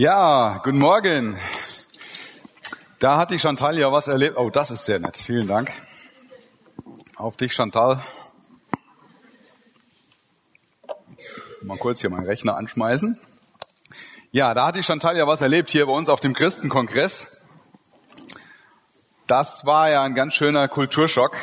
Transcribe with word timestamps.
Ja, 0.00 0.62
guten 0.64 0.78
Morgen. 0.78 1.38
Da 3.00 3.18
hat 3.18 3.30
die 3.30 3.38
Chantal 3.38 3.78
ja 3.78 3.92
was 3.92 4.08
erlebt. 4.08 4.38
Oh, 4.38 4.48
das 4.48 4.70
ist 4.70 4.86
sehr 4.86 4.98
nett. 4.98 5.18
Vielen 5.18 5.46
Dank. 5.46 5.70
Auf 7.16 7.36
dich, 7.36 7.52
Chantal. 7.52 8.02
Mal 11.60 11.76
kurz 11.76 12.00
hier 12.00 12.08
meinen 12.08 12.24
Rechner 12.24 12.56
anschmeißen. 12.56 13.20
Ja, 14.32 14.54
da 14.54 14.68
hat 14.68 14.76
die 14.76 14.82
Chantal 14.82 15.18
ja 15.18 15.26
was 15.26 15.42
erlebt 15.42 15.68
hier 15.68 15.84
bei 15.84 15.92
uns 15.92 16.08
auf 16.08 16.20
dem 16.20 16.32
Christenkongress. 16.32 17.42
Das 19.26 19.66
war 19.66 19.90
ja 19.90 20.02
ein 20.02 20.14
ganz 20.14 20.32
schöner 20.32 20.66
Kulturschock. 20.68 21.36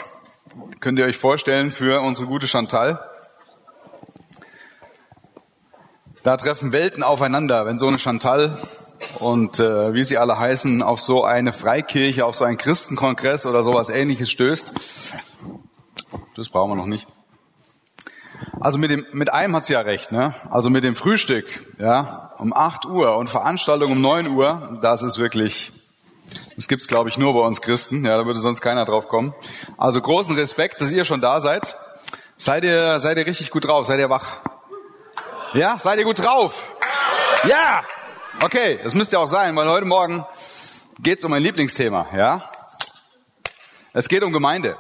Könnt 0.80 0.98
ihr 0.98 1.06
euch 1.06 1.18
vorstellen 1.18 1.70
für 1.70 2.02
unsere 2.02 2.26
gute 2.26 2.48
Chantal. 2.48 3.08
Da 6.28 6.36
treffen 6.36 6.74
Welten 6.74 7.04
aufeinander, 7.04 7.66
wenn 7.66 7.80
so 7.80 7.88
eine 7.88 8.00
Chantal 8.00 8.58
und 9.20 9.62
äh, 9.62 9.94
wie 9.94 10.04
sie 10.04 10.18
alle 10.18 10.38
heißen, 10.38 10.84
auf 10.84 11.00
so 11.00 11.24
eine 11.24 11.54
Freikirche, 11.54 12.26
auf 12.26 12.36
so 12.36 12.44
einen 12.44 12.58
Christenkongress 12.58 13.46
oder 13.46 13.64
sowas 13.64 13.88
ähnliches 13.88 14.30
stößt. 14.32 14.74
Das 16.36 16.50
brauchen 16.50 16.72
wir 16.72 16.76
noch 16.76 16.86
nicht. 16.86 17.08
Also 18.60 18.78
mit 18.78 18.92
dem 18.92 19.06
mit 19.14 19.32
einem 19.32 19.56
hat 19.56 19.64
sie 19.64 19.72
ja 19.72 19.80
recht, 19.80 20.12
ne? 20.12 20.36
Also 20.50 20.70
mit 20.70 20.84
dem 20.84 20.98
Frühstück, 20.98 21.46
ja, 21.80 22.34
um 22.40 22.52
8 22.52 22.88
Uhr 22.88 23.16
und 23.16 23.30
Veranstaltung 23.30 23.94
um 23.94 24.02
9 24.02 24.28
Uhr, 24.28 24.80
das 24.82 25.04
ist 25.04 25.20
wirklich 25.20 25.72
das 26.58 26.68
gibt's 26.68 26.90
glaube 26.90 27.08
ich 27.08 27.18
nur 27.18 27.36
bei 27.36 27.40
uns 27.40 27.62
Christen, 27.62 28.04
ja, 28.04 28.18
da 28.18 28.26
würde 28.26 28.42
sonst 28.42 28.60
keiner 28.60 28.84
drauf 28.84 29.08
kommen. 29.08 29.34
Also 29.78 30.02
großen 30.02 30.36
Respekt, 30.36 30.82
dass 30.82 30.92
ihr 30.92 31.06
schon 31.06 31.22
da 31.22 31.40
seid. 31.40 31.80
Seid 32.36 32.66
ihr 32.66 33.00
seid 33.00 33.18
ihr 33.18 33.26
richtig 33.26 33.50
gut 33.50 33.64
drauf, 33.64 33.88
seid 33.88 34.00
ihr 34.02 34.10
wach? 34.10 34.42
Ja, 35.54 35.80
seid 35.80 35.98
ihr 35.98 36.04
gut 36.04 36.20
drauf? 36.20 36.66
Ja! 37.46 37.82
Okay, 38.44 38.80
das 38.84 38.94
müsst 38.94 39.14
ihr 39.14 39.20
auch 39.20 39.28
sein, 39.28 39.56
weil 39.56 39.68
heute 39.70 39.86
Morgen 39.86 40.26
geht 41.00 41.20
es 41.20 41.26
um 41.26 41.32
mein 41.32 41.42
Lieblingsthema, 41.42 42.08
ja? 42.16 42.52
Es 43.94 44.10
geht 44.10 44.24
um 44.24 44.34
Gemeinde. 44.34 44.78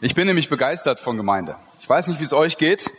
Ich 0.00 0.14
bin 0.14 0.26
nämlich 0.26 0.48
begeistert 0.48 1.00
von 1.00 1.18
Gemeinde. 1.18 1.56
Ich 1.80 1.88
weiß 1.88 2.08
nicht, 2.08 2.18
wie 2.18 2.24
es 2.24 2.32
euch 2.32 2.56
geht. 2.56 2.90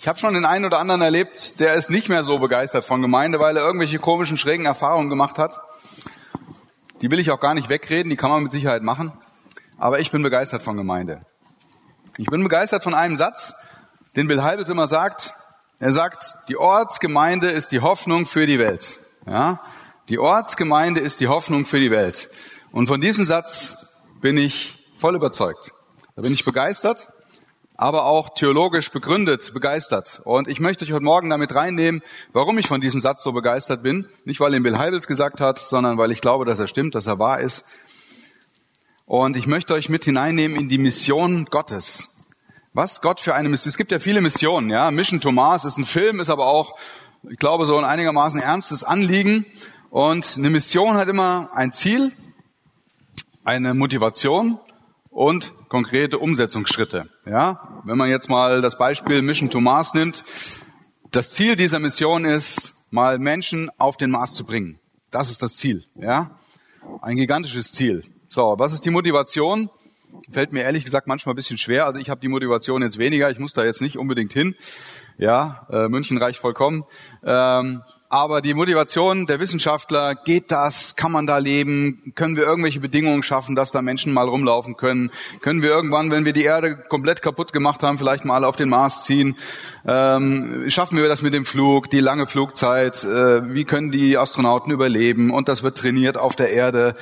Ich 0.00 0.08
habe 0.08 0.18
schon 0.18 0.34
den 0.34 0.44
einen 0.44 0.64
oder 0.64 0.78
anderen 0.80 1.02
erlebt, 1.02 1.60
der 1.60 1.74
ist 1.74 1.88
nicht 1.88 2.08
mehr 2.08 2.24
so 2.24 2.38
begeistert 2.38 2.84
von 2.84 3.00
Gemeinde, 3.00 3.38
weil 3.38 3.56
er 3.56 3.64
irgendwelche 3.64 4.00
komischen, 4.00 4.36
schrägen 4.36 4.66
Erfahrungen 4.66 5.08
gemacht 5.08 5.38
hat. 5.38 5.60
Die 7.00 7.10
will 7.12 7.20
ich 7.20 7.30
auch 7.30 7.40
gar 7.40 7.54
nicht 7.54 7.68
wegreden, 7.68 8.10
die 8.10 8.16
kann 8.16 8.30
man 8.30 8.42
mit 8.42 8.52
Sicherheit 8.52 8.82
machen. 8.82 9.12
Aber 9.78 10.00
ich 10.00 10.10
bin 10.10 10.22
begeistert 10.22 10.62
von 10.62 10.76
Gemeinde. 10.76 11.24
Ich 12.18 12.26
bin 12.26 12.42
begeistert 12.42 12.82
von 12.82 12.94
einem 12.94 13.16
Satz, 13.16 13.54
den 14.16 14.26
Bill 14.28 14.42
Heibels 14.42 14.68
immer 14.68 14.86
sagt, 14.86 15.34
er 15.78 15.92
sagt, 15.92 16.34
die 16.48 16.56
Ortsgemeinde 16.56 17.48
ist 17.48 17.72
die 17.72 17.80
Hoffnung 17.80 18.26
für 18.26 18.46
die 18.46 18.58
Welt. 18.58 19.00
Ja? 19.26 19.60
Die 20.08 20.18
Ortsgemeinde 20.18 21.00
ist 21.00 21.20
die 21.20 21.28
Hoffnung 21.28 21.64
für 21.64 21.80
die 21.80 21.90
Welt. 21.90 22.30
Und 22.72 22.86
von 22.86 23.00
diesem 23.00 23.24
Satz 23.24 23.88
bin 24.20 24.36
ich 24.36 24.78
voll 24.96 25.14
überzeugt. 25.16 25.72
Da 26.16 26.22
bin 26.22 26.32
ich 26.32 26.44
begeistert, 26.44 27.08
aber 27.76 28.04
auch 28.04 28.34
theologisch 28.34 28.90
begründet 28.90 29.52
begeistert. 29.52 30.20
Und 30.24 30.48
ich 30.48 30.60
möchte 30.60 30.84
euch 30.84 30.92
heute 30.92 31.04
Morgen 31.04 31.30
damit 31.30 31.54
reinnehmen, 31.54 32.02
warum 32.32 32.58
ich 32.58 32.68
von 32.68 32.80
diesem 32.80 33.00
Satz 33.00 33.22
so 33.22 33.32
begeistert 33.32 33.82
bin. 33.82 34.08
Nicht, 34.24 34.40
weil 34.40 34.54
ihn 34.54 34.62
Bill 34.62 34.78
Heibels 34.78 35.06
gesagt 35.06 35.40
hat, 35.40 35.58
sondern 35.58 35.98
weil 35.98 36.12
ich 36.12 36.20
glaube, 36.20 36.44
dass 36.44 36.58
er 36.58 36.68
stimmt, 36.68 36.94
dass 36.94 37.06
er 37.06 37.18
wahr 37.18 37.40
ist. 37.40 37.64
Und 39.06 39.36
ich 39.36 39.46
möchte 39.46 39.74
euch 39.74 39.88
mit 39.88 40.04
hineinnehmen 40.04 40.56
in 40.56 40.68
die 40.68 40.78
Mission 40.78 41.46
Gottes. 41.46 42.13
Was 42.76 43.00
Gott 43.00 43.20
für 43.20 43.36
eine 43.36 43.48
Mission. 43.48 43.70
Es 43.70 43.76
gibt 43.76 43.92
ja 43.92 44.00
viele 44.00 44.20
Missionen, 44.20 44.68
ja. 44.68 44.90
Mission 44.90 45.20
Thomas 45.20 45.64
ist 45.64 45.78
ein 45.78 45.84
Film, 45.84 46.18
ist 46.18 46.28
aber 46.28 46.46
auch, 46.46 46.76
ich 47.30 47.38
glaube, 47.38 47.66
so 47.66 47.78
ein 47.78 47.84
einigermaßen 47.84 48.42
ernstes 48.42 48.82
Anliegen. 48.82 49.46
Und 49.90 50.34
eine 50.36 50.50
Mission 50.50 50.96
hat 50.96 51.06
immer 51.06 51.50
ein 51.54 51.70
Ziel, 51.70 52.10
eine 53.44 53.74
Motivation 53.74 54.58
und 55.08 55.52
konkrete 55.68 56.18
Umsetzungsschritte. 56.18 57.08
Ja, 57.26 57.80
wenn 57.84 57.96
man 57.96 58.10
jetzt 58.10 58.28
mal 58.28 58.60
das 58.60 58.76
Beispiel 58.76 59.22
Mission 59.22 59.50
to 59.50 59.60
Mars 59.60 59.94
nimmt, 59.94 60.24
das 61.12 61.32
Ziel 61.32 61.54
dieser 61.54 61.78
Mission 61.78 62.24
ist, 62.24 62.74
mal 62.90 63.20
Menschen 63.20 63.70
auf 63.78 63.96
den 63.96 64.10
Mars 64.10 64.34
zu 64.34 64.44
bringen. 64.44 64.80
Das 65.12 65.30
ist 65.30 65.42
das 65.42 65.56
Ziel. 65.56 65.84
Ja, 65.94 66.40
ein 67.02 67.14
gigantisches 67.14 67.72
Ziel. 67.72 68.02
So, 68.28 68.56
was 68.58 68.72
ist 68.72 68.84
die 68.84 68.90
Motivation? 68.90 69.70
Fällt 70.30 70.52
mir 70.52 70.62
ehrlich 70.62 70.84
gesagt 70.84 71.06
manchmal 71.06 71.34
ein 71.34 71.36
bisschen 71.36 71.58
schwer. 71.58 71.86
Also 71.86 72.00
ich 72.00 72.10
habe 72.10 72.20
die 72.20 72.28
Motivation 72.28 72.82
jetzt 72.82 72.98
weniger. 72.98 73.30
Ich 73.30 73.38
muss 73.38 73.52
da 73.52 73.64
jetzt 73.64 73.80
nicht 73.80 73.98
unbedingt 73.98 74.32
hin. 74.32 74.54
Ja, 75.18 75.66
äh, 75.70 75.88
München 75.88 76.18
reicht 76.18 76.38
vollkommen. 76.38 76.84
Ähm, 77.24 77.82
aber 78.14 78.42
die 78.42 78.54
Motivation 78.54 79.26
der 79.26 79.40
Wissenschaftler, 79.40 80.14
geht 80.14 80.52
das? 80.52 80.94
Kann 80.94 81.10
man 81.10 81.26
da 81.26 81.38
leben? 81.38 82.12
Können 82.14 82.36
wir 82.36 82.44
irgendwelche 82.44 82.78
Bedingungen 82.78 83.24
schaffen, 83.24 83.56
dass 83.56 83.72
da 83.72 83.82
Menschen 83.82 84.12
mal 84.12 84.28
rumlaufen 84.28 84.76
können? 84.76 85.10
Können 85.40 85.62
wir 85.62 85.70
irgendwann, 85.70 86.12
wenn 86.12 86.24
wir 86.24 86.32
die 86.32 86.44
Erde 86.44 86.76
komplett 86.76 87.22
kaputt 87.22 87.52
gemacht 87.52 87.82
haben, 87.82 87.98
vielleicht 87.98 88.24
mal 88.24 88.44
auf 88.44 88.54
den 88.54 88.68
Mars 88.68 89.02
ziehen? 89.02 89.34
Ähm, 89.84 90.66
schaffen 90.68 90.96
wir 90.96 91.08
das 91.08 91.22
mit 91.22 91.34
dem 91.34 91.44
Flug, 91.44 91.90
die 91.90 91.98
lange 91.98 92.26
Flugzeit? 92.26 93.02
Äh, 93.02 93.52
wie 93.52 93.64
können 93.64 93.90
die 93.90 94.16
Astronauten 94.16 94.70
überleben? 94.70 95.32
Und 95.32 95.48
das 95.48 95.64
wird 95.64 95.76
trainiert 95.76 96.16
auf 96.16 96.36
der 96.36 96.50
Erde. 96.50 96.94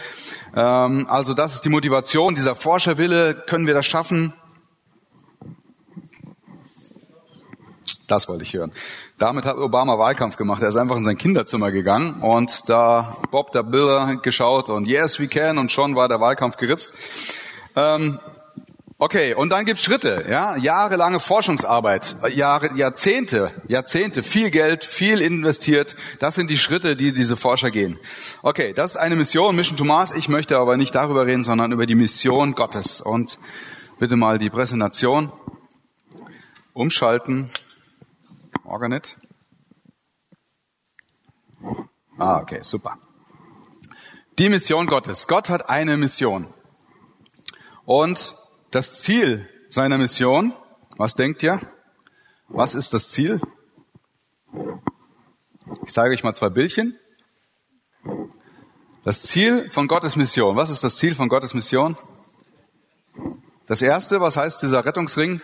Ähm, 0.57 1.05
also 1.11 1.35
das 1.35 1.53
ist 1.53 1.67
die 1.67 1.69
Motivation, 1.69 2.35
dieser 2.35 2.57
Forscherwille. 2.57 3.35
Können 3.35 3.67
wir 3.67 3.75
das 3.75 3.85
schaffen? 3.85 4.33
Das 8.07 8.29
wollte 8.29 8.43
ich 8.43 8.53
hören. 8.53 8.73
Damit 9.19 9.45
hat 9.45 9.57
Obama 9.57 9.99
Wahlkampf 9.99 10.37
gemacht. 10.37 10.63
Er 10.63 10.69
ist 10.69 10.77
einfach 10.77 10.97
in 10.97 11.05
sein 11.05 11.17
Kinderzimmer 11.17 11.71
gegangen 11.71 12.21
und 12.21 12.69
da 12.69 13.17
Bob 13.31 13.53
der 13.53 13.63
Bilder 13.63 14.17
geschaut 14.17 14.69
und 14.69 14.87
yes, 14.87 15.21
we 15.21 15.29
can 15.29 15.59
und 15.59 15.71
schon 15.71 15.95
war 15.95 16.09
der 16.09 16.21
Wahlkampf 16.21 16.57
geritzt. 16.57 16.93
Ähm, 17.77 18.19
okay, 18.99 19.35
und 19.35 19.51
dann 19.51 19.65
gibt's 19.65 19.85
Schritte, 19.85 20.27
ja, 20.29 20.57
jahrelange 20.57 21.21
Forschungsarbeit, 21.21 22.17
Jahre, 22.35 22.77
Jahrzehnte, 22.77 23.53
Jahrzehnte, 23.69 24.23
viel 24.23 24.51
Geld, 24.51 24.85
viel 24.85 25.21
investiert. 25.21 25.97
Das 26.19 26.35
sind 26.35 26.51
die 26.51 26.59
Schritte, 26.59 26.97
die 26.97 27.13
diese 27.13 27.37
Forscher 27.37 27.71
gehen. 27.71 27.99
Okay, 28.43 28.73
das 28.75 28.91
ist 28.91 28.97
eine 28.97 29.17
Mission, 29.17 29.55
Mission 29.55 29.77
to 29.77 29.85
Mars. 29.85 30.13
Ich 30.13 30.29
möchte 30.29 30.59
aber 30.59 30.77
nicht 30.77 30.95
darüber 30.95 31.25
reden, 31.25 31.45
sondern 31.45 31.73
über 31.73 31.87
die 31.87 31.95
Mission 31.95 32.55
Gottes. 32.55 33.01
Und 33.01 33.39
bitte 33.99 34.17
mal 34.17 34.39
die 34.39 34.51
Präsentation 34.51 35.33
umschalten. 36.73 37.51
Organet. 38.73 39.19
Ah, 42.17 42.39
okay, 42.39 42.61
super. 42.63 42.99
Die 44.39 44.49
Mission 44.49 44.87
Gottes. 44.87 45.29
Gott 45.29 45.51
hat 45.51 45.69
eine 45.69 45.99
Mission. 45.99 46.53
Und 47.85 48.35
das 48.71 49.03
Ziel 49.03 49.47
seiner 49.69 49.99
Mission, 49.99 50.55
was 50.97 51.15
denkt 51.15 51.43
ihr? 51.43 51.61
Was 52.49 52.75
ist 52.75 52.95
das 52.95 53.11
Ziel? 53.11 53.43
Ich 55.85 55.93
zeige 55.93 56.15
euch 56.15 56.25
mal 56.25 56.35
zwei 56.35 56.49
Bildchen. 56.49 56.99
Das 59.05 59.23
Ziel 59.23 59.71
von 59.71 59.87
Gottes 59.87 60.17
Mission. 60.17 60.57
Was 60.57 60.71
ist 60.71 60.83
das 60.83 60.97
Ziel 60.97 61.15
von 61.15 61.29
Gottes 61.29 61.53
Mission? 61.53 61.99
Das 63.67 63.83
erste, 63.83 64.23
was 64.23 64.39
heißt 64.39 64.63
dieser 64.63 64.83
Rettungsring? 64.87 65.43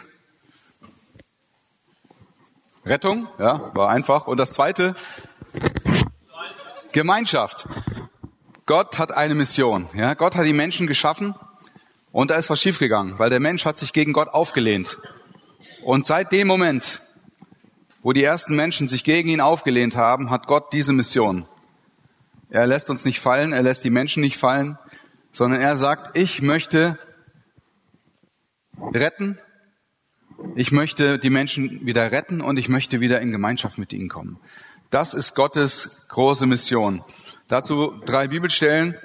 Rettung, 2.88 3.28
ja, 3.38 3.70
war 3.74 3.90
einfach. 3.90 4.26
Und 4.26 4.38
das 4.38 4.50
zweite, 4.50 4.94
Gemeinschaft. 6.92 7.68
Gott 8.66 8.98
hat 8.98 9.12
eine 9.12 9.34
Mission. 9.34 9.88
Ja, 9.94 10.14
Gott 10.14 10.36
hat 10.36 10.46
die 10.46 10.52
Menschen 10.52 10.86
geschaffen 10.86 11.34
und 12.12 12.30
da 12.30 12.36
ist 12.36 12.50
was 12.50 12.60
schiefgegangen, 12.60 13.18
weil 13.18 13.30
der 13.30 13.40
Mensch 13.40 13.64
hat 13.64 13.78
sich 13.78 13.92
gegen 13.92 14.12
Gott 14.12 14.28
aufgelehnt. 14.28 14.98
Und 15.84 16.06
seit 16.06 16.32
dem 16.32 16.48
Moment, 16.48 17.02
wo 18.02 18.12
die 18.12 18.24
ersten 18.24 18.56
Menschen 18.56 18.88
sich 18.88 19.04
gegen 19.04 19.28
ihn 19.28 19.40
aufgelehnt 19.40 19.96
haben, 19.96 20.30
hat 20.30 20.46
Gott 20.46 20.72
diese 20.72 20.92
Mission. 20.92 21.46
Er 22.50 22.66
lässt 22.66 22.88
uns 22.90 23.04
nicht 23.04 23.20
fallen, 23.20 23.52
er 23.52 23.62
lässt 23.62 23.84
die 23.84 23.90
Menschen 23.90 24.22
nicht 24.22 24.38
fallen, 24.38 24.78
sondern 25.32 25.60
er 25.60 25.76
sagt, 25.76 26.16
ich 26.16 26.40
möchte 26.40 26.98
retten, 28.94 29.38
ich 30.54 30.72
möchte 30.72 31.18
die 31.18 31.30
Menschen 31.30 31.84
wieder 31.86 32.10
retten 32.12 32.40
und 32.40 32.56
ich 32.58 32.68
möchte 32.68 33.00
wieder 33.00 33.20
in 33.20 33.32
Gemeinschaft 33.32 33.78
mit 33.78 33.92
ihnen 33.92 34.08
kommen. 34.08 34.38
Das 34.90 35.14
ist 35.14 35.34
Gottes 35.34 36.06
große 36.08 36.46
Mission. 36.46 37.02
Dazu 37.48 37.94
drei 38.04 38.28
Bibelstellen. 38.28 38.96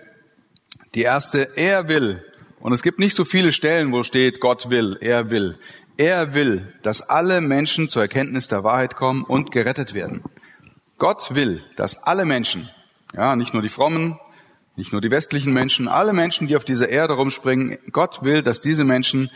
Die 0.95 1.01
erste, 1.01 1.57
er 1.57 1.87
will. 1.87 2.23
Und 2.59 2.71
es 2.71 2.83
gibt 2.83 2.99
nicht 2.99 3.15
so 3.15 3.25
viele 3.25 3.51
Stellen, 3.51 3.91
wo 3.91 4.03
steht, 4.03 4.39
Gott 4.39 4.69
will, 4.69 4.97
er 5.01 5.29
will. 5.29 5.57
Er 5.97 6.33
will, 6.33 6.73
dass 6.81 7.01
alle 7.01 7.41
Menschen 7.41 7.89
zur 7.89 8.01
Erkenntnis 8.01 8.47
der 8.47 8.63
Wahrheit 8.63 8.95
kommen 8.95 9.23
und 9.23 9.51
gerettet 9.51 9.93
werden. 9.93 10.23
Gott 10.97 11.35
will, 11.35 11.63
dass 11.75 12.03
alle 12.03 12.25
Menschen, 12.25 12.69
ja, 13.13 13.35
nicht 13.35 13.53
nur 13.53 13.61
die 13.61 13.69
Frommen, 13.69 14.17
nicht 14.75 14.91
nur 14.91 15.01
die 15.01 15.11
westlichen 15.11 15.53
Menschen, 15.53 15.87
alle 15.87 16.13
Menschen, 16.13 16.47
die 16.47 16.55
auf 16.55 16.65
dieser 16.65 16.89
Erde 16.89 17.13
rumspringen, 17.13 17.77
Gott 17.91 18.23
will, 18.23 18.41
dass 18.41 18.61
diese 18.61 18.83
Menschen 18.83 19.29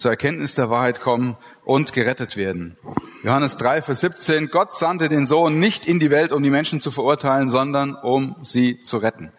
zur 0.00 0.10
Erkenntnis 0.10 0.54
der 0.54 0.70
Wahrheit 0.70 1.00
kommen 1.00 1.36
und 1.64 1.92
gerettet 1.92 2.36
werden. 2.36 2.76
Johannes 3.22 3.56
3, 3.58 3.82
Vers 3.82 4.00
17, 4.00 4.48
Gott 4.48 4.74
sandte 4.74 5.08
den 5.08 5.26
Sohn 5.26 5.60
nicht 5.60 5.84
in 5.84 6.00
die 6.00 6.10
Welt, 6.10 6.32
um 6.32 6.42
die 6.42 6.50
Menschen 6.50 6.80
zu 6.80 6.90
verurteilen, 6.90 7.50
sondern 7.50 7.94
um 7.94 8.36
sie 8.40 8.80
zu 8.82 8.96
retten. 8.96 9.30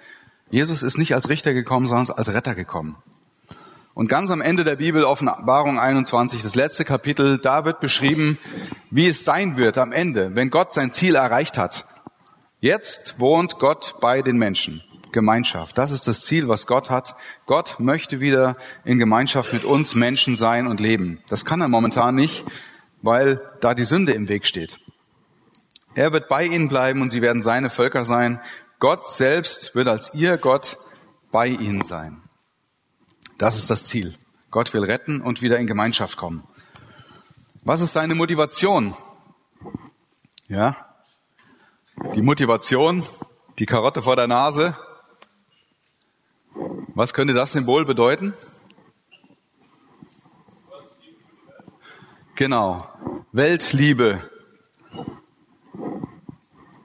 Jesus 0.51 0.83
ist 0.83 0.97
nicht 0.97 1.15
als 1.15 1.29
Richter 1.29 1.53
gekommen, 1.53 1.87
sondern 1.87 2.15
als 2.15 2.31
Retter 2.31 2.55
gekommen. 2.55 2.97
Und 3.93 4.07
ganz 4.07 4.31
am 4.31 4.41
Ende 4.41 4.63
der 4.63 4.77
Bibel, 4.77 5.03
Offenbarung 5.03 5.79
21, 5.79 6.41
das 6.41 6.55
letzte 6.55 6.85
Kapitel, 6.85 7.39
da 7.39 7.65
wird 7.65 7.79
beschrieben, 7.79 8.37
wie 8.89 9.07
es 9.07 9.25
sein 9.25 9.57
wird 9.57 9.77
am 9.77 9.91
Ende, 9.91 10.35
wenn 10.35 10.49
Gott 10.49 10.73
sein 10.73 10.93
Ziel 10.93 11.15
erreicht 11.15 11.57
hat. 11.57 11.85
Jetzt 12.59 13.19
wohnt 13.19 13.59
Gott 13.59 13.95
bei 13.99 14.21
den 14.21 14.37
Menschen. 14.37 14.83
Gemeinschaft. 15.11 15.77
Das 15.77 15.91
ist 15.91 16.07
das 16.07 16.23
Ziel, 16.23 16.47
was 16.47 16.67
Gott 16.67 16.89
hat. 16.89 17.15
Gott 17.45 17.75
möchte 17.79 18.19
wieder 18.19 18.55
in 18.83 18.97
Gemeinschaft 18.97 19.53
mit 19.53 19.65
uns 19.65 19.95
Menschen 19.95 20.35
sein 20.35 20.67
und 20.67 20.79
leben. 20.79 21.21
Das 21.27 21.45
kann 21.45 21.61
er 21.61 21.67
momentan 21.67 22.15
nicht, 22.15 22.45
weil 23.01 23.39
da 23.61 23.73
die 23.73 23.83
Sünde 23.83 24.13
im 24.13 24.27
Weg 24.27 24.45
steht. 24.45 24.79
Er 25.93 26.13
wird 26.13 26.27
bei 26.27 26.45
ihnen 26.45 26.69
bleiben 26.69 27.01
und 27.01 27.09
sie 27.09 27.21
werden 27.21 27.41
seine 27.41 27.69
Völker 27.69 28.05
sein. 28.05 28.39
Gott 28.79 29.11
selbst 29.11 29.75
wird 29.75 29.87
als 29.87 30.13
ihr 30.13 30.37
Gott 30.37 30.77
bei 31.31 31.47
ihnen 31.47 31.83
sein. 31.83 32.21
Das 33.37 33.57
ist 33.57 33.69
das 33.69 33.85
Ziel. 33.85 34.15
Gott 34.51 34.73
will 34.73 34.83
retten 34.83 35.21
und 35.21 35.41
wieder 35.41 35.57
in 35.57 35.67
Gemeinschaft 35.67 36.17
kommen. 36.17 36.43
Was 37.63 37.81
ist 37.81 37.93
seine 37.93 38.15
Motivation? 38.15 38.95
Ja, 40.47 40.75
die 42.15 42.21
Motivation, 42.21 43.03
die 43.59 43.65
Karotte 43.65 44.01
vor 44.01 44.15
der 44.15 44.27
Nase, 44.27 44.75
was 47.01 47.15
könnte 47.15 47.33
das 47.33 47.53
Symbol 47.53 47.83
bedeuten? 47.83 48.35
Genau. 52.35 52.87
Weltliebe. 53.31 54.29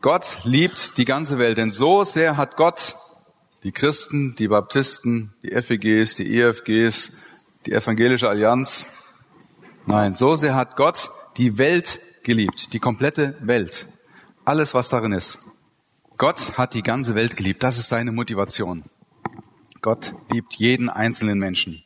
Gott 0.00 0.38
liebt 0.44 0.96
die 0.96 1.04
ganze 1.04 1.38
Welt, 1.38 1.58
denn 1.58 1.70
so 1.70 2.02
sehr 2.02 2.38
hat 2.38 2.56
Gott 2.56 2.96
die 3.62 3.72
Christen, 3.72 4.34
die 4.36 4.48
Baptisten, 4.48 5.34
die 5.42 5.50
FEGs, 5.50 6.14
die 6.14 6.40
EFGs, 6.40 7.12
die 7.66 7.72
Evangelische 7.72 8.30
Allianz. 8.30 8.86
Nein, 9.84 10.14
so 10.14 10.34
sehr 10.34 10.54
hat 10.54 10.76
Gott 10.76 11.10
die 11.36 11.58
Welt 11.58 12.00
geliebt, 12.22 12.72
die 12.72 12.80
komplette 12.80 13.36
Welt. 13.40 13.86
Alles, 14.46 14.72
was 14.72 14.88
darin 14.88 15.12
ist. 15.12 15.40
Gott 16.16 16.56
hat 16.56 16.72
die 16.72 16.82
ganze 16.82 17.14
Welt 17.14 17.36
geliebt. 17.36 17.62
Das 17.62 17.76
ist 17.76 17.90
seine 17.90 18.12
Motivation. 18.12 18.86
Gott 19.82 20.14
liebt 20.30 20.54
jeden 20.54 20.88
einzelnen 20.88 21.38
Menschen. 21.38 21.82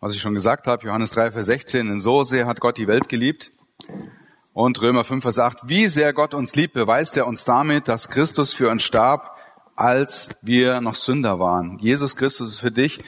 Was 0.00 0.14
ich 0.14 0.20
schon 0.20 0.34
gesagt 0.34 0.66
habe, 0.66 0.86
Johannes 0.86 1.10
3, 1.10 1.32
Vers 1.32 1.46
16, 1.46 1.88
denn 1.88 2.00
so 2.00 2.22
sehr 2.22 2.46
hat 2.46 2.60
Gott 2.60 2.78
die 2.78 2.86
Welt 2.86 3.08
geliebt. 3.08 3.50
Und 4.52 4.80
Römer 4.80 5.04
5, 5.04 5.22
Vers 5.22 5.38
8, 5.38 5.58
wie 5.68 5.86
sehr 5.86 6.12
Gott 6.12 6.34
uns 6.34 6.54
liebt, 6.54 6.74
beweist 6.74 7.16
er 7.16 7.26
uns 7.26 7.44
damit, 7.44 7.88
dass 7.88 8.08
Christus 8.08 8.52
für 8.52 8.70
uns 8.70 8.82
starb, 8.82 9.36
als 9.76 10.30
wir 10.42 10.80
noch 10.80 10.94
Sünder 10.94 11.38
waren. 11.38 11.78
Jesus 11.78 12.16
Christus 12.16 12.50
ist 12.50 12.60
für 12.60 12.72
dich 12.72 13.00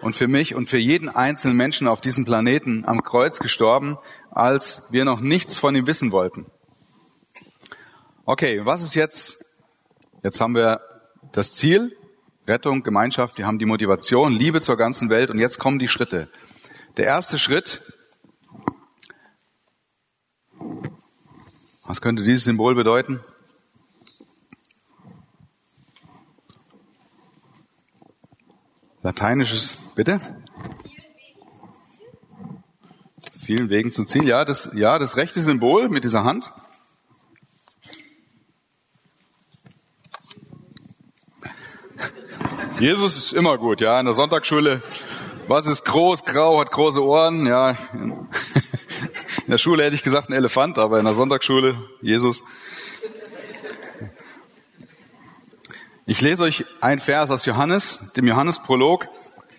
und 0.00 0.14
für 0.14 0.28
mich 0.28 0.54
und 0.54 0.68
für 0.68 0.78
jeden 0.78 1.08
einzelnen 1.08 1.56
Menschen 1.56 1.88
auf 1.88 2.00
diesem 2.00 2.24
Planeten 2.24 2.84
am 2.86 3.02
Kreuz 3.02 3.38
gestorben, 3.38 3.96
als 4.30 4.84
wir 4.90 5.04
noch 5.04 5.20
nichts 5.20 5.58
von 5.58 5.74
ihm 5.74 5.86
wissen 5.86 6.12
wollten. 6.12 6.46
Okay, 8.24 8.64
was 8.64 8.82
ist 8.82 8.94
jetzt? 8.94 9.54
Jetzt 10.22 10.40
haben 10.40 10.54
wir 10.54 10.78
das 11.32 11.52
Ziel, 11.54 11.96
Rettung, 12.48 12.82
Gemeinschaft, 12.82 13.38
die 13.38 13.44
haben 13.44 13.58
die 13.58 13.66
Motivation, 13.66 14.32
Liebe 14.32 14.60
zur 14.60 14.76
ganzen 14.76 15.10
Welt 15.10 15.30
und 15.30 15.38
jetzt 15.38 15.58
kommen 15.58 15.78
die 15.78 15.88
Schritte. 15.88 16.28
Der 16.96 17.04
erste 17.04 17.38
Schritt, 17.38 17.82
was 21.86 22.00
könnte 22.00 22.24
dieses 22.24 22.44
Symbol 22.44 22.74
bedeuten? 22.74 23.20
Lateinisches, 29.02 29.76
bitte? 29.94 30.20
Vielen 33.38 33.70
Wegen 33.70 33.92
zum 33.92 34.06
Ziel. 34.06 34.24
Ja, 34.26 34.44
das, 34.44 34.70
ja, 34.74 34.98
das 34.98 35.16
rechte 35.16 35.40
Symbol 35.40 35.88
mit 35.88 36.04
dieser 36.04 36.24
Hand. 36.24 36.52
Jesus 42.80 43.16
ist 43.16 43.32
immer 43.32 43.58
gut, 43.58 43.80
ja. 43.80 43.98
In 43.98 44.06
der 44.06 44.14
Sonntagsschule, 44.14 44.82
was 45.48 45.66
ist 45.66 45.84
groß, 45.84 46.24
grau, 46.24 46.60
hat 46.60 46.70
große 46.70 47.04
Ohren, 47.04 47.44
ja. 47.44 47.76
In 47.92 48.28
der 49.48 49.58
Schule 49.58 49.82
hätte 49.82 49.96
ich 49.96 50.04
gesagt 50.04 50.28
ein 50.28 50.32
Elefant, 50.32 50.78
aber 50.78 50.98
in 50.98 51.04
der 51.04 51.14
Sonntagsschule, 51.14 51.76
Jesus. 52.02 52.44
Ich 56.06 56.20
lese 56.20 56.44
euch 56.44 56.66
ein 56.80 57.00
Vers 57.00 57.32
aus 57.32 57.46
Johannes, 57.46 58.12
dem 58.16 58.28
Johannesprolog, 58.28 59.08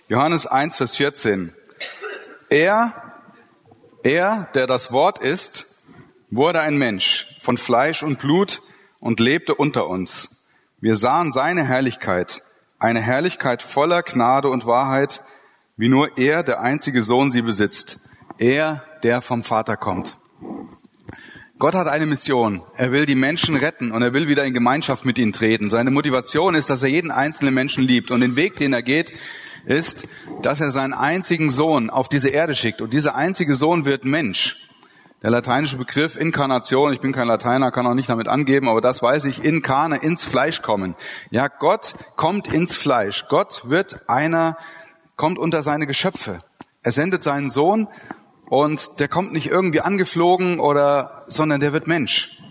Johannes 0.07 0.47
1, 0.47 0.77
Vers 0.77 0.95
14. 0.95 1.53
Er, 2.49 2.93
er, 4.01 4.47
der 4.53 4.65
das 4.65 4.93
Wort 4.93 5.19
ist, 5.19 5.83
wurde 6.31 6.61
ein 6.61 6.77
Mensch 6.77 7.27
von 7.39 7.57
Fleisch 7.57 8.01
und 8.01 8.19
Blut 8.19 8.61
und 8.99 9.19
lebte 9.19 9.55
unter 9.55 9.87
uns. 9.87 10.47
Wir 10.79 10.95
sahen 10.95 11.33
seine 11.33 11.65
Herrlichkeit, 11.65 12.43
eine 12.79 13.01
Herrlichkeit 13.01 13.61
voller 13.61 14.01
Gnade 14.03 14.49
und 14.49 14.65
Wahrheit, 14.65 15.21
wie 15.77 15.89
nur 15.89 16.17
er, 16.17 16.43
der 16.43 16.61
einzige 16.61 17.01
Sohn, 17.01 17.31
sie 17.31 17.41
besitzt. 17.41 18.01
Er, 18.37 18.83
der 19.03 19.21
vom 19.21 19.43
Vater 19.43 19.77
kommt. 19.77 20.17
Gott 21.57 21.75
hat 21.75 21.87
eine 21.87 22.05
Mission. 22.05 22.63
Er 22.77 22.93
will 22.93 23.05
die 23.05 23.15
Menschen 23.15 23.57
retten 23.57 23.91
und 23.91 24.01
er 24.01 24.13
will 24.13 24.29
wieder 24.29 24.45
in 24.45 24.53
Gemeinschaft 24.53 25.03
mit 25.03 25.17
ihnen 25.17 25.33
treten. 25.33 25.69
Seine 25.69 25.91
Motivation 25.91 26.55
ist, 26.55 26.69
dass 26.69 26.83
er 26.83 26.89
jeden 26.89 27.11
einzelnen 27.11 27.53
Menschen 27.53 27.83
liebt. 27.83 28.11
Und 28.11 28.21
den 28.21 28.37
Weg, 28.37 28.55
den 28.55 28.71
er 28.71 28.81
geht, 28.81 29.13
ist, 29.65 30.07
dass 30.41 30.61
er 30.61 30.71
seinen 30.71 30.93
einzigen 30.93 31.49
Sohn 31.49 31.89
auf 31.89 32.07
diese 32.07 32.29
Erde 32.29 32.55
schickt. 32.55 32.81
Und 32.81 32.93
dieser 32.93 33.15
einzige 33.15 33.55
Sohn 33.55 33.83
wird 33.83 34.05
Mensch. 34.05 34.68
Der 35.21 35.31
lateinische 35.31 35.75
Begriff 35.75 36.15
Inkarnation, 36.15 36.93
ich 36.93 37.01
bin 37.01 37.11
kein 37.11 37.27
Lateiner, 37.27 37.71
kann 37.71 37.85
auch 37.85 37.93
nicht 37.93 38.09
damit 38.09 38.29
angeben, 38.29 38.69
aber 38.69 38.79
das 38.79 39.01
weiß 39.01 39.25
ich, 39.25 39.43
inkarne, 39.43 39.97
ins 39.97 40.23
Fleisch 40.23 40.61
kommen. 40.61 40.95
Ja, 41.29 41.49
Gott 41.49 41.95
kommt 42.15 42.53
ins 42.53 42.75
Fleisch. 42.75 43.25
Gott 43.27 43.63
wird 43.65 44.07
einer, 44.07 44.55
kommt 45.17 45.37
unter 45.37 45.61
seine 45.61 45.87
Geschöpfe. 45.87 46.39
Er 46.83 46.91
sendet 46.91 47.23
seinen 47.23 47.49
Sohn 47.49 47.89
und 48.45 48.99
der 49.01 49.09
kommt 49.09 49.33
nicht 49.33 49.47
irgendwie 49.47 49.81
angeflogen 49.81 50.61
oder, 50.61 51.25
sondern 51.27 51.59
der 51.59 51.73
wird 51.73 51.87
Mensch. 51.87 52.41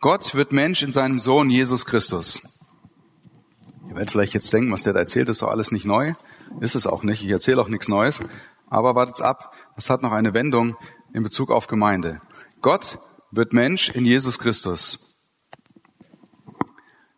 Gott 0.00 0.34
wird 0.34 0.52
Mensch 0.52 0.82
in 0.82 0.92
seinem 0.92 1.20
Sohn 1.20 1.48
Jesus 1.48 1.86
Christus. 1.86 2.42
Ihr 3.88 3.94
werdet 3.94 4.10
vielleicht 4.10 4.34
jetzt 4.34 4.52
denken, 4.52 4.70
was 4.72 4.82
der 4.82 4.92
da 4.92 4.98
erzählt, 4.98 5.30
ist 5.30 5.40
doch 5.40 5.48
alles 5.48 5.72
nicht 5.72 5.86
neu. 5.86 6.12
Ist 6.60 6.74
es 6.74 6.86
auch 6.86 7.02
nicht. 7.02 7.22
Ich 7.22 7.30
erzähle 7.30 7.62
auch 7.62 7.68
nichts 7.68 7.88
Neues. 7.88 8.20
Aber 8.68 8.94
wartet's 8.94 9.22
ab. 9.22 9.54
Das 9.74 9.88
hat 9.88 10.02
noch 10.02 10.12
eine 10.12 10.34
Wendung 10.34 10.76
in 11.14 11.22
Bezug 11.22 11.50
auf 11.50 11.66
Gemeinde. 11.66 12.20
Gott 12.60 12.98
wird 13.30 13.52
Mensch 13.52 13.88
in 13.90 14.04
Jesus 14.04 14.38
Christus. 14.38 15.16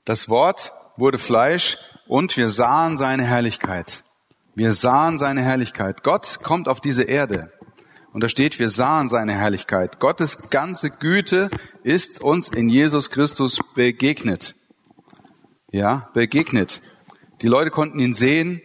Das 0.04 0.28
Wort 0.28 0.72
wurde 0.96 1.18
Fleisch 1.18 1.78
und 2.06 2.36
wir 2.36 2.48
sahen 2.48 2.98
seine 2.98 3.24
Herrlichkeit. 3.24 4.04
Wir 4.54 4.72
sahen 4.72 5.18
seine 5.18 5.42
Herrlichkeit. 5.42 6.02
Gott 6.02 6.40
kommt 6.42 6.68
auf 6.68 6.80
diese 6.80 7.02
Erde. 7.02 7.52
Und 8.12 8.22
da 8.22 8.28
steht, 8.28 8.58
wir 8.60 8.68
sahen 8.68 9.08
seine 9.08 9.32
Herrlichkeit. 9.32 9.98
Gottes 9.98 10.50
ganze 10.50 10.90
Güte 10.90 11.50
ist 11.82 12.20
uns 12.20 12.48
in 12.48 12.68
Jesus 12.68 13.10
Christus 13.10 13.58
begegnet. 13.74 14.54
Ja, 15.72 16.08
begegnet. 16.14 16.82
Die 17.42 17.48
Leute 17.48 17.70
konnten 17.70 17.98
ihn 17.98 18.14
sehen, 18.14 18.62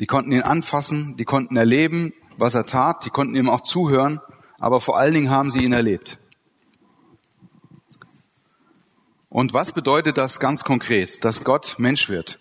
die 0.00 0.06
konnten 0.06 0.32
ihn 0.32 0.40
anfassen, 0.40 1.16
die 1.18 1.26
konnten 1.26 1.56
erleben, 1.56 2.14
was 2.38 2.54
er 2.54 2.64
tat, 2.64 3.04
die 3.04 3.10
konnten 3.10 3.34
ihm 3.34 3.50
auch 3.50 3.60
zuhören 3.60 4.20
aber 4.58 4.80
vor 4.80 4.98
allen 4.98 5.14
Dingen 5.14 5.30
haben 5.30 5.50
sie 5.50 5.64
ihn 5.64 5.72
erlebt. 5.72 6.18
Und 9.30 9.52
was 9.54 9.72
bedeutet 9.72 10.16
das 10.16 10.40
ganz 10.40 10.64
konkret, 10.64 11.24
dass 11.24 11.44
Gott 11.44 11.76
Mensch 11.78 12.08
wird? 12.08 12.38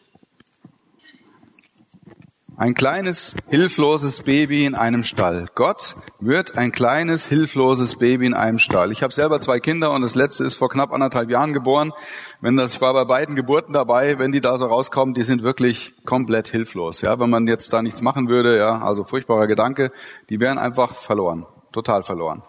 Ein 2.60 2.74
kleines, 2.74 3.36
hilfloses 3.50 4.24
Baby 4.24 4.66
in 4.66 4.74
einem 4.74 5.04
Stall. 5.04 5.46
Gott 5.54 5.96
wird 6.20 6.58
ein 6.58 6.72
kleines, 6.72 7.28
hilfloses 7.28 7.98
Baby 7.98 8.26
in 8.26 8.34
einem 8.34 8.58
Stall. 8.58 8.92
Ich 8.92 9.04
habe 9.04 9.14
selber 9.14 9.40
zwei 9.42 9.60
Kinder 9.60 9.92
und 9.92 10.02
das 10.02 10.16
letzte 10.16 10.44
ist 10.44 10.56
vor 10.56 10.70
knapp 10.70 10.92
anderthalb 10.92 11.30
Jahren 11.30 11.54
geboren. 11.54 11.94
Wenn 12.42 12.58
das, 12.58 12.74
ich 12.74 12.82
war 12.82 12.94
bei 12.94 13.06
beiden 13.06 13.36
Geburten 13.36 13.74
dabei, 13.74 14.18
wenn 14.18 14.32
die 14.32 14.42
da 14.42 14.58
so 14.58 14.66
rauskommen, 14.66 15.14
die 15.14 15.24
sind 15.24 15.44
wirklich 15.44 15.94
komplett 16.04 16.48
hilflos. 16.48 17.02
Ja, 17.02 17.20
wenn 17.20 17.30
man 17.30 17.46
jetzt 17.46 17.74
da 17.74 17.84
nichts 17.84 18.02
machen 18.02 18.28
würde, 18.28 18.58
ja, 18.58 18.80
also 18.80 19.04
furchtbarer 19.04 19.46
Gedanke, 19.46 19.92
die 20.32 20.40
wären 20.40 20.58
einfach 20.58 20.96
verloren 20.96 21.46
total 21.78 22.04
verloren. 22.04 22.44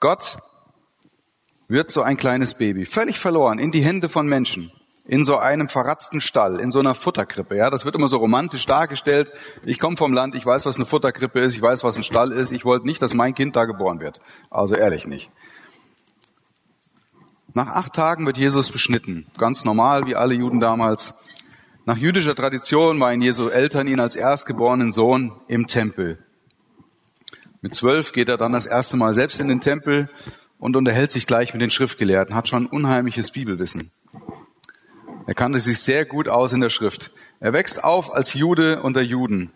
Gott 0.00 0.38
wird 1.68 1.90
so 1.90 2.02
ein 2.02 2.16
kleines 2.16 2.54
Baby, 2.54 2.84
völlig 2.84 3.18
verloren, 3.18 3.58
in 3.58 3.70
die 3.70 3.82
Hände 3.82 4.08
von 4.08 4.26
Menschen. 4.26 4.70
in 5.06 5.24
so 5.24 5.36
einem 5.36 5.68
verratzten 5.68 6.20
Stall, 6.20 6.58
in 6.60 6.70
so 6.70 6.78
einer 6.78 6.94
Futterkrippe. 6.94 7.56
Ja, 7.56 7.68
das 7.68 7.84
wird 7.84 7.94
immer 7.94 8.08
so 8.08 8.16
romantisch 8.16 8.64
dargestellt. 8.64 9.32
Ich 9.62 9.78
komme 9.78 9.96
vom 9.96 10.14
Land, 10.14 10.34
ich 10.34 10.46
weiß, 10.46 10.64
was 10.64 10.76
eine 10.76 10.86
Futterkrippe 10.86 11.40
ist, 11.40 11.54
ich 11.54 11.62
weiß, 11.62 11.84
was 11.84 11.96
ein 11.96 12.04
Stall 12.04 12.32
ist. 12.32 12.52
Ich 12.52 12.64
wollte 12.64 12.86
nicht, 12.86 13.02
dass 13.02 13.12
mein 13.12 13.34
Kind 13.34 13.54
da 13.54 13.66
geboren 13.66 14.00
wird. 14.00 14.20
Also 14.50 14.74
ehrlich 14.74 15.06
nicht. 15.06 15.30
Nach 17.52 17.68
acht 17.68 17.92
Tagen 17.92 18.24
wird 18.26 18.38
Jesus 18.38 18.70
beschnitten. 18.70 19.26
Ganz 19.36 19.64
normal, 19.64 20.06
wie 20.06 20.16
alle 20.16 20.34
Juden 20.34 20.58
damals. 20.58 21.26
Nach 21.84 21.98
jüdischer 21.98 22.34
Tradition 22.34 22.98
waren 22.98 23.20
Jesu 23.20 23.48
Eltern 23.48 23.86
ihn 23.86 24.00
als 24.00 24.16
erstgeborenen 24.16 24.90
Sohn 24.90 25.38
im 25.48 25.66
Tempel. 25.66 26.18
Mit 27.64 27.74
zwölf 27.74 28.12
geht 28.12 28.28
er 28.28 28.36
dann 28.36 28.52
das 28.52 28.66
erste 28.66 28.98
Mal 28.98 29.14
selbst 29.14 29.40
in 29.40 29.48
den 29.48 29.62
Tempel 29.62 30.10
und 30.58 30.76
unterhält 30.76 31.10
sich 31.10 31.26
gleich 31.26 31.54
mit 31.54 31.62
den 31.62 31.70
Schriftgelehrten, 31.70 32.34
hat 32.34 32.46
schon 32.46 32.66
unheimliches 32.66 33.30
Bibelwissen. 33.30 33.90
Er 35.26 35.32
kannte 35.32 35.58
sich 35.60 35.78
sehr 35.78 36.04
gut 36.04 36.28
aus 36.28 36.52
in 36.52 36.60
der 36.60 36.68
Schrift. 36.68 37.10
Er 37.40 37.54
wächst 37.54 37.82
auf 37.82 38.14
als 38.14 38.34
Jude 38.34 38.82
unter 38.82 39.00
Juden. 39.00 39.50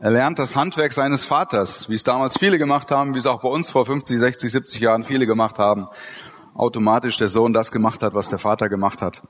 Er 0.00 0.10
lernt 0.10 0.38
das 0.38 0.56
Handwerk 0.56 0.94
seines 0.94 1.26
Vaters, 1.26 1.90
wie 1.90 1.96
es 1.96 2.02
damals 2.02 2.38
viele 2.38 2.56
gemacht 2.56 2.90
haben, 2.90 3.12
wie 3.12 3.18
es 3.18 3.26
auch 3.26 3.42
bei 3.42 3.50
uns 3.50 3.68
vor 3.68 3.84
50, 3.84 4.18
60, 4.18 4.50
70 4.50 4.80
Jahren 4.80 5.04
viele 5.04 5.26
gemacht 5.26 5.58
haben. 5.58 5.86
Automatisch 6.54 7.18
der 7.18 7.28
Sohn 7.28 7.52
das 7.52 7.70
gemacht 7.70 8.02
hat, 8.02 8.14
was 8.14 8.30
der 8.30 8.38
Vater 8.38 8.70
gemacht 8.70 9.02
hat. 9.02 9.20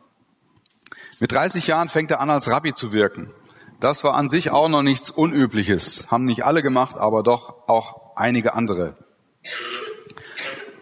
Mit 1.18 1.32
30 1.32 1.66
Jahren 1.66 1.88
fängt 1.88 2.12
er 2.12 2.20
an, 2.20 2.30
als 2.30 2.48
Rabbi 2.48 2.74
zu 2.74 2.92
wirken. 2.92 3.32
Das 3.80 4.02
war 4.02 4.14
an 4.14 4.28
sich 4.28 4.50
auch 4.50 4.68
noch 4.68 4.82
nichts 4.82 5.10
Unübliches. 5.10 6.10
Haben 6.10 6.24
nicht 6.24 6.44
alle 6.44 6.62
gemacht, 6.62 6.96
aber 6.96 7.22
doch 7.22 7.68
auch 7.68 8.16
einige 8.16 8.54
andere. 8.54 8.96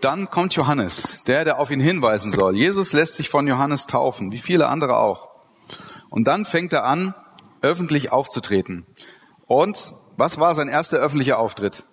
Dann 0.00 0.30
kommt 0.30 0.54
Johannes, 0.54 1.24
der, 1.24 1.44
der 1.44 1.58
auf 1.58 1.70
ihn 1.70 1.80
hinweisen 1.80 2.30
soll. 2.30 2.56
Jesus 2.56 2.92
lässt 2.92 3.16
sich 3.16 3.28
von 3.28 3.46
Johannes 3.46 3.86
taufen, 3.86 4.32
wie 4.32 4.38
viele 4.38 4.68
andere 4.68 4.96
auch. 4.96 5.28
Und 6.10 6.26
dann 6.26 6.44
fängt 6.44 6.72
er 6.72 6.84
an, 6.84 7.14
öffentlich 7.60 8.12
aufzutreten. 8.12 8.86
Und 9.46 9.92
was 10.16 10.38
war 10.38 10.54
sein 10.54 10.68
erster 10.68 10.98
öffentlicher 10.98 11.38
Auftritt? 11.38 11.84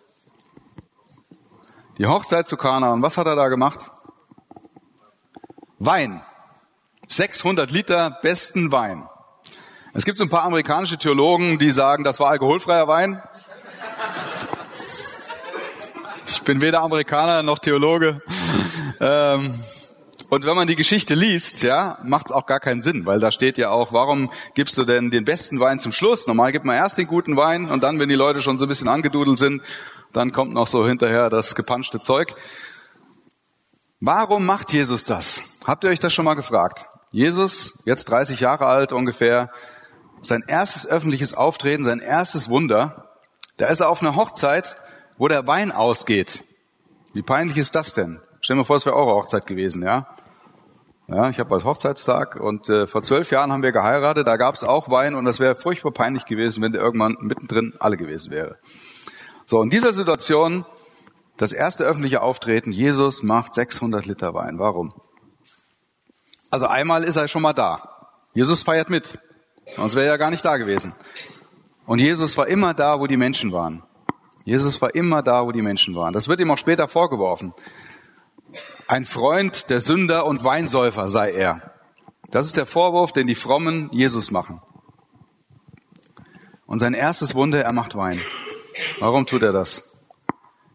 Die 1.98 2.08
Hochzeit 2.08 2.48
zu 2.48 2.58
Kana. 2.58 2.94
Und 2.94 3.02
was 3.02 3.18
hat 3.18 3.28
er 3.28 3.36
da 3.36 3.50
gemacht? 3.50 3.92
Wein. 5.80 6.24
600 7.08 7.72
Liter 7.72 8.18
besten 8.22 8.72
Wein. 8.72 9.08
Es 9.96 10.06
gibt 10.06 10.18
so 10.18 10.24
ein 10.24 10.30
paar 10.30 10.42
amerikanische 10.46 10.98
Theologen, 10.98 11.60
die 11.60 11.70
sagen, 11.70 12.04
das 12.04 12.20
war 12.20 12.32
alkoholfreier 12.32 12.88
Wein. 12.88 13.22
Ich 16.26 16.42
bin 16.42 16.62
weder 16.64 16.82
Amerikaner 16.82 17.44
noch 17.44 17.60
Theologe. 17.60 18.18
Ähm, 19.00 19.54
und 20.30 20.46
wenn 20.46 20.56
man 20.56 20.68
die 20.68 20.76
Geschichte 20.76 21.14
liest, 21.14 21.62
ja, 21.62 22.00
macht 22.04 22.28
es 22.28 22.32
auch 22.32 22.48
gar 22.48 22.60
keinen 22.60 22.82
Sinn, 22.82 23.06
weil 23.06 23.20
da 23.20 23.32
steht 23.32 23.60
ja 23.60 23.70
auch, 23.70 23.94
warum 23.94 24.32
gibst 24.56 24.78
du 24.80 24.84
denn 24.84 25.12
den 25.12 25.26
besten 25.26 25.60
Wein 25.60 25.78
zum 25.78 25.92
Schluss? 25.92 26.26
Normal 26.26 26.52
gibt 26.52 26.66
man 26.66 26.76
erst 26.76 26.98
den 26.98 27.06
guten 27.06 27.38
Wein 27.38 27.70
und 27.70 27.84
dann, 27.84 28.00
wenn 28.00 28.10
die 28.10 28.16
Leute 28.16 28.42
schon 28.42 28.58
so 28.58 28.66
ein 28.66 28.70
bisschen 28.70 28.88
angedudelt 28.88 29.38
sind, 29.38 29.62
dann 30.12 30.32
kommt 30.32 30.54
noch 30.54 30.66
so 30.66 30.88
hinterher 30.88 31.30
das 31.30 31.54
gepanschte 31.54 32.02
Zeug. 32.02 32.34
Warum 34.00 34.48
macht 34.48 34.74
Jesus 34.74 35.04
das? 35.04 35.60
Habt 35.66 35.84
ihr 35.84 35.92
euch 35.92 36.00
das 36.00 36.14
schon 36.14 36.26
mal 36.26 36.34
gefragt? 36.34 36.88
Jesus, 37.12 37.78
jetzt 37.86 38.06
30 38.06 38.40
Jahre 38.40 38.66
alt 38.66 38.92
ungefähr, 38.92 39.52
sein 40.24 40.44
erstes 40.48 40.88
öffentliches 40.88 41.34
Auftreten, 41.34 41.84
sein 41.84 42.00
erstes 42.00 42.50
Wunder, 42.50 43.10
da 43.58 43.68
ist 43.68 43.82
er 43.82 43.90
auf 43.90 44.02
einer 44.02 44.16
Hochzeit 44.16 44.78
wo 45.18 45.28
der 45.28 45.48
Wein 45.48 45.72
ausgeht. 45.72 46.44
Wie 47.14 47.22
peinlich 47.22 47.58
ist 47.58 47.76
das 47.76 47.94
denn? 47.94 48.20
Stell 48.42 48.56
mir 48.56 48.66
vor, 48.66 48.76
es 48.76 48.86
wäre 48.86 48.96
eure 48.96 49.14
Hochzeit 49.14 49.46
gewesen, 49.46 49.84
ja? 49.84 50.08
Ja, 51.08 51.30
ich 51.30 51.38
habe 51.40 51.50
bald 51.50 51.66
Hochzeitstag 51.66 52.40
und 52.40 52.70
äh, 52.70 52.88
vor 52.88 53.04
zwölf 53.04 53.30
Jahren 53.30 53.52
haben 53.52 53.62
wir 53.62 53.74
geheiratet, 53.74 54.28
da 54.28 54.38
gab 54.38 54.56
es 54.56 54.64
auch 54.64 54.90
Wein 54.90 55.16
und 55.16 55.26
das 55.26 55.40
wäre 55.40 55.56
furchtbar 55.56 55.92
peinlich 55.92 56.26
gewesen, 56.26 56.64
wenn 56.64 56.72
der 56.72 56.82
irgendwann 56.82 57.18
mittendrin 57.20 57.74
alle 57.80 57.98
gewesen 57.98 58.32
wäre. 58.32 58.58
So, 59.46 59.62
in 59.62 59.70
dieser 59.70 59.92
Situation, 59.92 60.66
das 61.36 61.52
erste 61.52 61.84
öffentliche 61.84 62.22
Auftreten, 62.22 62.72
Jesus 62.72 63.22
macht 63.22 63.54
600 63.54 64.06
Liter 64.06 64.34
Wein. 64.34 64.60
Warum? 64.60 64.94
Also 66.50 66.68
einmal 66.68 67.04
ist 67.04 67.18
er 67.18 67.28
schon 67.28 67.42
mal 67.42 67.54
da. 67.54 68.18
Jesus 68.34 68.64
feiert 68.64 68.90
mit, 68.90 69.20
sonst 69.76 69.96
wäre 69.96 70.06
er 70.06 70.12
ja 70.14 70.18
gar 70.18 70.30
nicht 70.30 70.46
da 70.46 70.58
gewesen. 70.58 70.94
Und 71.86 72.00
Jesus 72.00 72.38
war 72.38 72.48
immer 72.48 72.74
da, 72.74 73.00
wo 73.00 73.08
die 73.08 73.18
Menschen 73.18 73.52
waren. 73.52 73.84
Jesus 74.46 74.82
war 74.82 74.94
immer 74.94 75.22
da, 75.22 75.46
wo 75.46 75.52
die 75.52 75.62
Menschen 75.62 75.96
waren. 75.96 76.14
Das 76.14 76.28
wird 76.28 76.40
ihm 76.40 76.52
auch 76.52 76.58
später 76.58 76.88
vorgeworfen. 76.88 77.54
Ein 78.88 79.06
Freund 79.06 79.70
der 79.70 79.80
Sünder 79.80 80.26
und 80.26 80.44
Weinsäufer 80.44 81.08
sei 81.08 81.32
er. 81.32 81.74
Das 82.32 82.46
ist 82.46 82.58
der 82.58 82.66
Vorwurf, 82.66 83.14
den 83.14 83.28
die 83.28 83.36
Frommen 83.36 83.90
Jesus 83.92 84.32
machen. 84.32 84.62
Und 86.66 86.80
sein 86.80 86.94
erstes 86.94 87.36
Wunder, 87.36 87.64
er 87.64 87.74
macht 87.74 87.96
Wein. 87.96 88.20
Warum 89.00 89.26
tut 89.26 89.44
er 89.44 89.54
das? 89.54 89.98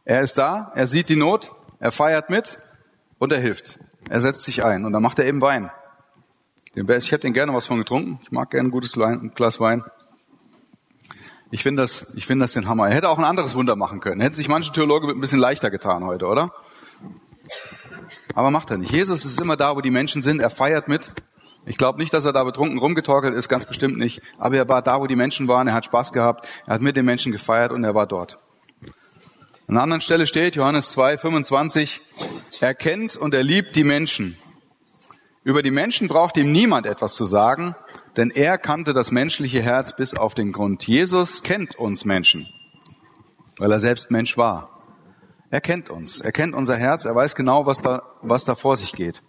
Er 0.04 0.20
ist 0.20 0.38
da, 0.38 0.72
er 0.74 0.86
sieht 0.86 1.08
die 1.08 1.16
Not, 1.16 1.52
er 1.80 1.92
feiert 1.92 2.30
mit 2.30 2.58
und 3.18 3.32
er 3.32 3.40
hilft. 3.40 3.78
Er 4.08 4.20
setzt 4.20 4.44
sich 4.44 4.64
ein 4.64 4.84
und 4.84 4.92
dann 4.92 5.02
macht 5.02 5.18
er 5.18 5.26
eben 5.26 5.40
Wein. 5.42 5.70
Ich 6.86 7.12
hätte 7.12 7.22
den 7.22 7.32
gerne 7.32 7.52
was 7.52 7.66
von 7.66 7.78
getrunken. 7.78 8.20
Ich 8.22 8.30
mag 8.30 8.50
gerne 8.50 8.68
ein 8.68 8.70
gutes 8.70 8.92
Glas 8.92 9.58
Wein. 9.58 9.82
Ich 11.50 11.62
finde 11.62 11.82
das, 11.82 12.14
ich 12.14 12.24
finde 12.24 12.44
das 12.44 12.52
den 12.52 12.68
Hammer. 12.68 12.88
Er 12.88 12.94
hätte 12.94 13.08
auch 13.08 13.18
ein 13.18 13.24
anderes 13.24 13.54
Wunder 13.54 13.74
machen 13.74 14.00
können. 14.00 14.20
Hätten 14.20 14.36
sich 14.36 14.48
manche 14.48 14.70
Theologen 14.70 15.10
ein 15.10 15.20
bisschen 15.20 15.40
leichter 15.40 15.70
getan 15.70 16.04
heute, 16.04 16.26
oder? 16.26 16.52
Aber 18.34 18.52
macht 18.52 18.70
er 18.70 18.78
nicht. 18.78 18.92
Jesus 18.92 19.24
ist 19.24 19.40
immer 19.40 19.56
da, 19.56 19.74
wo 19.74 19.80
die 19.80 19.90
Menschen 19.90 20.22
sind. 20.22 20.40
Er 20.40 20.50
feiert 20.50 20.86
mit. 20.86 21.10
Ich 21.66 21.78
glaube 21.78 21.98
nicht, 21.98 22.14
dass 22.14 22.24
er 22.24 22.32
da 22.32 22.44
betrunken 22.44 22.78
rumgetorkelt 22.78 23.34
ist, 23.34 23.48
ganz 23.48 23.66
bestimmt 23.66 23.98
nicht. 23.98 24.22
Aber 24.38 24.56
er 24.56 24.68
war 24.68 24.80
da, 24.80 25.00
wo 25.00 25.06
die 25.06 25.16
Menschen 25.16 25.48
waren. 25.48 25.66
Er 25.66 25.74
hat 25.74 25.86
Spaß 25.86 26.12
gehabt. 26.12 26.46
Er 26.66 26.74
hat 26.74 26.82
mit 26.82 26.96
den 26.96 27.04
Menschen 27.04 27.32
gefeiert 27.32 27.72
und 27.72 27.82
er 27.82 27.94
war 27.94 28.06
dort. 28.06 28.38
An 29.66 29.74
einer 29.74 29.82
anderen 29.82 30.00
Stelle 30.00 30.26
steht, 30.26 30.54
Johannes 30.54 30.92
2, 30.92 31.18
25, 31.18 32.00
er 32.60 32.74
kennt 32.74 33.16
und 33.16 33.34
er 33.34 33.42
liebt 33.42 33.76
die 33.76 33.84
Menschen. 33.84 34.38
Über 35.48 35.62
die 35.62 35.70
Menschen 35.70 36.08
braucht 36.08 36.36
ihm 36.36 36.52
niemand 36.52 36.84
etwas 36.84 37.14
zu 37.14 37.24
sagen, 37.24 37.74
denn 38.18 38.30
er 38.30 38.58
kannte 38.58 38.92
das 38.92 39.10
menschliche 39.10 39.62
Herz 39.62 39.96
bis 39.96 40.12
auf 40.12 40.34
den 40.34 40.52
Grund. 40.52 40.86
Jesus 40.86 41.42
kennt 41.42 41.74
uns 41.76 42.04
Menschen, 42.04 42.50
weil 43.56 43.72
er 43.72 43.78
selbst 43.78 44.10
Mensch 44.10 44.36
war. 44.36 44.78
Er 45.48 45.62
kennt 45.62 45.88
uns, 45.88 46.20
er 46.20 46.32
kennt 46.32 46.54
unser 46.54 46.76
Herz, 46.76 47.06
er 47.06 47.14
weiß 47.14 47.34
genau, 47.34 47.64
was 47.64 47.80
da, 47.80 48.02
was 48.20 48.44
da 48.44 48.56
vor 48.56 48.76
sich 48.76 48.92
geht. 48.92 49.22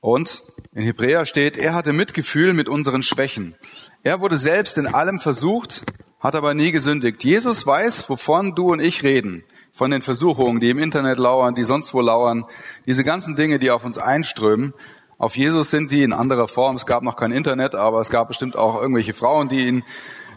Und 0.00 0.44
in 0.72 0.84
Hebräer 0.84 1.26
steht, 1.26 1.56
er 1.56 1.74
hatte 1.74 1.92
Mitgefühl 1.92 2.52
mit 2.52 2.68
unseren 2.68 3.02
Schwächen. 3.02 3.56
Er 4.04 4.20
wurde 4.20 4.38
selbst 4.38 4.78
in 4.78 4.86
allem 4.86 5.18
versucht, 5.18 5.82
hat 6.20 6.36
aber 6.36 6.54
nie 6.54 6.70
gesündigt. 6.70 7.24
Jesus 7.24 7.66
weiß, 7.66 8.08
wovon 8.08 8.54
du 8.54 8.70
und 8.70 8.78
ich 8.78 9.02
reden. 9.02 9.42
Von 9.76 9.90
den 9.90 10.00
Versuchungen, 10.00 10.58
die 10.58 10.70
im 10.70 10.78
Internet 10.78 11.18
lauern, 11.18 11.54
die 11.54 11.64
sonst 11.64 11.92
wo 11.92 12.00
lauern. 12.00 12.46
Diese 12.86 13.04
ganzen 13.04 13.36
Dinge, 13.36 13.58
die 13.58 13.70
auf 13.70 13.84
uns 13.84 13.98
einströmen. 13.98 14.72
Auf 15.18 15.36
Jesus 15.36 15.70
sind 15.70 15.92
die 15.92 16.02
in 16.02 16.14
anderer 16.14 16.48
Form. 16.48 16.76
Es 16.76 16.86
gab 16.86 17.02
noch 17.02 17.14
kein 17.14 17.30
Internet, 17.30 17.74
aber 17.74 18.00
es 18.00 18.08
gab 18.08 18.28
bestimmt 18.28 18.56
auch 18.56 18.80
irgendwelche 18.80 19.12
Frauen, 19.12 19.50
die 19.50 19.68
ihn, 19.68 19.84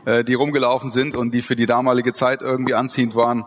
äh, 0.04 0.26
die 0.26 0.34
rumgelaufen 0.34 0.92
sind 0.92 1.16
und 1.16 1.32
die 1.32 1.42
für 1.42 1.56
die 1.56 1.68
damalige 1.68 2.12
Zeit 2.12 2.42
irgendwie 2.42 2.74
anziehend 2.74 3.16
waren. 3.16 3.46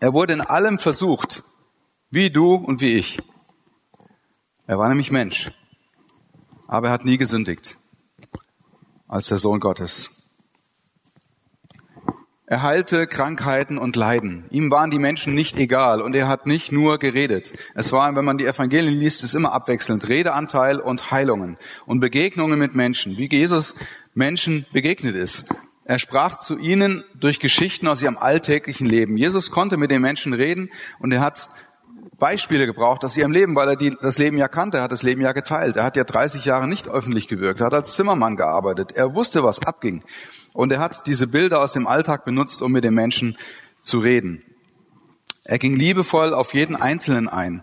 Er 0.00 0.12
wurde 0.12 0.34
in 0.34 0.42
allem 0.42 0.78
versucht, 0.78 1.44
wie 2.10 2.28
du 2.28 2.52
und 2.54 2.82
wie 2.82 2.98
ich. 2.98 3.16
Er 4.66 4.78
war 4.78 4.90
nämlich 4.90 5.10
Mensch, 5.10 5.50
aber 6.68 6.88
er 6.88 6.92
hat 6.92 7.06
nie 7.06 7.16
gesündigt 7.16 7.78
als 9.08 9.28
der 9.28 9.38
Sohn 9.38 9.60
Gottes. 9.60 10.23
Er 12.46 12.62
heilte 12.62 13.06
Krankheiten 13.06 13.78
und 13.78 13.96
Leiden. 13.96 14.44
Ihm 14.50 14.70
waren 14.70 14.90
die 14.90 14.98
Menschen 14.98 15.34
nicht 15.34 15.58
egal 15.58 16.02
und 16.02 16.14
er 16.14 16.28
hat 16.28 16.46
nicht 16.46 16.72
nur 16.72 16.98
geredet. 16.98 17.54
Es 17.74 17.90
war, 17.90 18.14
wenn 18.14 18.24
man 18.26 18.36
die 18.36 18.44
Evangelien 18.44 19.00
liest, 19.00 19.24
ist 19.24 19.34
immer 19.34 19.54
abwechselnd 19.54 20.06
Redeanteil 20.10 20.78
und 20.78 21.10
Heilungen 21.10 21.56
und 21.86 22.00
Begegnungen 22.00 22.58
mit 22.58 22.74
Menschen, 22.74 23.16
wie 23.16 23.30
Jesus 23.30 23.74
Menschen 24.12 24.66
begegnet 24.74 25.16
ist. 25.16 25.54
Er 25.86 25.98
sprach 25.98 26.36
zu 26.36 26.58
ihnen 26.58 27.02
durch 27.18 27.40
Geschichten 27.40 27.88
aus 27.88 28.02
ihrem 28.02 28.18
alltäglichen 28.18 28.86
Leben. 28.86 29.16
Jesus 29.16 29.50
konnte 29.50 29.78
mit 29.78 29.90
den 29.90 30.02
Menschen 30.02 30.34
reden 30.34 30.70
und 30.98 31.12
er 31.12 31.20
hat 31.20 31.48
Beispiele 32.18 32.66
gebraucht 32.66 33.04
aus 33.04 33.16
ihrem 33.16 33.32
Leben, 33.32 33.56
weil 33.56 33.70
er 33.70 33.76
die, 33.76 33.96
das 34.02 34.18
Leben 34.18 34.36
ja 34.36 34.48
kannte. 34.48 34.78
Er 34.78 34.84
hat 34.84 34.92
das 34.92 35.02
Leben 35.02 35.22
ja 35.22 35.32
geteilt. 35.32 35.76
Er 35.76 35.84
hat 35.84 35.96
ja 35.96 36.04
30 36.04 36.44
Jahre 36.44 36.68
nicht 36.68 36.88
öffentlich 36.88 37.26
gewirkt. 37.26 37.60
Er 37.60 37.66
hat 37.66 37.74
als 37.74 37.94
Zimmermann 37.94 38.36
gearbeitet. 38.36 38.92
Er 38.92 39.14
wusste, 39.14 39.42
was 39.42 39.60
abging. 39.66 40.04
Und 40.54 40.72
er 40.72 40.78
hat 40.78 41.06
diese 41.06 41.26
Bilder 41.26 41.60
aus 41.60 41.72
dem 41.72 41.86
Alltag 41.86 42.24
benutzt, 42.24 42.62
um 42.62 42.72
mit 42.72 42.84
den 42.84 42.94
Menschen 42.94 43.36
zu 43.82 43.98
reden. 43.98 44.42
Er 45.42 45.58
ging 45.58 45.76
liebevoll 45.76 46.32
auf 46.32 46.54
jeden 46.54 46.76
Einzelnen 46.76 47.28
ein. 47.28 47.62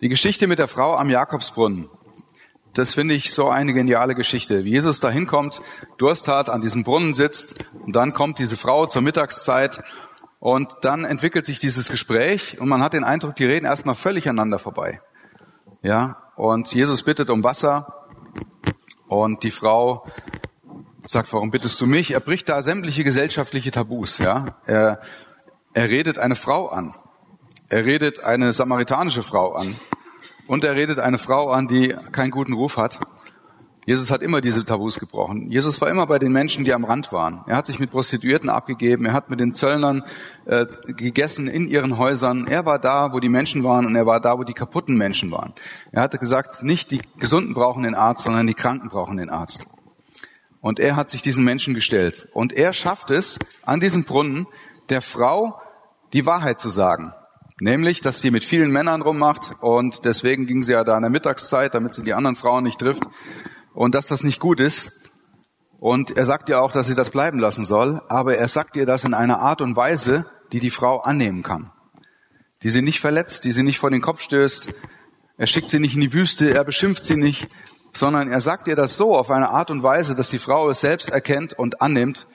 Die 0.00 0.08
Geschichte 0.08 0.46
mit 0.46 0.58
der 0.58 0.68
Frau 0.68 0.96
am 0.96 1.10
Jakobsbrunnen, 1.10 1.90
das 2.74 2.94
finde 2.94 3.14
ich 3.14 3.34
so 3.34 3.50
eine 3.50 3.74
geniale 3.74 4.14
Geschichte. 4.14 4.64
Wie 4.64 4.70
Jesus 4.70 5.00
da 5.00 5.10
hinkommt, 5.10 5.60
Durst 5.98 6.28
hat, 6.28 6.48
an 6.48 6.62
diesem 6.62 6.84
Brunnen 6.84 7.12
sitzt 7.12 7.56
und 7.84 7.94
dann 7.94 8.14
kommt 8.14 8.38
diese 8.38 8.56
Frau 8.56 8.86
zur 8.86 9.02
Mittagszeit 9.02 9.82
und 10.38 10.72
dann 10.80 11.04
entwickelt 11.04 11.44
sich 11.44 11.60
dieses 11.60 11.90
Gespräch 11.90 12.58
und 12.60 12.68
man 12.68 12.82
hat 12.82 12.94
den 12.94 13.04
Eindruck, 13.04 13.34
die 13.34 13.44
reden 13.44 13.66
erstmal 13.66 13.94
völlig 13.94 14.28
aneinander 14.28 14.58
vorbei. 14.58 15.02
Ja, 15.82 16.22
und 16.36 16.72
Jesus 16.72 17.02
bittet 17.02 17.28
um 17.28 17.44
Wasser 17.44 18.06
und 19.08 19.42
die 19.42 19.50
Frau 19.50 20.06
sagt, 21.12 21.32
warum 21.32 21.50
bittest 21.50 21.80
du 21.80 21.86
mich? 21.86 22.12
Er 22.12 22.20
bricht 22.20 22.48
da 22.48 22.62
sämtliche 22.62 23.04
gesellschaftliche 23.04 23.70
Tabus, 23.70 24.18
ja. 24.18 24.56
Er, 24.66 25.00
er 25.74 25.88
redet 25.88 26.18
eine 26.18 26.34
Frau 26.34 26.68
an. 26.68 26.94
Er 27.68 27.84
redet 27.84 28.22
eine 28.24 28.52
samaritanische 28.52 29.22
Frau 29.22 29.52
an. 29.52 29.76
Und 30.46 30.64
er 30.64 30.74
redet 30.74 30.98
eine 30.98 31.18
Frau 31.18 31.50
an, 31.50 31.68
die 31.68 31.94
keinen 32.10 32.30
guten 32.30 32.52
Ruf 32.52 32.76
hat. 32.76 33.00
Jesus 33.84 34.12
hat 34.12 34.22
immer 34.22 34.40
diese 34.40 34.64
Tabus 34.64 35.00
gebrochen. 35.00 35.50
Jesus 35.50 35.80
war 35.80 35.88
immer 35.88 36.06
bei 36.06 36.20
den 36.20 36.30
Menschen, 36.30 36.64
die 36.64 36.72
am 36.72 36.84
Rand 36.84 37.12
waren. 37.12 37.40
Er 37.48 37.56
hat 37.56 37.66
sich 37.66 37.80
mit 37.80 37.90
Prostituierten 37.90 38.48
abgegeben. 38.48 39.06
Er 39.06 39.12
hat 39.12 39.28
mit 39.28 39.40
den 39.40 39.54
Zöllnern 39.54 40.04
äh, 40.44 40.66
gegessen 40.86 41.48
in 41.48 41.66
ihren 41.66 41.98
Häusern. 41.98 42.46
Er 42.46 42.64
war 42.64 42.78
da, 42.78 43.12
wo 43.12 43.18
die 43.18 43.28
Menschen 43.28 43.64
waren 43.64 43.84
und 43.84 43.96
er 43.96 44.06
war 44.06 44.20
da, 44.20 44.38
wo 44.38 44.44
die 44.44 44.52
kaputten 44.52 44.96
Menschen 44.96 45.32
waren. 45.32 45.52
Er 45.90 46.02
hatte 46.02 46.18
gesagt, 46.18 46.62
nicht 46.62 46.92
die 46.92 47.02
Gesunden 47.18 47.54
brauchen 47.54 47.82
den 47.82 47.96
Arzt, 47.96 48.24
sondern 48.24 48.46
die 48.46 48.54
Kranken 48.54 48.88
brauchen 48.88 49.16
den 49.16 49.30
Arzt. 49.30 49.66
Und 50.62 50.78
er 50.78 50.94
hat 50.94 51.10
sich 51.10 51.22
diesen 51.22 51.44
Menschen 51.44 51.74
gestellt. 51.74 52.28
Und 52.32 52.52
er 52.52 52.72
schafft 52.72 53.10
es, 53.10 53.40
an 53.64 53.80
diesem 53.80 54.04
Brunnen 54.04 54.46
der 54.88 55.02
Frau 55.02 55.60
die 56.12 56.24
Wahrheit 56.24 56.60
zu 56.60 56.68
sagen. 56.68 57.12
Nämlich, 57.60 58.00
dass 58.00 58.20
sie 58.20 58.30
mit 58.30 58.44
vielen 58.44 58.70
Männern 58.70 59.02
rummacht 59.02 59.56
und 59.60 60.04
deswegen 60.04 60.46
ging 60.46 60.62
sie 60.62 60.72
ja 60.72 60.84
da 60.84 60.94
in 60.96 61.02
der 61.02 61.10
Mittagszeit, 61.10 61.74
damit 61.74 61.94
sie 61.94 62.04
die 62.04 62.14
anderen 62.14 62.36
Frauen 62.36 62.62
nicht 62.62 62.78
trifft 62.78 63.02
und 63.74 63.94
dass 63.94 64.06
das 64.06 64.22
nicht 64.22 64.38
gut 64.40 64.60
ist. 64.60 65.02
Und 65.80 66.16
er 66.16 66.24
sagt 66.24 66.48
ihr 66.48 66.62
auch, 66.62 66.70
dass 66.70 66.86
sie 66.86 66.94
das 66.94 67.10
bleiben 67.10 67.40
lassen 67.40 67.64
soll, 67.64 68.00
aber 68.08 68.36
er 68.36 68.46
sagt 68.46 68.76
ihr 68.76 68.86
das 68.86 69.02
in 69.02 69.14
einer 69.14 69.40
Art 69.40 69.60
und 69.60 69.74
Weise, 69.74 70.26
die 70.52 70.60
die 70.60 70.70
Frau 70.70 71.00
annehmen 71.00 71.42
kann. 71.42 71.70
Die 72.62 72.70
sie 72.70 72.82
nicht 72.82 73.00
verletzt, 73.00 73.44
die 73.44 73.52
sie 73.52 73.64
nicht 73.64 73.80
vor 73.80 73.90
den 73.90 74.00
Kopf 74.00 74.20
stößt. 74.20 74.72
Er 75.38 75.46
schickt 75.48 75.70
sie 75.70 75.80
nicht 75.80 75.96
in 75.96 76.00
die 76.02 76.12
Wüste, 76.12 76.54
er 76.54 76.62
beschimpft 76.62 77.04
sie 77.04 77.16
nicht, 77.16 77.48
sondern 77.92 78.30
er 78.30 78.40
sagt 78.40 78.68
ihr 78.68 78.76
das 78.76 78.96
so 78.96 79.16
auf 79.16 79.30
eine 79.30 79.50
Art 79.50 79.70
und 79.70 79.82
Weise, 79.82 80.14
dass 80.14 80.30
die 80.30 80.38
Frau 80.38 80.70
es 80.70 80.80
selbst 80.80 81.10
erkennt 81.10 81.52
und 81.58 81.80
annimmt 81.80 82.26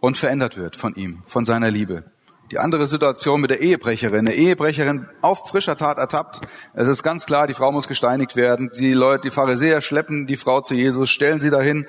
und 0.00 0.16
verändert 0.16 0.56
wird 0.56 0.76
von 0.76 0.94
ihm, 0.94 1.22
von 1.26 1.44
seiner 1.44 1.70
Liebe. 1.70 2.04
Die 2.50 2.58
andere 2.58 2.88
Situation 2.88 3.40
mit 3.40 3.50
der 3.50 3.60
Ehebrecherin. 3.60 4.26
Eine 4.26 4.34
Ehebrecherin 4.34 5.06
auf 5.22 5.48
frischer 5.48 5.76
Tat 5.76 5.98
ertappt. 5.98 6.40
Es 6.74 6.88
ist 6.88 7.04
ganz 7.04 7.24
klar, 7.24 7.46
die 7.46 7.54
Frau 7.54 7.70
muss 7.70 7.86
gesteinigt 7.86 8.34
werden. 8.34 8.70
Die 8.76 8.92
Leute, 8.92 9.22
die 9.22 9.30
Pharisäer 9.30 9.80
schleppen 9.82 10.26
die 10.26 10.36
Frau 10.36 10.60
zu 10.60 10.74
Jesus, 10.74 11.10
stellen 11.10 11.40
sie 11.40 11.50
dahin 11.50 11.86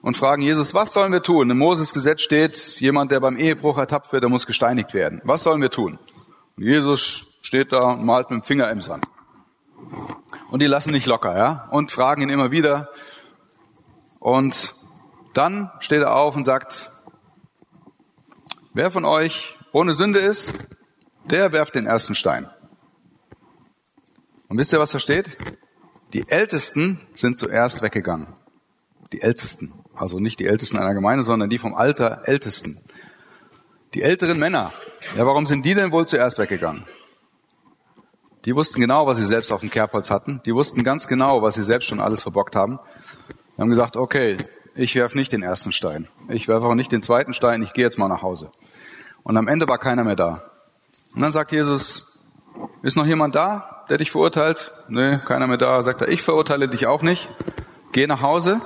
und 0.00 0.16
fragen 0.16 0.40
Jesus, 0.40 0.72
was 0.72 0.94
sollen 0.94 1.12
wir 1.12 1.22
tun? 1.22 1.50
Im 1.50 1.58
Moses 1.58 1.92
Gesetz 1.92 2.22
steht, 2.22 2.56
jemand, 2.80 3.12
der 3.12 3.20
beim 3.20 3.36
Ehebruch 3.36 3.76
ertappt 3.76 4.10
wird, 4.12 4.22
der 4.22 4.30
muss 4.30 4.46
gesteinigt 4.46 4.94
werden. 4.94 5.20
Was 5.24 5.42
sollen 5.42 5.60
wir 5.60 5.70
tun? 5.70 5.98
Und 6.56 6.64
Jesus 6.64 7.26
steht 7.42 7.72
da 7.72 7.92
und 7.92 8.04
malt 8.04 8.30
mit 8.30 8.40
dem 8.40 8.42
Finger 8.42 8.70
im 8.70 8.80
Sand. 8.80 9.04
Und 10.50 10.60
die 10.60 10.66
lassen 10.66 10.90
nicht 10.90 11.06
locker, 11.06 11.36
ja, 11.36 11.68
und 11.70 11.92
fragen 11.92 12.22
ihn 12.22 12.30
immer 12.30 12.50
wieder. 12.50 12.90
Und 14.18 14.74
dann 15.34 15.70
steht 15.80 16.02
er 16.02 16.16
auf 16.16 16.36
und 16.36 16.44
sagt, 16.44 16.90
wer 18.74 18.90
von 18.90 19.04
euch 19.04 19.56
ohne 19.72 19.92
Sünde 19.92 20.18
ist, 20.18 20.54
der 21.24 21.52
werft 21.52 21.74
den 21.74 21.86
ersten 21.86 22.14
Stein. 22.14 22.48
Und 24.48 24.58
wisst 24.58 24.72
ihr, 24.72 24.80
was 24.80 24.90
da 24.90 24.98
steht? 24.98 25.36
Die 26.12 26.28
Ältesten 26.28 27.00
sind 27.14 27.38
zuerst 27.38 27.82
weggegangen. 27.82 28.34
Die 29.12 29.22
Ältesten. 29.22 29.72
Also 29.94 30.18
nicht 30.18 30.40
die 30.40 30.46
Ältesten 30.46 30.78
einer 30.78 30.94
Gemeinde, 30.94 31.22
sondern 31.22 31.50
die 31.50 31.58
vom 31.58 31.74
Alter 31.74 32.22
Ältesten. 32.24 32.80
Die 33.94 34.02
älteren 34.02 34.38
Männer. 34.38 34.72
Ja, 35.16 35.24
warum 35.26 35.46
sind 35.46 35.64
die 35.64 35.74
denn 35.74 35.92
wohl 35.92 36.06
zuerst 36.06 36.38
weggegangen? 36.38 36.84
Die 38.44 38.56
wussten 38.56 38.80
genau, 38.80 39.06
was 39.06 39.18
sie 39.18 39.26
selbst 39.26 39.52
auf 39.52 39.60
dem 39.60 39.70
Kerbholz 39.70 40.10
hatten. 40.10 40.40
Die 40.46 40.54
wussten 40.54 40.82
ganz 40.82 41.06
genau, 41.06 41.42
was 41.42 41.54
sie 41.54 41.64
selbst 41.64 41.86
schon 41.86 42.00
alles 42.00 42.22
verbockt 42.22 42.56
haben. 42.56 42.78
Die 43.56 43.60
haben 43.60 43.68
gesagt, 43.68 43.96
okay, 43.96 44.38
ich 44.74 44.94
werfe 44.94 45.16
nicht 45.16 45.32
den 45.32 45.42
ersten 45.42 45.72
Stein. 45.72 46.08
Ich 46.28 46.48
werfe 46.48 46.66
auch 46.66 46.74
nicht 46.74 46.92
den 46.92 47.02
zweiten 47.02 47.34
Stein. 47.34 47.62
Ich 47.62 47.72
gehe 47.72 47.84
jetzt 47.84 47.98
mal 47.98 48.08
nach 48.08 48.22
Hause. 48.22 48.50
Und 49.22 49.36
am 49.36 49.48
Ende 49.48 49.68
war 49.68 49.78
keiner 49.78 50.04
mehr 50.04 50.16
da. 50.16 50.42
Und 51.14 51.20
dann 51.20 51.32
sagt 51.32 51.52
Jesus, 51.52 52.18
ist 52.82 52.96
noch 52.96 53.06
jemand 53.06 53.34
da, 53.34 53.84
der 53.90 53.98
dich 53.98 54.10
verurteilt? 54.10 54.72
Nee, 54.88 55.18
keiner 55.24 55.46
mehr 55.46 55.58
da. 55.58 55.82
Sagt 55.82 56.00
er, 56.00 56.08
ich 56.08 56.22
verurteile 56.22 56.68
dich 56.68 56.86
auch 56.86 57.02
nicht. 57.02 57.28
Geh 57.92 58.06
nach 58.06 58.22
Hause, 58.22 58.60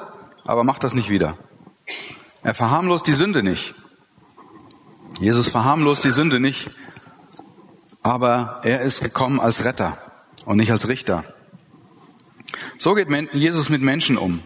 aber 0.47 0.63
mach 0.63 0.79
das 0.79 0.95
nicht 0.95 1.11
wieder. 1.11 1.37
Er 2.43 2.55
verharmlost 2.55 3.07
die 3.07 3.13
Sünde 3.13 3.43
nicht. 3.43 3.75
Jesus 5.19 5.49
verharmlost 5.49 6.05
die 6.05 6.11
Sünde 6.11 6.41
nicht, 6.41 6.71
aber 8.05 8.61
er 8.63 8.83
ist 8.83 9.03
gekommen 9.03 9.41
als 9.41 9.65
Retter 9.65 9.99
und 10.45 10.59
nicht 10.59 10.71
als 10.71 10.87
Richter. 10.89 11.25
So 12.77 12.95
geht 12.95 13.09
Jesus 13.33 13.71
mit 13.71 13.81
Menschen 13.81 14.19
um. 14.19 14.41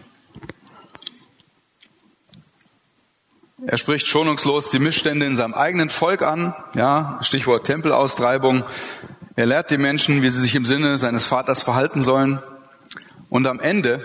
Er 3.67 3.77
spricht 3.77 4.07
schonungslos 4.07 4.71
die 4.71 4.79
Missstände 4.79 5.25
in 5.25 5.35
seinem 5.35 5.53
eigenen 5.53 5.89
Volk 5.89 6.23
an, 6.23 6.55
ja, 6.73 7.19
Stichwort 7.21 7.67
Tempelaustreibung. 7.67 8.63
Er 9.35 9.45
lehrt 9.45 9.69
die 9.71 9.77
Menschen, 9.77 10.21
wie 10.21 10.29
sie 10.29 10.41
sich 10.41 10.55
im 10.55 10.65
Sinne 10.65 10.97
seines 10.97 11.25
Vaters 11.25 11.61
verhalten 11.61 12.01
sollen. 12.01 12.41
Und 13.29 13.45
am 13.45 13.59
Ende 13.59 14.01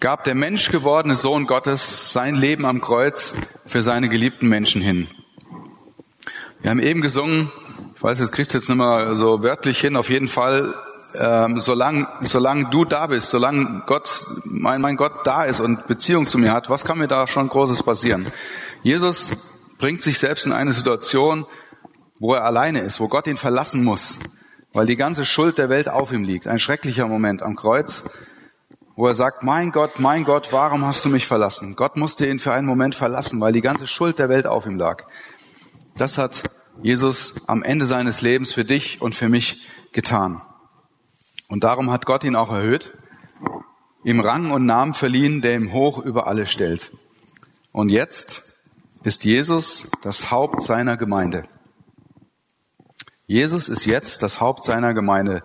gab 0.00 0.24
der 0.24 0.34
menschgewordene 0.34 1.14
Sohn 1.14 1.46
Gottes 1.46 2.12
sein 2.12 2.34
Leben 2.34 2.66
am 2.66 2.82
Kreuz 2.82 3.34
für 3.64 3.80
seine 3.80 4.10
geliebten 4.10 4.48
Menschen 4.48 4.82
hin. 4.82 5.08
Wir 6.60 6.70
haben 6.70 6.80
eben 6.80 7.00
gesungen, 7.00 7.50
weiß, 8.06 8.20
jetzt 8.20 8.30
kriegst 8.30 8.54
du 8.54 8.58
jetzt 8.58 8.68
nicht 8.68 8.78
mehr 8.78 9.16
so 9.16 9.42
wörtlich 9.42 9.80
hin, 9.80 9.96
auf 9.96 10.10
jeden 10.10 10.28
Fall 10.28 10.74
ähm, 11.18 11.58
solange, 11.58 12.06
solange 12.20 12.66
du 12.70 12.84
da 12.84 13.08
bist, 13.08 13.30
solange 13.30 13.82
Gott, 13.86 14.26
mein, 14.44 14.80
mein 14.80 14.96
Gott 14.96 15.26
da 15.26 15.42
ist 15.42 15.58
und 15.58 15.88
Beziehung 15.88 16.28
zu 16.28 16.38
mir 16.38 16.52
hat, 16.52 16.70
was 16.70 16.84
kann 16.84 16.98
mir 16.98 17.08
da 17.08 17.26
schon 17.26 17.48
Großes 17.48 17.82
passieren? 17.82 18.26
Jesus 18.84 19.32
bringt 19.78 20.04
sich 20.04 20.20
selbst 20.20 20.46
in 20.46 20.52
eine 20.52 20.72
Situation, 20.72 21.46
wo 22.20 22.34
er 22.34 22.44
alleine 22.44 22.78
ist, 22.78 23.00
wo 23.00 23.08
Gott 23.08 23.26
ihn 23.26 23.36
verlassen 23.36 23.82
muss, 23.82 24.20
weil 24.72 24.86
die 24.86 24.96
ganze 24.96 25.24
Schuld 25.24 25.58
der 25.58 25.68
Welt 25.68 25.88
auf 25.88 26.12
ihm 26.12 26.22
liegt. 26.22 26.46
Ein 26.46 26.60
schrecklicher 26.60 27.08
Moment 27.08 27.42
am 27.42 27.56
Kreuz, 27.56 28.04
wo 28.94 29.08
er 29.08 29.14
sagt, 29.14 29.42
mein 29.42 29.72
Gott, 29.72 29.98
mein 29.98 30.22
Gott, 30.22 30.52
warum 30.52 30.86
hast 30.86 31.04
du 31.04 31.08
mich 31.08 31.26
verlassen? 31.26 31.74
Gott 31.74 31.96
musste 31.96 32.28
ihn 32.28 32.38
für 32.38 32.52
einen 32.52 32.68
Moment 32.68 32.94
verlassen, 32.94 33.40
weil 33.40 33.52
die 33.52 33.62
ganze 33.62 33.88
Schuld 33.88 34.20
der 34.20 34.28
Welt 34.28 34.46
auf 34.46 34.64
ihm 34.64 34.76
lag. 34.76 35.02
Das 35.96 36.18
hat 36.18 36.44
Jesus 36.82 37.48
am 37.48 37.62
Ende 37.62 37.86
seines 37.86 38.20
Lebens 38.20 38.52
für 38.52 38.64
dich 38.64 39.00
und 39.00 39.14
für 39.14 39.28
mich 39.28 39.60
getan. 39.92 40.42
Und 41.48 41.64
darum 41.64 41.90
hat 41.90 42.06
Gott 42.06 42.24
ihn 42.24 42.36
auch 42.36 42.50
erhöht, 42.50 42.92
ihm 44.04 44.20
Rang 44.20 44.50
und 44.50 44.66
Namen 44.66 44.94
verliehen, 44.94 45.42
der 45.42 45.54
ihm 45.54 45.72
hoch 45.72 45.98
über 45.98 46.26
alle 46.26 46.46
stellt. 46.46 46.92
Und 47.72 47.88
jetzt 47.88 48.60
ist 49.02 49.24
Jesus 49.24 49.90
das 50.02 50.30
Haupt 50.30 50.62
seiner 50.62 50.96
Gemeinde. 50.96 51.44
Jesus 53.26 53.68
ist 53.68 53.84
jetzt 53.84 54.22
das 54.22 54.40
Haupt 54.40 54.62
seiner 54.62 54.94
Gemeinde. 54.94 55.42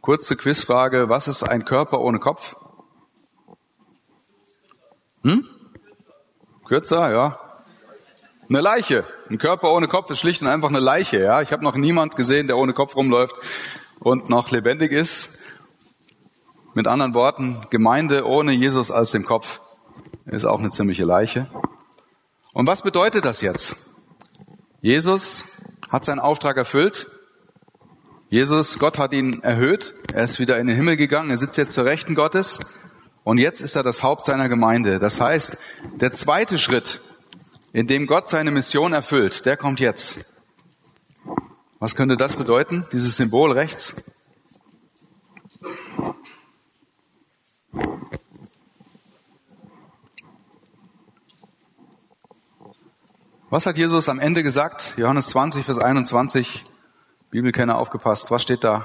Kurze 0.00 0.36
Quizfrage, 0.36 1.08
was 1.08 1.28
ist 1.28 1.42
ein 1.42 1.64
Körper 1.64 2.00
ohne 2.00 2.18
Kopf? 2.18 2.56
Hm? 5.22 5.44
Kürzer, 6.64 7.10
ja. 7.10 7.49
Eine 8.50 8.62
Leiche. 8.62 9.04
Ein 9.30 9.38
Körper 9.38 9.72
ohne 9.72 9.86
Kopf 9.86 10.10
ist 10.10 10.18
schlicht 10.18 10.42
und 10.42 10.48
einfach 10.48 10.70
eine 10.70 10.80
Leiche. 10.80 11.20
Ja, 11.20 11.40
ich 11.40 11.52
habe 11.52 11.62
noch 11.62 11.76
niemand 11.76 12.16
gesehen, 12.16 12.48
der 12.48 12.58
ohne 12.58 12.72
Kopf 12.72 12.96
rumläuft 12.96 13.36
und 14.00 14.28
noch 14.28 14.50
lebendig 14.50 14.90
ist. 14.90 15.38
Mit 16.74 16.88
anderen 16.88 17.14
Worten, 17.14 17.64
Gemeinde 17.70 18.26
ohne 18.26 18.50
Jesus 18.50 18.90
als 18.90 19.12
dem 19.12 19.24
Kopf 19.24 19.60
ist 20.26 20.44
auch 20.46 20.58
eine 20.58 20.72
ziemliche 20.72 21.04
Leiche. 21.04 21.46
Und 22.52 22.66
was 22.66 22.82
bedeutet 22.82 23.24
das 23.24 23.40
jetzt? 23.40 23.92
Jesus 24.80 25.60
hat 25.88 26.04
seinen 26.04 26.18
Auftrag 26.18 26.56
erfüllt. 26.56 27.06
Jesus, 28.30 28.80
Gott 28.80 28.98
hat 28.98 29.12
ihn 29.12 29.44
erhöht. 29.44 29.94
Er 30.12 30.24
ist 30.24 30.40
wieder 30.40 30.58
in 30.58 30.66
den 30.66 30.74
Himmel 30.74 30.96
gegangen. 30.96 31.30
Er 31.30 31.36
sitzt 31.36 31.56
jetzt 31.56 31.74
zur 31.74 31.84
Rechten 31.84 32.16
Gottes. 32.16 32.58
Und 33.22 33.38
jetzt 33.38 33.60
ist 33.60 33.76
er 33.76 33.84
das 33.84 34.02
Haupt 34.02 34.24
seiner 34.24 34.48
Gemeinde. 34.48 34.98
Das 34.98 35.20
heißt, 35.20 35.56
der 36.00 36.12
zweite 36.12 36.58
Schritt, 36.58 37.00
in 37.72 37.86
dem 37.86 38.06
Gott 38.06 38.28
seine 38.28 38.50
Mission 38.50 38.92
erfüllt, 38.92 39.46
der 39.46 39.56
kommt 39.56 39.80
jetzt. 39.80 40.32
Was 41.78 41.94
könnte 41.94 42.16
das 42.16 42.36
bedeuten, 42.36 42.84
dieses 42.92 43.16
Symbol 43.16 43.52
rechts? 43.52 43.96
Was 53.48 53.66
hat 53.66 53.76
Jesus 53.76 54.08
am 54.08 54.20
Ende 54.20 54.44
gesagt? 54.44 54.94
Johannes 54.96 55.28
20, 55.28 55.64
Vers 55.64 55.78
21. 55.78 56.64
Bibelkenner 57.30 57.78
aufgepasst. 57.78 58.30
Was 58.30 58.42
steht 58.42 58.62
da? 58.62 58.84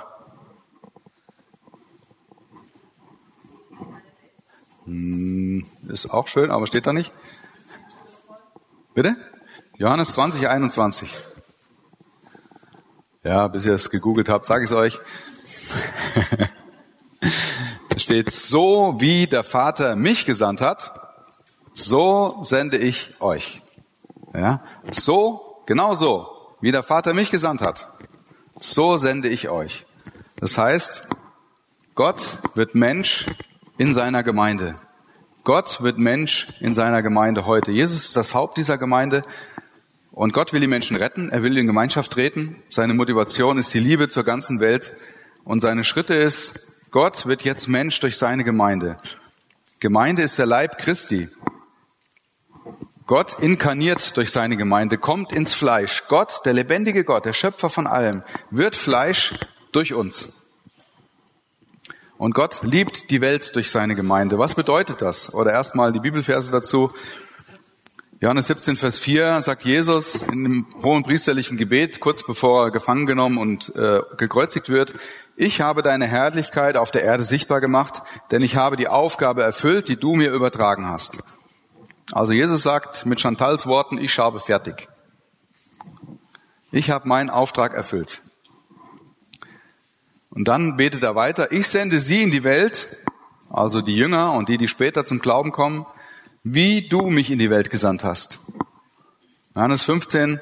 Hm, 4.85 5.65
ist 5.87 6.09
auch 6.09 6.27
schön, 6.27 6.49
aber 6.49 6.65
steht 6.65 6.87
da 6.87 6.93
nicht. 6.93 7.11
Bitte? 8.95 9.17
Johannes 9.77 10.13
20, 10.13 10.47
21. 10.47 11.17
Ja, 13.25 13.49
bis 13.49 13.65
ihr 13.65 13.73
es 13.73 13.89
gegoogelt 13.89 14.29
habt, 14.29 14.45
sage 14.45 14.63
ich 14.63 14.71
es 14.71 14.77
euch. 14.77 14.99
da 17.89 17.99
steht, 17.99 18.31
so 18.31 18.95
wie 18.99 19.27
der 19.27 19.43
Vater 19.43 19.97
mich 19.97 20.25
gesandt 20.25 20.62
hat, 20.62 20.93
so 21.73 22.39
sende 22.43 22.77
ich 22.77 23.19
euch. 23.19 23.62
Ja, 24.34 24.63
so, 24.89 25.62
genau 25.65 25.93
so, 25.93 26.29
wie 26.62 26.71
der 26.71 26.84
Vater 26.84 27.13
mich 27.13 27.31
gesandt 27.31 27.60
hat, 27.60 27.89
so 28.58 28.95
sende 28.95 29.27
ich 29.27 29.49
euch. 29.49 29.86
Das 30.38 30.58
heißt, 30.58 31.10
Gott 31.95 32.38
wird 32.53 32.75
Mensch 32.75 33.25
in 33.77 33.93
seiner 33.93 34.23
Gemeinde. 34.23 34.77
Gott 35.45 35.84
wird 35.84 35.99
Mensch 35.99 36.47
in 36.60 36.73
seiner 36.73 37.03
Gemeinde 37.03 37.45
heute. 37.45 37.71
Jesus 37.71 38.05
ist 38.05 38.17
das 38.17 38.34
Haupt 38.34 38.58
dieser 38.58 38.79
Gemeinde 38.79 39.21
und 40.12 40.34
Gott 40.34 40.53
will 40.53 40.60
die 40.60 40.65
Menschen 40.65 40.97
retten. 40.97 41.29
Er 41.29 41.43
will 41.43 41.55
in 41.55 41.67
Gemeinschaft 41.67 42.12
treten. 42.12 42.63
Seine 42.67 42.95
Motivation 42.95 43.60
ist 43.60 43.71
die 43.71 43.79
Liebe 43.79 44.10
zur 44.10 44.23
ganzen 44.23 44.60
Welt 44.60 44.95
und 45.43 45.62
seine 45.62 45.84
Schritte 45.84 46.15
ist, 46.15 46.89
Gott 46.89 47.27
wird 47.27 47.43
jetzt 47.43 47.67
Mensch 47.67 47.99
durch 47.99 48.17
seine 48.17 48.43
Gemeinde. 48.43 48.97
Gemeinde 49.79 50.23
ist 50.23 50.39
der 50.39 50.47
Leib 50.47 50.79
Christi. 50.79 51.29
Gott 53.05 53.38
inkarniert 53.39 54.17
durch 54.17 54.31
seine 54.31 54.58
Gemeinde, 54.58 54.97
kommt 54.97 55.31
ins 55.31 55.53
Fleisch. 55.53 56.05
Gott, 56.08 56.41
der 56.45 56.53
lebendige 56.53 57.03
Gott, 57.03 57.25
der 57.25 57.34
Schöpfer 57.34 57.69
von 57.69 57.86
allem, 57.86 58.23
wird 58.49 58.75
Fleisch 58.75 59.31
durch 59.71 59.93
uns. 59.93 60.44
Und 62.25 62.33
Gott 62.33 62.61
liebt 62.63 63.11
die 63.11 63.21
Welt 63.21 63.55
durch 63.55 63.69
seine 63.69 63.93
Gemeinde. 63.93 64.39
Was 64.39 64.55
bedeutet 64.55 64.99
das? 64.99 65.35
Oder 65.35 65.51
erstmal 65.51 65.93
die 65.93 65.99
Bibelverse 65.99 66.51
dazu. 66.51 66.89
Johannes 68.19 68.47
17, 68.47 68.77
Vers 68.77 68.97
4 68.97 69.41
sagt 69.41 69.63
Jesus 69.63 70.23
in 70.23 70.43
dem 70.43 70.65
hohen 70.81 71.03
priesterlichen 71.03 71.55
Gebet, 71.55 71.99
kurz 71.99 72.25
bevor 72.25 72.63
er 72.63 72.71
gefangen 72.71 73.05
genommen 73.05 73.38
und 73.38 73.75
äh, 73.75 74.01
gekreuzigt 74.17 74.69
wird, 74.69 74.95
ich 75.35 75.61
habe 75.61 75.83
deine 75.83 76.07
Herrlichkeit 76.07 76.77
auf 76.77 76.89
der 76.89 77.03
Erde 77.03 77.21
sichtbar 77.21 77.61
gemacht, 77.61 78.01
denn 78.31 78.41
ich 78.41 78.55
habe 78.55 78.75
die 78.75 78.88
Aufgabe 78.88 79.43
erfüllt, 79.43 79.88
die 79.88 79.97
du 79.97 80.15
mir 80.15 80.31
übertragen 80.31 80.88
hast. 80.89 81.23
Also 82.11 82.33
Jesus 82.33 82.63
sagt 82.63 83.05
mit 83.05 83.21
Chantals 83.21 83.67
Worten, 83.67 83.99
ich 83.99 84.17
habe 84.17 84.39
fertig. 84.39 84.88
Ich 86.71 86.89
habe 86.89 87.07
meinen 87.07 87.29
Auftrag 87.29 87.75
erfüllt. 87.75 88.23
Und 90.35 90.49
dann 90.49 90.75
betet 90.75 91.01
er 91.01 91.15
weiter, 91.15 91.51
ich 91.53 91.67
sende 91.69 91.99
sie 91.99 92.21
in 92.21 92.29
die 92.29 92.43
Welt, 92.43 92.97
also 93.49 93.81
die 93.81 93.95
Jünger 93.95 94.33
und 94.33 94.49
die, 94.49 94.57
die 94.57 94.67
später 94.67 95.05
zum 95.05 95.19
Glauben 95.19 95.53
kommen, 95.53 95.85
wie 96.43 96.89
du 96.89 97.09
mich 97.09 97.31
in 97.31 97.39
die 97.39 97.49
Welt 97.49 97.69
gesandt 97.69 98.03
hast. 98.03 98.41
Johannes 99.55 99.83
15 99.83 100.41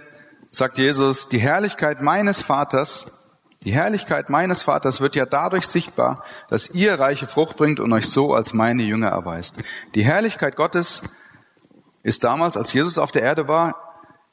sagt 0.50 0.80
Jesus, 0.80 1.28
die 1.28 1.38
Herrlichkeit 1.38 2.02
meines 2.02 2.42
Vaters, 2.42 3.30
die 3.64 3.72
Herrlichkeit 3.72 4.32
meines 4.32 4.64
Vaters 4.64 5.00
wird 5.00 5.16
ja 5.16 5.28
dadurch 5.28 5.68
sichtbar, 5.68 6.24
dass 6.50 6.72
ihr 6.72 7.00
reiche 7.00 7.28
Frucht 7.28 7.56
bringt 7.56 7.80
und 7.80 7.94
euch 7.94 8.10
so 8.10 8.34
als 8.34 8.54
meine 8.54 8.82
Jünger 8.82 9.10
erweist. 9.10 9.60
Die 9.94 10.04
Herrlichkeit 10.04 10.56
Gottes 10.56 11.16
ist 12.02 12.24
damals, 12.24 12.58
als 12.58 12.74
Jesus 12.74 12.98
auf 12.98 13.12
der 13.12 13.22
Erde 13.22 13.48
war, 13.48 13.83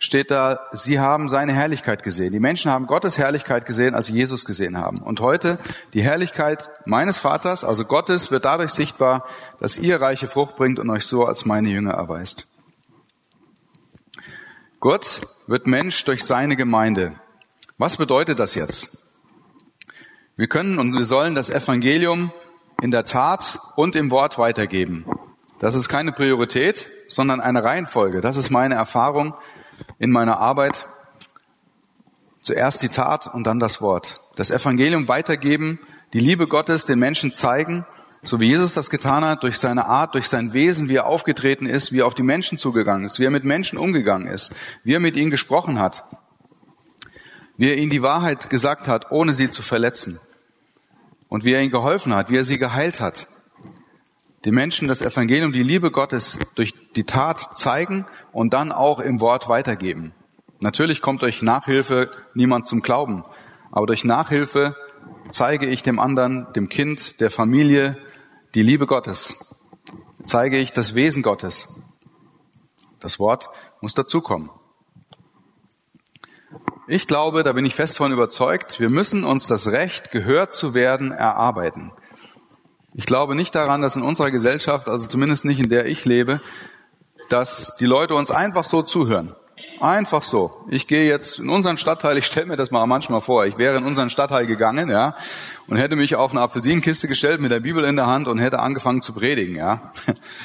steht 0.01 0.31
da, 0.31 0.61
sie 0.73 0.99
haben 0.99 1.29
seine 1.29 1.53
Herrlichkeit 1.53 2.03
gesehen. 2.03 2.33
Die 2.33 2.41
Menschen 2.41 2.71
haben 2.71 2.87
Gottes 2.87 3.19
Herrlichkeit 3.19 3.67
gesehen, 3.67 3.95
als 3.95 4.07
sie 4.07 4.15
Jesus 4.15 4.47
gesehen 4.47 4.79
haben. 4.79 4.99
Und 4.99 5.21
heute 5.21 5.59
die 5.93 6.03
Herrlichkeit 6.03 6.71
meines 6.87 7.19
Vaters, 7.19 7.65
also 7.65 7.85
Gottes, 7.85 8.31
wird 8.31 8.47
dadurch 8.47 8.71
sichtbar, 8.71 9.27
dass 9.61 9.77
ihr 9.77 10.01
reiche 10.01 10.27
Frucht 10.27 10.57
bringt 10.57 10.79
und 10.79 10.89
euch 10.89 11.05
so 11.05 11.27
als 11.27 11.45
meine 11.45 11.69
Jünger 11.69 11.93
erweist. 11.93 12.47
Gott 14.81 15.21
wird 15.47 15.67
Mensch 15.67 16.03
durch 16.05 16.25
seine 16.25 16.57
Gemeinde. 16.57 17.21
Was 17.77 17.99
bedeutet 17.99 18.41
das 18.41 18.55
jetzt? 18.55 19.07
Wir 20.35 20.49
können 20.49 20.79
und 20.79 20.95
wir 20.95 21.05
sollen 21.05 21.35
das 21.35 21.51
Evangelium 21.51 22.33
in 22.81 22.91
der 22.91 23.05
Tat 23.05 23.59
und 23.77 23.95
im 23.95 24.11
Wort 24.11 24.39
weitergeben. 24.39 25.05
Das 25.59 25.75
ist 25.75 25.91
keine 25.91 26.13
Priorität, 26.13 26.89
sondern 27.09 27.43
eine 27.43 27.63
Reihenfolge. 27.63 28.23
Das 28.23 28.39
ist 28.39 28.49
meine 28.49 28.77
Erfahrung 28.77 29.35
in 29.99 30.11
meiner 30.11 30.39
Arbeit 30.39 30.89
zuerst 32.41 32.83
die 32.83 32.89
Tat 32.89 33.27
und 33.33 33.45
dann 33.45 33.59
das 33.59 33.81
Wort. 33.81 34.23
Das 34.37 34.51
Evangelium 34.51 35.09
weitergeben, 35.09 35.79
die 36.13 36.21
Liebe 36.21 36.47
Gottes 36.47 36.87
den 36.87 36.99
Menschen 36.99 37.33
zeigen, 37.33 37.87
so 38.23 38.41
wie 38.41 38.49
Jesus 38.49 38.75
das 38.75 38.91
getan 38.91 39.25
hat, 39.25 39.43
durch 39.43 39.59
seine 39.59 39.87
Art, 39.87 40.15
durch 40.15 40.29
sein 40.29 40.53
Wesen, 40.53 40.89
wie 40.89 40.97
er 40.97 41.07
aufgetreten 41.07 41.67
ist, 41.67 41.93
wie 41.93 42.01
er 42.01 42.07
auf 42.07 42.15
die 42.15 42.23
Menschen 42.23 42.59
zugegangen 42.59 43.07
ist, 43.07 43.19
wie 43.19 43.25
er 43.25 43.31
mit 43.31 43.45
Menschen 43.45 43.79
umgegangen 43.79 44.29
ist, 44.29 44.55
wie 44.85 44.95
er 44.95 45.01
mit 45.01 45.17
ihnen 45.17 45.31
gesprochen 45.31 45.79
hat, 45.79 46.05
wie 47.57 47.69
er 47.69 47.77
ihnen 47.77 47.91
die 47.91 48.03
Wahrheit 48.03 48.51
gesagt 48.51 48.89
hat, 48.89 49.11
ohne 49.11 49.33
sie 49.33 49.51
zu 49.51 49.63
verletzen 49.63 50.21
und 51.29 51.45
wie 51.45 51.53
er 51.53 51.63
ihnen 51.63 51.71
geholfen 51.71 52.15
hat, 52.15 52.31
wie 52.31 52.37
er 52.37 52.45
sie 52.45 52.59
geheilt 52.59 53.01
hat 53.01 53.29
die 54.45 54.53
Menschen 54.53 54.89
das 54.89 55.03
Evangelium, 55.03 55.53
die 55.53 55.63
Liebe 55.63 55.91
Gottes 55.91 56.39
durch 56.55 56.75
die 56.97 57.05
Tat 57.05 57.59
zeigen 57.59 58.07
und 58.33 58.55
dann 58.55 58.73
auch 58.73 59.01
im 59.01 59.21
Wort 59.21 59.49
weitergeben. 59.49 60.15
Natürlich 60.61 61.03
kommt 61.03 61.23
durch 61.23 61.43
Nachhilfe 61.43 62.11
niemand 62.35 62.67
zum 62.67 62.81
Glauben, 62.81 63.25
aber 63.71 63.87
durch 63.87 64.05
Nachhilfe 64.05 64.77
zeige 65.31 65.67
ich 65.67 65.83
dem 65.83 65.99
anderen, 65.99 66.53
dem 66.55 66.69
Kind, 66.69 67.21
der 67.21 67.31
Familie 67.31 67.97
die 68.55 68.63
Liebe 68.63 68.87
Gottes, 68.87 69.55
zeige 70.25 70.59
ich 70.59 70.73
das 70.73 70.95
Wesen 70.95 71.23
Gottes. 71.23 71.83
Das 72.99 73.19
Wort 73.19 73.49
muss 73.81 73.95
dazukommen. 73.95 74.51
Ich 76.89 77.07
glaube, 77.07 77.45
da 77.45 77.53
bin 77.53 77.65
ich 77.65 77.75
fest 77.75 77.99
von 77.99 78.13
überzeugt, 78.13 78.81
wir 78.81 78.91
müssen 78.91 79.25
uns 79.25 79.47
das 79.47 79.69
Recht, 79.69 80.11
gehört 80.11 80.53
zu 80.53 80.75
werden, 80.75 81.13
erarbeiten. 81.13 81.93
Ich 82.95 83.07
glaube 83.07 83.35
nicht 83.35 83.55
daran, 83.55 83.83
dass 83.83 83.97
in 83.97 84.03
unserer 84.03 84.31
Gesellschaft, 84.31 84.89
also 84.89 85.07
zumindest 85.07 85.45
nicht 85.45 85.61
in 85.61 85.69
der 85.69 85.87
ich 85.87 86.05
lebe, 86.05 86.41
dass 87.29 87.77
die 87.77 87.87
Leute 87.87 88.15
uns 88.15 88.31
einfach 88.31 88.65
so 88.65 88.83
zuhören. 88.83 89.37
Einfach 89.81 90.23
so. 90.23 90.65
Ich 90.69 90.87
gehe 90.87 91.07
jetzt 91.07 91.39
in 91.39 91.51
unseren 91.51 91.79
Stadtteil, 91.79 92.19
ich 92.19 92.27
stelle 92.27 92.47
mir 92.47 92.57
das 92.57 92.71
mal 92.71 92.87
manchmal 92.87 93.21
vor, 93.21 93.47
ich 93.47 93.59
wäre 93.59 93.77
in 93.77 93.85
unseren 93.85 94.11
Stadtteil 94.11 94.47
gegangen, 94.47 94.91
ja, 94.91 95.15
und 95.69 95.77
hätte 95.77 95.97
mich 95.97 96.17
auf 96.17 96.33
eine 96.33 96.41
Apfelsinenkiste 96.41 97.09
gestellt 97.09 97.41
mit 97.41 97.51
der 97.51 97.61
Bibel 97.61 97.85
in 97.85 97.97
der 97.97 98.07
Hand 98.07 98.27
und 98.27 98.39
hätte 98.39 98.59
angefangen 98.59 99.03
zu 99.03 99.13
predigen, 99.13 99.57
ja. 99.57 99.93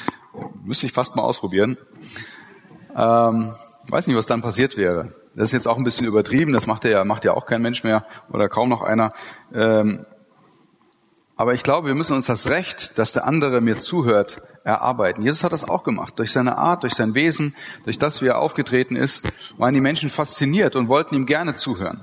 Müsste 0.64 0.86
ich 0.86 0.92
fast 0.92 1.16
mal 1.16 1.22
ausprobieren. 1.22 1.78
Ähm, 2.94 3.54
weiß 3.88 4.06
nicht, 4.06 4.16
was 4.16 4.26
dann 4.26 4.42
passiert 4.42 4.76
wäre. 4.76 5.14
Das 5.34 5.46
ist 5.46 5.52
jetzt 5.52 5.68
auch 5.68 5.78
ein 5.78 5.84
bisschen 5.84 6.06
übertrieben, 6.06 6.52
das 6.52 6.66
macht 6.66 6.84
ja, 6.84 7.04
macht 7.04 7.24
ja 7.24 7.32
auch 7.32 7.46
kein 7.46 7.62
Mensch 7.62 7.84
mehr 7.84 8.06
oder 8.30 8.48
kaum 8.48 8.68
noch 8.68 8.82
einer. 8.82 9.12
Ähm, 9.54 10.04
aber 11.36 11.52
ich 11.52 11.62
glaube, 11.62 11.88
wir 11.88 11.94
müssen 11.94 12.14
uns 12.14 12.26
das 12.26 12.48
Recht, 12.48 12.98
dass 12.98 13.12
der 13.12 13.26
andere 13.26 13.60
mir 13.60 13.78
zuhört, 13.78 14.40
erarbeiten. 14.64 15.22
Jesus 15.22 15.44
hat 15.44 15.52
das 15.52 15.68
auch 15.68 15.84
gemacht. 15.84 16.18
Durch 16.18 16.32
seine 16.32 16.58
Art, 16.58 16.82
durch 16.82 16.94
sein 16.94 17.14
Wesen, 17.14 17.54
durch 17.84 17.98
das, 17.98 18.20
wie 18.20 18.26
er 18.26 18.40
aufgetreten 18.40 18.96
ist, 18.96 19.30
waren 19.58 19.74
die 19.74 19.80
Menschen 19.80 20.10
fasziniert 20.10 20.74
und 20.74 20.88
wollten 20.88 21.14
ihm 21.14 21.26
gerne 21.26 21.54
zuhören. 21.54 22.02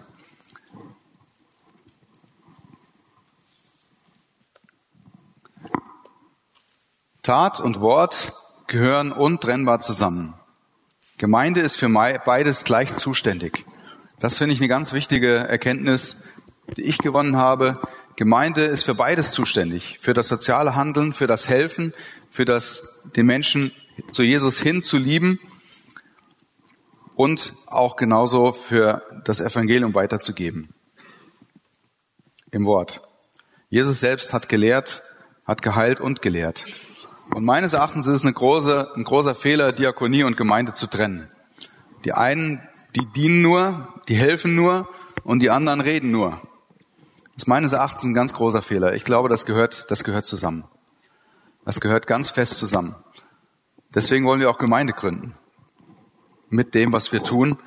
Tat 7.23 7.59
und 7.59 7.81
Wort 7.81 8.33
gehören 8.67 9.11
untrennbar 9.11 9.79
zusammen. 9.79 10.35
Gemeinde 11.17 11.61
ist 11.61 11.77
für 11.77 11.89
beides 11.89 12.63
gleich 12.65 12.95
zuständig. 12.95 13.65
Das 14.19 14.37
finde 14.37 14.53
ich 14.53 14.59
eine 14.59 14.67
ganz 14.67 14.93
wichtige 14.93 15.35
Erkenntnis, 15.35 16.29
die 16.77 16.83
ich 16.83 16.97
gewonnen 16.97 17.35
habe. 17.35 17.73
Gemeinde 18.15 18.61
ist 18.65 18.83
für 18.83 18.95
beides 18.95 19.31
zuständig, 19.31 19.97
für 19.99 20.13
das 20.13 20.27
soziale 20.27 20.75
Handeln, 20.75 21.13
für 21.13 21.27
das 21.27 21.49
Helfen, 21.49 21.93
für 22.29 22.45
das 22.45 23.01
den 23.15 23.25
Menschen 23.25 23.71
zu 24.11 24.23
Jesus 24.23 24.59
hin 24.59 24.81
zu 24.81 24.97
lieben 24.97 25.39
und 27.15 27.53
auch 27.67 27.95
genauso 27.95 28.53
für 28.53 29.03
das 29.23 29.39
Evangelium 29.39 29.95
weiterzugeben. 29.95 30.73
Im 32.51 32.65
Wort. 32.65 33.01
Jesus 33.69 33.99
selbst 33.99 34.33
hat 34.33 34.49
gelehrt, 34.49 35.01
hat 35.45 35.61
geheilt 35.61 35.99
und 35.99 36.21
gelehrt. 36.21 36.65
Und 37.33 37.43
meines 37.43 37.73
Erachtens 37.73 38.05
ist 38.05 38.13
es 38.13 38.23
eine 38.23 38.33
große, 38.33 38.91
ein 38.95 39.03
großer 39.03 39.33
Fehler, 39.33 39.71
Diakonie 39.71 40.23
und 40.23 40.37
Gemeinde 40.37 40.73
zu 40.73 40.85
trennen. 40.85 41.31
Die 42.05 42.13
einen, 42.13 42.61
die 42.95 43.07
dienen 43.15 43.41
nur, 43.41 43.87
die 44.07 44.15
helfen 44.15 44.55
nur 44.55 44.87
und 45.23 45.39
die 45.39 45.49
anderen 45.49 45.81
reden 45.81 46.11
nur. 46.11 46.39
Das 47.33 47.43
ist 47.43 47.47
meines 47.47 47.71
Erachtens 47.73 48.03
ein 48.03 48.13
ganz 48.13 48.33
großer 48.33 48.61
Fehler. 48.61 48.93
Ich 48.93 49.05
glaube, 49.05 49.27
das 49.27 49.45
gehört, 49.45 49.89
das 49.89 50.03
gehört 50.03 50.25
zusammen. 50.25 50.65
Das 51.65 51.81
gehört 51.81 52.05
ganz 52.05 52.29
fest 52.29 52.59
zusammen. 52.59 52.95
Deswegen 53.95 54.25
wollen 54.25 54.39
wir 54.39 54.49
auch 54.49 54.59
Gemeinde 54.59 54.93
gründen. 54.93 55.35
Mit 56.49 56.75
dem, 56.75 56.93
was 56.93 57.11
wir 57.11 57.23
tun, 57.23 57.57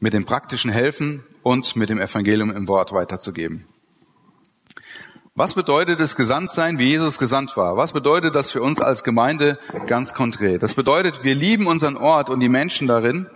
mit 0.00 0.12
dem 0.12 0.24
praktischen 0.24 0.72
Helfen 0.72 1.24
und 1.44 1.76
mit 1.76 1.90
dem 1.90 2.00
Evangelium 2.00 2.50
im 2.50 2.66
Wort 2.66 2.92
weiterzugeben. 2.92 3.66
Was 5.34 5.54
bedeutet 5.54 6.00
es, 6.00 6.16
gesandt 6.16 6.50
sein, 6.50 6.78
wie 6.78 6.90
Jesus 6.90 7.18
gesandt 7.18 7.56
war? 7.56 7.76
Was 7.76 7.92
bedeutet 7.92 8.34
das 8.34 8.50
für 8.50 8.62
uns 8.62 8.80
als 8.80 9.04
Gemeinde 9.04 9.58
ganz 9.86 10.12
konkret? 10.12 10.62
Das 10.62 10.74
bedeutet, 10.74 11.22
wir 11.22 11.34
lieben 11.34 11.68
unseren 11.68 11.96
Ort 11.96 12.30
und 12.30 12.40
die 12.40 12.48
Menschen 12.48 12.88
darin 12.88 13.28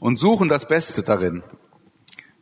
und 0.00 0.18
suchen 0.18 0.48
das 0.48 0.66
Beste 0.66 1.02
darin. 1.02 1.42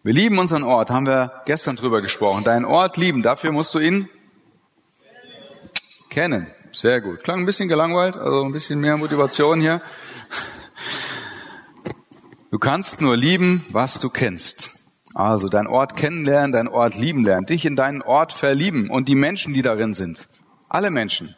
Wir 0.07 0.15
lieben 0.15 0.39
unseren 0.39 0.63
Ort, 0.63 0.91
haben 0.91 1.05
wir 1.05 1.43
gestern 1.47 1.75
drüber 1.75 2.01
gesprochen. 2.01 2.45
Deinen 2.45 2.65
Ort 2.65 2.97
lieben, 2.97 3.25
dafür 3.25 3.51
musst 3.51 3.75
du 3.75 3.81
ihn 3.81 4.09
kennen. 6.11 6.47
Sehr 6.71 7.01
gut. 7.01 7.25
Klang 7.25 7.41
ein 7.41 7.45
bisschen 7.45 7.69
gelangweilt, 7.69 8.15
also 8.17 8.45
ein 8.45 8.53
bisschen 8.53 8.79
mehr 8.79 8.97
Motivation 8.97 9.61
hier. 9.61 9.83
Du 12.53 12.61
kannst 12.61 13.01
nur 13.01 13.17
lieben, 13.17 13.67
was 13.71 13.99
du 13.99 14.09
kennst. 14.09 14.71
Also 15.13 15.49
dein 15.49 15.67
Ort 15.67 15.97
kennenlernen, 15.97 16.53
dein 16.53 16.69
Ort 16.69 16.97
lieben 16.97 17.25
lernen, 17.25 17.47
dich 17.47 17.65
in 17.65 17.75
deinen 17.75 18.01
Ort 18.01 18.33
verlieben 18.33 18.91
und 18.91 19.09
die 19.09 19.17
Menschen, 19.17 19.55
die 19.55 19.63
darin 19.63 19.93
sind. 19.93 20.29
Alle 20.69 20.93
Menschen. 20.93 21.35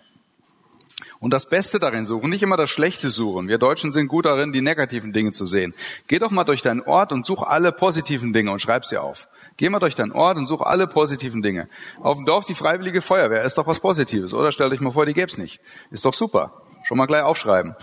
Und 1.21 1.33
das 1.33 1.47
Beste 1.47 1.81
darin 1.81 2.07
suchen, 2.07 2.31
nicht 2.31 2.43
immer 2.43 2.57
das 2.57 2.71
Schlechte 2.71 3.11
suchen. 3.11 3.49
Wir 3.49 3.59
Deutschen 3.59 3.91
sind 3.91 4.07
gut 4.07 4.25
darin, 4.25 4.53
die 4.53 4.61
negativen 4.61 5.13
Dinge 5.13 5.33
zu 5.33 5.47
sehen. 5.47 5.75
Geh 6.07 6.21
doch 6.21 6.31
mal 6.31 6.45
durch 6.45 6.63
deinen 6.63 6.81
Ort 6.83 7.13
und 7.13 7.27
such 7.27 7.43
alle 7.43 7.73
positiven 7.73 8.33
Dinge 8.33 8.53
und 8.53 8.61
schreib 8.61 8.85
sie 8.85 8.99
auf. 8.99 9.29
Geh 9.57 9.69
mal 9.69 9.81
durch 9.81 9.97
deinen 9.97 10.13
Ort 10.13 10.37
und 10.37 10.47
such 10.47 10.61
alle 10.61 10.87
positiven 10.87 11.43
Dinge. 11.43 11.67
Auf 12.01 12.19
dem 12.19 12.27
Dorf 12.27 12.45
die 12.45 12.55
Freiwillige 12.55 13.01
Feuerwehr 13.01 13.43
ist 13.43 13.59
doch 13.59 13.67
was 13.67 13.81
Positives, 13.81 14.33
oder? 14.33 14.53
Stell 14.53 14.71
dich 14.71 14.81
mal 14.81 14.93
vor, 14.93 15.07
die 15.07 15.15
gäb's 15.15 15.39
nicht. 15.39 15.61
Ist 15.91 16.05
doch 16.05 16.15
super. 16.15 16.63
Schon 16.85 16.97
mal 16.97 17.07
gleich 17.07 17.23
aufschreiben. 17.23 17.75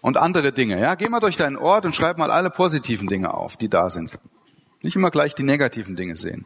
Und 0.00 0.16
andere 0.16 0.52
Dinge, 0.52 0.80
ja? 0.80 0.94
Geh 0.94 1.08
mal 1.08 1.20
durch 1.20 1.36
deinen 1.36 1.56
Ort 1.56 1.84
und 1.86 1.96
schreib 1.96 2.18
mal 2.18 2.30
alle 2.30 2.50
positiven 2.50 3.08
Dinge 3.08 3.34
auf, 3.34 3.56
die 3.56 3.68
da 3.68 3.90
sind. 3.90 4.18
Nicht 4.82 4.94
immer 4.94 5.10
gleich 5.10 5.34
die 5.34 5.42
negativen 5.42 5.96
Dinge 5.96 6.14
sehen. 6.14 6.44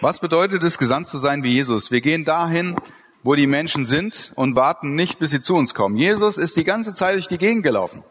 Was 0.00 0.20
bedeutet 0.20 0.62
es, 0.62 0.78
gesandt 0.78 1.08
zu 1.08 1.16
sein 1.16 1.42
wie 1.42 1.48
Jesus? 1.48 1.90
Wir 1.90 2.00
gehen 2.00 2.24
dahin, 2.24 2.76
wo 3.22 3.34
die 3.34 3.46
Menschen 3.46 3.84
sind 3.84 4.32
und 4.36 4.56
warten 4.56 4.94
nicht, 4.94 5.18
bis 5.18 5.30
sie 5.30 5.40
zu 5.40 5.54
uns 5.54 5.74
kommen. 5.74 5.96
Jesus 5.96 6.38
ist 6.38 6.56
die 6.56 6.64
ganze 6.64 6.94
Zeit 6.94 7.14
durch 7.14 7.28
die 7.28 7.38
Gegend 7.38 7.62
gelaufen. 7.62 8.04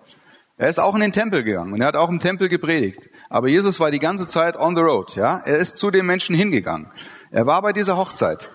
Er 0.58 0.70
ist 0.70 0.80
auch 0.80 0.96
in 0.96 1.02
den 1.02 1.14
Tempel 1.14 1.44
gegangen 1.44 1.74
und 1.74 1.82
er 1.82 1.88
hat 1.88 1.96
auch 1.96 2.10
im 2.10 2.20
Tempel 2.20 2.50
gepredigt. 2.50 3.10
Aber 3.30 3.48
Jesus 3.48 3.80
war 3.80 3.92
die 3.92 4.00
ganze 4.00 4.28
Zeit 4.28 4.58
on 4.58 4.76
the 4.76 4.82
road, 4.82 5.16
ja? 5.16 5.38
Er 5.46 5.58
ist 5.58 5.78
zu 5.78 5.92
den 5.92 6.06
Menschen 6.06 6.36
hingegangen. 6.36 6.92
Er 7.30 7.46
war 7.46 7.62
bei 7.62 7.74
dieser 7.74 7.96
Hochzeit. 7.96 8.50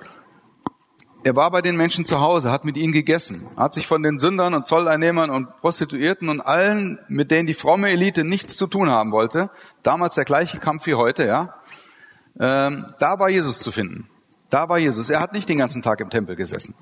Er 1.25 1.37
war 1.37 1.53
bei 1.53 1.63
den 1.63 1.77
Menschen 1.77 2.05
zu 2.05 2.21
Hause, 2.21 2.51
hat 2.51 2.65
mit 2.65 2.77
ihnen 2.77 2.93
gegessen, 2.93 3.47
hat 3.57 3.75
sich 3.75 3.87
von 3.87 4.03
den 4.03 4.19
Sündern 4.19 4.55
und 4.55 4.67
Zolleinnehmern 4.67 5.31
und 5.31 5.57
Prostituierten 5.61 6.29
und 6.29 6.41
allen, 6.41 6.99
mit 7.07 7.31
denen 7.31 7.47
die 7.47 7.55
fromme 7.55 7.91
Elite 7.91 8.25
nichts 8.25 8.57
zu 8.57 8.67
tun 8.67 8.91
haben 8.91 9.13
wollte, 9.13 9.51
damals 9.85 10.17
der 10.17 10.25
gleiche 10.25 10.59
Kampf 10.59 10.87
wie 10.87 10.95
heute, 10.95 11.25
ja, 11.25 11.55
ähm, 12.41 12.93
da 12.99 13.21
war 13.21 13.29
Jesus 13.29 13.61
zu 13.61 13.71
finden. 13.71 14.09
Da 14.53 14.69
war 14.69 14.77
Jesus. 14.77 15.09
Er 15.09 15.21
hat 15.21 15.33
nicht 15.33 15.49
den 15.49 15.57
ganzen 15.57 15.81
Tag 15.81 16.01
im 16.01 16.11
Tempel 16.11 16.37
gesessen. 16.37 16.75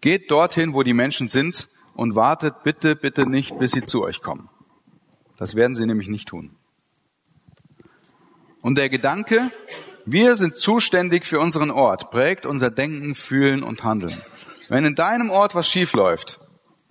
Geht 0.00 0.30
dorthin, 0.30 0.72
wo 0.72 0.84
die 0.84 0.92
Menschen 0.92 1.26
sind 1.26 1.68
und 1.94 2.14
wartet 2.14 2.62
bitte, 2.62 2.94
bitte 2.94 3.28
nicht, 3.28 3.58
bis 3.58 3.72
sie 3.72 3.84
zu 3.84 4.04
euch 4.04 4.22
kommen. 4.22 4.48
Das 5.36 5.56
werden 5.56 5.74
sie 5.74 5.86
nämlich 5.86 6.06
nicht 6.06 6.28
tun. 6.28 6.56
Und 8.62 8.78
der 8.78 8.88
Gedanke, 8.88 9.50
wir 10.06 10.36
sind 10.36 10.54
zuständig 10.54 11.26
für 11.26 11.40
unseren 11.40 11.72
Ort, 11.72 12.12
prägt 12.12 12.46
unser 12.46 12.70
Denken, 12.70 13.16
Fühlen 13.16 13.64
und 13.64 13.82
Handeln. 13.82 14.16
Wenn 14.68 14.84
in 14.84 14.94
deinem 14.94 15.28
Ort 15.28 15.56
was 15.56 15.68
schief 15.68 15.94
läuft, 15.94 16.38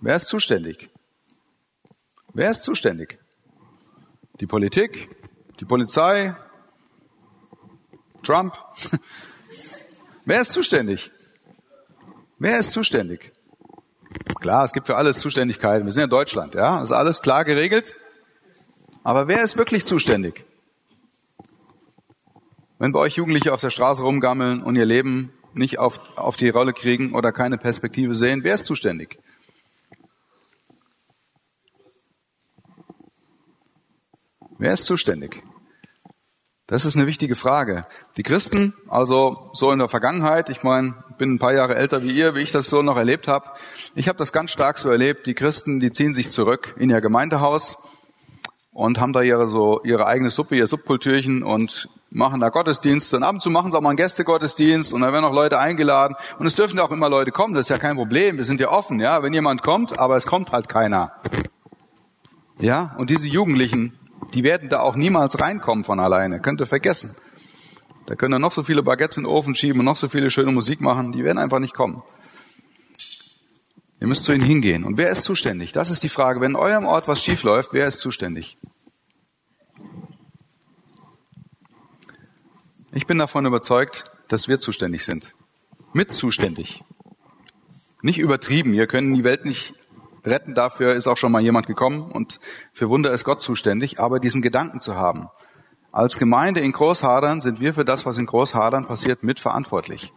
wer 0.00 0.16
ist 0.16 0.28
zuständig? 0.28 0.90
Wer 2.34 2.50
ist 2.50 2.64
zuständig? 2.64 3.18
Die 4.40 4.46
Politik, 4.46 5.08
die 5.58 5.64
Polizei, 5.64 6.36
Trump? 8.22 8.54
wer 10.24 10.40
ist 10.40 10.52
zuständig? 10.52 11.10
Wer 12.38 12.58
ist 12.58 12.72
zuständig? 12.72 13.32
Klar, 14.40 14.64
es 14.64 14.72
gibt 14.72 14.86
für 14.86 14.96
alles 14.96 15.18
Zuständigkeiten. 15.18 15.84
Wir 15.84 15.92
sind 15.92 16.04
in 16.04 16.10
Deutschland, 16.10 16.54
ja, 16.54 16.82
ist 16.82 16.92
alles 16.92 17.20
klar 17.20 17.44
geregelt. 17.44 17.96
Aber 19.04 19.28
wer 19.28 19.42
ist 19.42 19.56
wirklich 19.56 19.86
zuständig? 19.86 20.44
Wenn 22.78 22.92
bei 22.92 23.00
euch 23.00 23.16
Jugendliche 23.16 23.52
auf 23.52 23.60
der 23.60 23.70
Straße 23.70 24.02
rumgammeln 24.02 24.62
und 24.62 24.76
ihr 24.76 24.86
Leben 24.86 25.32
nicht 25.52 25.78
auf, 25.78 26.00
auf 26.16 26.36
die 26.36 26.48
Rolle 26.48 26.72
kriegen 26.72 27.14
oder 27.14 27.32
keine 27.32 27.58
Perspektive 27.58 28.14
sehen, 28.14 28.42
wer 28.42 28.54
ist 28.54 28.66
zuständig? 28.66 29.18
Wer 34.58 34.72
ist 34.72 34.84
zuständig? 34.84 35.42
Das 36.70 36.84
ist 36.84 36.94
eine 36.94 37.08
wichtige 37.08 37.34
Frage. 37.34 37.84
Die 38.16 38.22
Christen, 38.22 38.74
also 38.88 39.50
so 39.52 39.72
in 39.72 39.80
der 39.80 39.88
Vergangenheit, 39.88 40.50
ich 40.50 40.62
meine, 40.62 40.94
bin 41.18 41.34
ein 41.34 41.38
paar 41.40 41.52
Jahre 41.52 41.74
älter 41.74 42.04
wie 42.04 42.12
ihr, 42.12 42.36
wie 42.36 42.42
ich 42.42 42.52
das 42.52 42.70
so 42.70 42.80
noch 42.80 42.96
erlebt 42.96 43.26
habe. 43.26 43.50
Ich 43.96 44.06
habe 44.06 44.18
das 44.18 44.32
ganz 44.32 44.52
stark 44.52 44.78
so 44.78 44.88
erlebt. 44.88 45.26
Die 45.26 45.34
Christen, 45.34 45.80
die 45.80 45.90
ziehen 45.90 46.14
sich 46.14 46.30
zurück 46.30 46.76
in 46.78 46.88
ihr 46.88 47.00
Gemeindehaus 47.00 47.76
und 48.72 49.00
haben 49.00 49.12
da 49.12 49.20
ihre 49.22 49.48
so 49.48 49.80
ihre 49.82 50.06
eigene 50.06 50.30
Suppe, 50.30 50.54
ihr 50.54 50.68
Subkultürchen 50.68 51.42
und 51.42 51.88
machen 52.08 52.38
da 52.38 52.50
Gottesdienste 52.50 53.16
und 53.16 53.24
ab 53.24 53.34
und 53.34 53.42
zu 53.42 53.50
machen 53.50 53.72
sie 53.72 53.76
auch 53.76 53.82
mal 53.82 53.88
einen 53.88 53.96
Gästegottesdienst 53.96 54.92
und 54.92 55.00
da 55.00 55.12
werden 55.12 55.24
auch 55.24 55.34
Leute 55.34 55.58
eingeladen 55.58 56.14
und 56.38 56.46
es 56.46 56.54
dürfen 56.54 56.76
ja 56.76 56.84
auch 56.84 56.92
immer 56.92 57.08
Leute 57.08 57.32
kommen, 57.32 57.54
das 57.54 57.66
ist 57.66 57.70
ja 57.70 57.78
kein 57.78 57.96
Problem, 57.96 58.36
wir 58.36 58.44
sind 58.44 58.60
ja 58.60 58.70
offen, 58.70 59.00
ja, 59.00 59.24
wenn 59.24 59.34
jemand 59.34 59.64
kommt, 59.64 59.98
aber 59.98 60.16
es 60.16 60.26
kommt 60.26 60.52
halt 60.52 60.68
keiner. 60.68 61.14
Ja, 62.60 62.94
und 62.96 63.10
diese 63.10 63.28
Jugendlichen, 63.28 63.92
die 64.34 64.44
werden 64.44 64.68
da 64.68 64.80
auch 64.80 64.96
niemals 64.96 65.40
reinkommen 65.40 65.84
von 65.84 66.00
alleine, 66.00 66.40
könnt 66.40 66.60
ihr 66.60 66.66
vergessen. 66.66 67.16
Da 68.06 68.14
können 68.16 68.34
ihr 68.34 68.38
noch 68.38 68.52
so 68.52 68.62
viele 68.62 68.82
Baguettes 68.82 69.16
in 69.16 69.24
den 69.24 69.30
Ofen 69.30 69.54
schieben 69.54 69.80
und 69.80 69.84
noch 69.84 69.96
so 69.96 70.08
viele 70.08 70.30
schöne 70.30 70.52
Musik 70.52 70.80
machen, 70.80 71.12
die 71.12 71.24
werden 71.24 71.38
einfach 71.38 71.58
nicht 71.58 71.74
kommen. 71.74 72.02
Ihr 74.00 74.06
müsst 74.06 74.24
zu 74.24 74.32
ihnen 74.32 74.44
hingehen. 74.44 74.84
Und 74.84 74.96
wer 74.96 75.10
ist 75.10 75.24
zuständig? 75.24 75.72
Das 75.72 75.90
ist 75.90 76.02
die 76.02 76.08
Frage. 76.08 76.40
Wenn 76.40 76.52
in 76.52 76.56
eurem 76.56 76.86
Ort 76.86 77.06
was 77.06 77.22
schief 77.22 77.42
läuft, 77.42 77.72
wer 77.72 77.86
ist 77.86 78.00
zuständig? 78.00 78.56
Ich 82.92 83.06
bin 83.06 83.18
davon 83.18 83.46
überzeugt, 83.46 84.04
dass 84.28 84.48
wir 84.48 84.58
zuständig 84.58 85.04
sind. 85.04 85.34
Mit 85.92 86.14
zuständig. 86.14 86.82
Nicht 88.02 88.18
übertrieben. 88.18 88.72
Wir 88.72 88.86
können 88.86 89.14
die 89.14 89.22
Welt 89.22 89.44
nicht 89.44 89.74
retten. 90.24 90.54
Dafür 90.54 90.94
ist 90.94 91.06
auch 91.06 91.16
schon 91.16 91.32
mal 91.32 91.40
jemand 91.40 91.66
gekommen 91.66 92.10
und 92.10 92.40
für 92.72 92.88
Wunder 92.88 93.10
ist 93.10 93.24
Gott 93.24 93.40
zuständig. 93.40 94.00
Aber 94.00 94.20
diesen 94.20 94.42
Gedanken 94.42 94.80
zu 94.80 94.96
haben. 94.96 95.28
Als 95.92 96.18
Gemeinde 96.18 96.60
in 96.60 96.72
Großhadern 96.72 97.40
sind 97.40 97.60
wir 97.60 97.74
für 97.74 97.84
das, 97.84 98.06
was 98.06 98.16
in 98.16 98.26
Großhadern 98.26 98.86
passiert, 98.86 99.22
mitverantwortlich. 99.24 100.12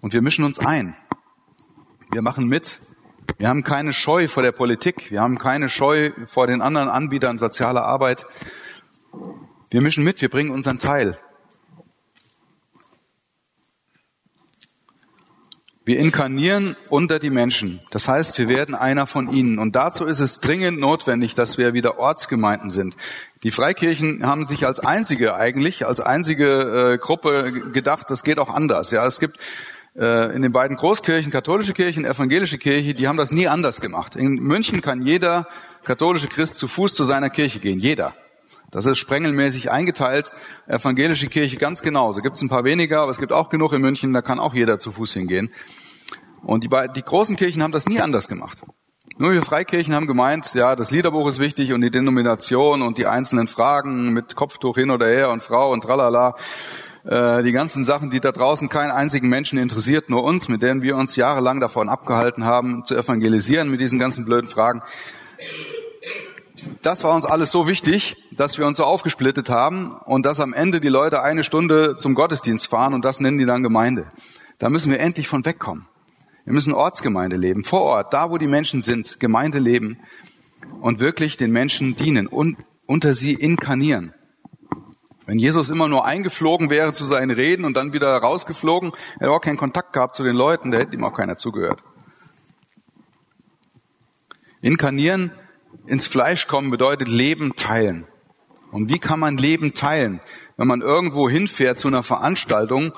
Und 0.00 0.14
wir 0.14 0.22
mischen 0.22 0.44
uns 0.44 0.58
ein. 0.58 0.96
Wir 2.12 2.22
machen 2.22 2.46
mit. 2.46 2.80
Wir 3.38 3.48
haben 3.48 3.64
keine 3.64 3.92
Scheu 3.92 4.28
vor 4.28 4.42
der 4.42 4.52
Politik. 4.52 5.10
Wir 5.10 5.20
haben 5.20 5.38
keine 5.38 5.68
Scheu 5.68 6.10
vor 6.26 6.46
den 6.46 6.62
anderen 6.62 6.88
Anbietern 6.88 7.38
sozialer 7.38 7.84
Arbeit. 7.84 8.26
Wir 9.70 9.80
mischen 9.80 10.04
mit. 10.04 10.20
Wir 10.20 10.28
bringen 10.28 10.50
unseren 10.50 10.78
Teil. 10.78 11.18
Wir 15.90 15.98
inkarnieren 15.98 16.76
unter 16.88 17.18
die 17.18 17.30
Menschen. 17.30 17.80
Das 17.90 18.06
heißt, 18.06 18.38
wir 18.38 18.48
werden 18.48 18.76
einer 18.76 19.08
von 19.08 19.32
ihnen. 19.32 19.58
Und 19.58 19.74
dazu 19.74 20.04
ist 20.04 20.20
es 20.20 20.38
dringend 20.38 20.78
notwendig, 20.78 21.34
dass 21.34 21.58
wir 21.58 21.74
wieder 21.74 21.98
Ortsgemeinden 21.98 22.70
sind. 22.70 22.96
Die 23.42 23.50
Freikirchen 23.50 24.24
haben 24.24 24.46
sich 24.46 24.64
als 24.64 24.78
einzige 24.78 25.34
eigentlich, 25.34 25.88
als 25.88 25.98
einzige 25.98 26.92
äh, 26.92 26.98
Gruppe 26.98 27.50
gedacht, 27.72 28.08
das 28.08 28.22
geht 28.22 28.38
auch 28.38 28.50
anders. 28.50 28.92
Ja, 28.92 29.04
es 29.04 29.18
gibt 29.18 29.36
äh, 29.96 30.32
in 30.32 30.42
den 30.42 30.52
beiden 30.52 30.76
Großkirchen, 30.76 31.32
katholische 31.32 31.72
Kirche 31.72 31.98
und 31.98 32.06
evangelische 32.06 32.58
Kirche, 32.58 32.94
die 32.94 33.08
haben 33.08 33.18
das 33.18 33.32
nie 33.32 33.48
anders 33.48 33.80
gemacht. 33.80 34.14
In 34.14 34.34
München 34.36 34.82
kann 34.82 35.02
jeder 35.02 35.48
katholische 35.82 36.28
Christ 36.28 36.56
zu 36.58 36.68
Fuß 36.68 36.94
zu 36.94 37.02
seiner 37.02 37.30
Kirche 37.30 37.58
gehen. 37.58 37.80
Jeder. 37.80 38.14
Das 38.70 38.86
ist 38.86 38.98
sprengelmäßig 38.98 39.70
eingeteilt. 39.70 40.32
Evangelische 40.66 41.28
Kirche 41.28 41.56
ganz 41.56 41.82
genauso. 41.82 42.20
Gibt 42.20 42.36
es 42.36 42.42
ein 42.42 42.48
paar 42.48 42.64
weniger, 42.64 43.00
aber 43.00 43.10
es 43.10 43.18
gibt 43.18 43.32
auch 43.32 43.48
genug 43.48 43.72
in 43.72 43.80
München, 43.80 44.12
da 44.12 44.22
kann 44.22 44.38
auch 44.38 44.54
jeder 44.54 44.78
zu 44.78 44.92
Fuß 44.92 45.14
hingehen. 45.14 45.52
Und 46.42 46.64
die, 46.64 46.70
die 46.94 47.02
großen 47.02 47.36
Kirchen 47.36 47.62
haben 47.62 47.72
das 47.72 47.86
nie 47.86 48.00
anders 48.00 48.28
gemacht. 48.28 48.62
Nur 49.18 49.32
wir 49.32 49.42
Freikirchen 49.42 49.94
haben 49.94 50.06
gemeint, 50.06 50.54
ja, 50.54 50.74
das 50.76 50.90
Liederbuch 50.90 51.28
ist 51.28 51.38
wichtig 51.38 51.74
und 51.74 51.82
die 51.82 51.90
Denomination 51.90 52.80
und 52.80 52.96
die 52.96 53.06
einzelnen 53.06 53.48
Fragen 53.48 54.14
mit 54.14 54.34
Kopftuch 54.34 54.76
hin 54.76 54.90
oder 54.90 55.06
her 55.06 55.30
und 55.30 55.42
Frau 55.42 55.72
und 55.72 55.82
tralala. 55.82 56.36
Äh, 57.04 57.42
die 57.42 57.52
ganzen 57.52 57.84
Sachen, 57.84 58.10
die 58.10 58.20
da 58.20 58.32
draußen 58.32 58.68
keinen 58.68 58.90
einzigen 58.90 59.28
Menschen 59.28 59.58
interessiert, 59.58 60.08
nur 60.08 60.24
uns, 60.24 60.48
mit 60.48 60.62
denen 60.62 60.80
wir 60.80 60.96
uns 60.96 61.16
jahrelang 61.16 61.60
davon 61.60 61.88
abgehalten 61.88 62.44
haben, 62.44 62.84
zu 62.84 62.96
evangelisieren 62.96 63.70
mit 63.70 63.80
diesen 63.80 63.98
ganzen 63.98 64.24
blöden 64.24 64.48
Fragen. 64.48 64.82
Das 66.82 67.04
war 67.04 67.14
uns 67.14 67.26
alles 67.26 67.50
so 67.50 67.68
wichtig, 67.68 68.16
dass 68.32 68.58
wir 68.58 68.66
uns 68.66 68.76
so 68.76 68.84
aufgesplittet 68.84 69.50
haben 69.50 69.96
und 70.04 70.24
dass 70.24 70.40
am 70.40 70.52
Ende 70.52 70.80
die 70.80 70.88
Leute 70.88 71.22
eine 71.22 71.44
Stunde 71.44 71.96
zum 71.98 72.14
Gottesdienst 72.14 72.66
fahren 72.66 72.94
und 72.94 73.04
das 73.04 73.20
nennen 73.20 73.38
die 73.38 73.46
dann 73.46 73.62
Gemeinde. 73.62 74.08
Da 74.58 74.70
müssen 74.70 74.90
wir 74.90 75.00
endlich 75.00 75.28
von 75.28 75.44
wegkommen. 75.44 75.86
Wir 76.44 76.54
müssen 76.54 76.72
Ortsgemeinde 76.72 77.36
leben, 77.36 77.64
vor 77.64 77.82
Ort, 77.82 78.12
da 78.12 78.30
wo 78.30 78.38
die 78.38 78.46
Menschen 78.46 78.82
sind, 78.82 79.20
Gemeinde 79.20 79.58
leben 79.58 79.98
und 80.80 81.00
wirklich 81.00 81.36
den 81.36 81.50
Menschen 81.52 81.96
dienen 81.96 82.26
und 82.26 82.56
unter 82.86 83.12
sie 83.12 83.34
inkarnieren. 83.34 84.14
Wenn 85.26 85.38
Jesus 85.38 85.70
immer 85.70 85.86
nur 85.86 86.04
eingeflogen 86.04 86.70
wäre 86.70 86.92
zu 86.92 87.04
seinen 87.04 87.30
Reden 87.30 87.64
und 87.64 87.76
dann 87.76 87.92
wieder 87.92 88.16
rausgeflogen, 88.16 88.92
hätte 89.14 89.26
er 89.26 89.32
auch 89.32 89.40
keinen 89.40 89.58
Kontakt 89.58 89.92
gehabt 89.92 90.16
zu 90.16 90.24
den 90.24 90.34
Leuten, 90.34 90.70
da 90.70 90.78
hätte 90.78 90.96
ihm 90.96 91.04
auch 91.04 91.14
keiner 91.14 91.36
zugehört. 91.36 91.84
Inkarnieren 94.60 95.30
ins 95.90 96.06
Fleisch 96.06 96.46
kommen 96.46 96.70
bedeutet 96.70 97.08
Leben 97.08 97.56
teilen. 97.56 98.06
Und 98.70 98.88
wie 98.88 99.00
kann 99.00 99.18
man 99.18 99.36
Leben 99.36 99.74
teilen? 99.74 100.20
Wenn 100.56 100.68
man 100.68 100.82
irgendwo 100.82 101.28
hinfährt 101.28 101.80
zu 101.80 101.88
einer 101.88 102.04
Veranstaltung 102.04 102.92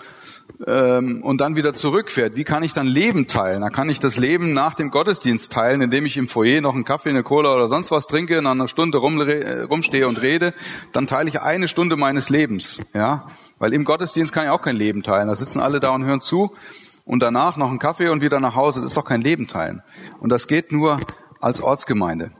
ähm, 0.66 1.22
und 1.22 1.40
dann 1.40 1.56
wieder 1.56 1.72
zurückfährt, 1.72 2.36
wie 2.36 2.44
kann 2.44 2.62
ich 2.62 2.74
dann 2.74 2.86
Leben 2.86 3.28
teilen? 3.28 3.62
Da 3.62 3.70
kann 3.70 3.88
ich 3.88 3.98
das 3.98 4.18
Leben 4.18 4.52
nach 4.52 4.74
dem 4.74 4.90
Gottesdienst 4.90 5.50
teilen, 5.50 5.80
indem 5.80 6.04
ich 6.04 6.18
im 6.18 6.28
Foyer 6.28 6.60
noch 6.60 6.74
einen 6.74 6.84
Kaffee, 6.84 7.08
eine 7.08 7.22
Cola 7.22 7.54
oder 7.54 7.66
sonst 7.66 7.90
was 7.90 8.06
trinke, 8.06 8.42
nach 8.42 8.50
einer 8.50 8.68
Stunde 8.68 8.98
rum, 8.98 9.18
rumstehe 9.18 10.06
und 10.06 10.20
rede. 10.20 10.52
Dann 10.92 11.06
teile 11.06 11.30
ich 11.30 11.40
eine 11.40 11.68
Stunde 11.68 11.96
meines 11.96 12.28
Lebens. 12.28 12.82
Ja, 12.92 13.26
weil 13.58 13.72
im 13.72 13.84
Gottesdienst 13.84 14.34
kann 14.34 14.44
ich 14.44 14.50
auch 14.50 14.60
kein 14.60 14.76
Leben 14.76 15.02
teilen. 15.02 15.28
Da 15.28 15.34
sitzen 15.34 15.60
alle 15.60 15.80
da 15.80 15.94
und 15.94 16.04
hören 16.04 16.20
zu 16.20 16.52
und 17.06 17.20
danach 17.20 17.56
noch 17.56 17.70
einen 17.70 17.78
Kaffee 17.78 18.08
und 18.08 18.20
wieder 18.20 18.38
nach 18.38 18.54
Hause. 18.54 18.82
Das 18.82 18.90
ist 18.90 18.96
doch 18.98 19.06
kein 19.06 19.22
Leben 19.22 19.48
teilen. 19.48 19.80
Und 20.20 20.28
das 20.28 20.46
geht 20.46 20.72
nur 20.72 21.00
als 21.40 21.62
Ortsgemeinde. 21.62 22.32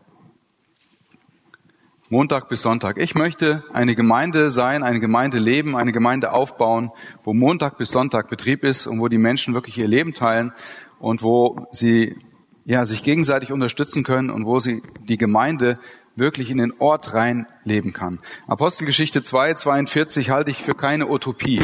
Montag 2.12 2.51
bis 2.51 2.61
Sonntag. 2.61 2.98
Ich 2.98 3.14
möchte 3.14 3.64
eine 3.72 3.94
Gemeinde 3.94 4.51
sein, 4.51 4.83
eine 4.83 5.01
Gemeinde 5.01 5.38
leben, 5.38 5.75
eine 5.75 5.92
Gemeinde 5.92 6.33
aufbauen, 6.33 6.90
wo 7.25 7.33
Montag 7.33 7.79
bis 7.79 7.88
Sonntag 7.88 8.29
Betrieb 8.29 8.64
ist 8.64 8.87
und 8.87 9.01
wo 9.01 9.09
die 9.09 9.16
Menschen 9.16 9.55
wirklich 9.55 9.79
ihr 9.79 9.88
Leben 9.88 10.12
teilen 10.12 10.53
und 10.98 11.22
wo 11.22 11.68
sie 11.72 12.18
ja, 12.66 12.85
sich 12.85 13.03
gegenseitig 13.03 13.51
unterstützen 13.51 14.05
können 14.05 14.29
und 14.29 14.44
wo 14.44 14.59
sie 14.59 14.83
die 15.09 15.16
Gemeinde 15.16 15.79
wirklich 16.14 16.51
in 16.51 16.59
den 16.59 16.75
Ort 16.81 17.14
rein 17.14 17.46
leben 17.64 17.94
kann. 17.94 18.18
Apostelgeschichte 18.46 19.22
2, 19.22 19.55
42 19.55 20.29
halte 20.29 20.51
ich 20.51 20.62
für 20.62 20.75
keine 20.75 21.09
Utopie, 21.09 21.62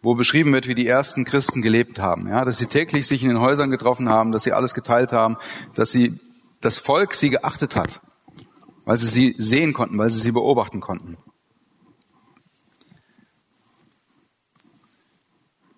wo 0.00 0.14
beschrieben 0.14 0.52
wird, 0.52 0.68
wie 0.68 0.76
die 0.76 0.86
ersten 0.86 1.24
Christen 1.24 1.60
gelebt 1.60 1.98
haben. 1.98 2.28
Ja, 2.28 2.44
dass 2.44 2.58
sie 2.58 2.66
täglich 2.66 3.08
sich 3.08 3.24
in 3.24 3.30
den 3.30 3.40
Häusern 3.40 3.72
getroffen 3.72 4.08
haben, 4.08 4.30
dass 4.30 4.44
sie 4.44 4.52
alles 4.52 4.74
geteilt 4.74 5.10
haben, 5.10 5.38
dass 5.74 5.90
sie 5.90 6.20
das 6.60 6.78
Volk 6.78 7.14
sie 7.14 7.30
geachtet 7.30 7.74
hat 7.74 8.00
weil 8.88 8.96
sie 8.96 9.06
sie 9.06 9.34
sehen 9.36 9.74
konnten, 9.74 9.98
weil 9.98 10.08
sie 10.08 10.18
sie 10.18 10.32
beobachten 10.32 10.80
konnten. 10.80 11.18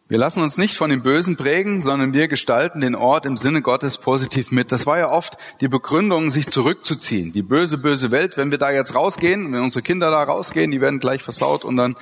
Wir 0.06 0.16
lassen 0.16 0.44
uns 0.44 0.56
nicht 0.58 0.76
von 0.76 0.90
dem 0.90 1.02
Bösen 1.02 1.36
prägen, 1.36 1.80
sondern 1.80 2.14
wir 2.14 2.28
gestalten 2.28 2.80
den 2.80 2.94
Ort 2.94 3.26
im 3.26 3.36
Sinne 3.36 3.62
Gottes 3.62 3.98
positiv 3.98 4.52
mit. 4.52 4.70
Das 4.70 4.86
war 4.86 4.96
ja 4.96 5.10
oft 5.10 5.38
die 5.60 5.66
Begründung, 5.66 6.30
sich 6.30 6.46
zurückzuziehen. 6.50 7.32
Die 7.32 7.42
böse, 7.42 7.78
böse 7.78 8.12
Welt, 8.12 8.36
wenn 8.36 8.52
wir 8.52 8.58
da 8.58 8.70
jetzt 8.70 8.94
rausgehen, 8.94 9.52
wenn 9.52 9.60
unsere 9.60 9.82
Kinder 9.82 10.12
da 10.12 10.22
rausgehen, 10.22 10.70
die 10.70 10.80
werden 10.80 11.00
gleich 11.00 11.24
versaut 11.24 11.64
und 11.64 11.76
dann 11.76 11.96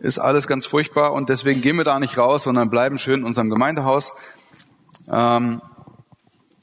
ist 0.00 0.18
alles 0.18 0.46
ganz 0.46 0.64
furchtbar 0.64 1.12
und 1.12 1.28
deswegen 1.28 1.60
gehen 1.60 1.76
wir 1.76 1.84
da 1.84 2.00
nicht 2.00 2.16
raus, 2.16 2.44
sondern 2.44 2.70
bleiben 2.70 2.96
schön 2.96 3.20
in 3.20 3.26
unserem 3.26 3.50
Gemeindehaus. 3.50 4.14
Ähm, 5.12 5.60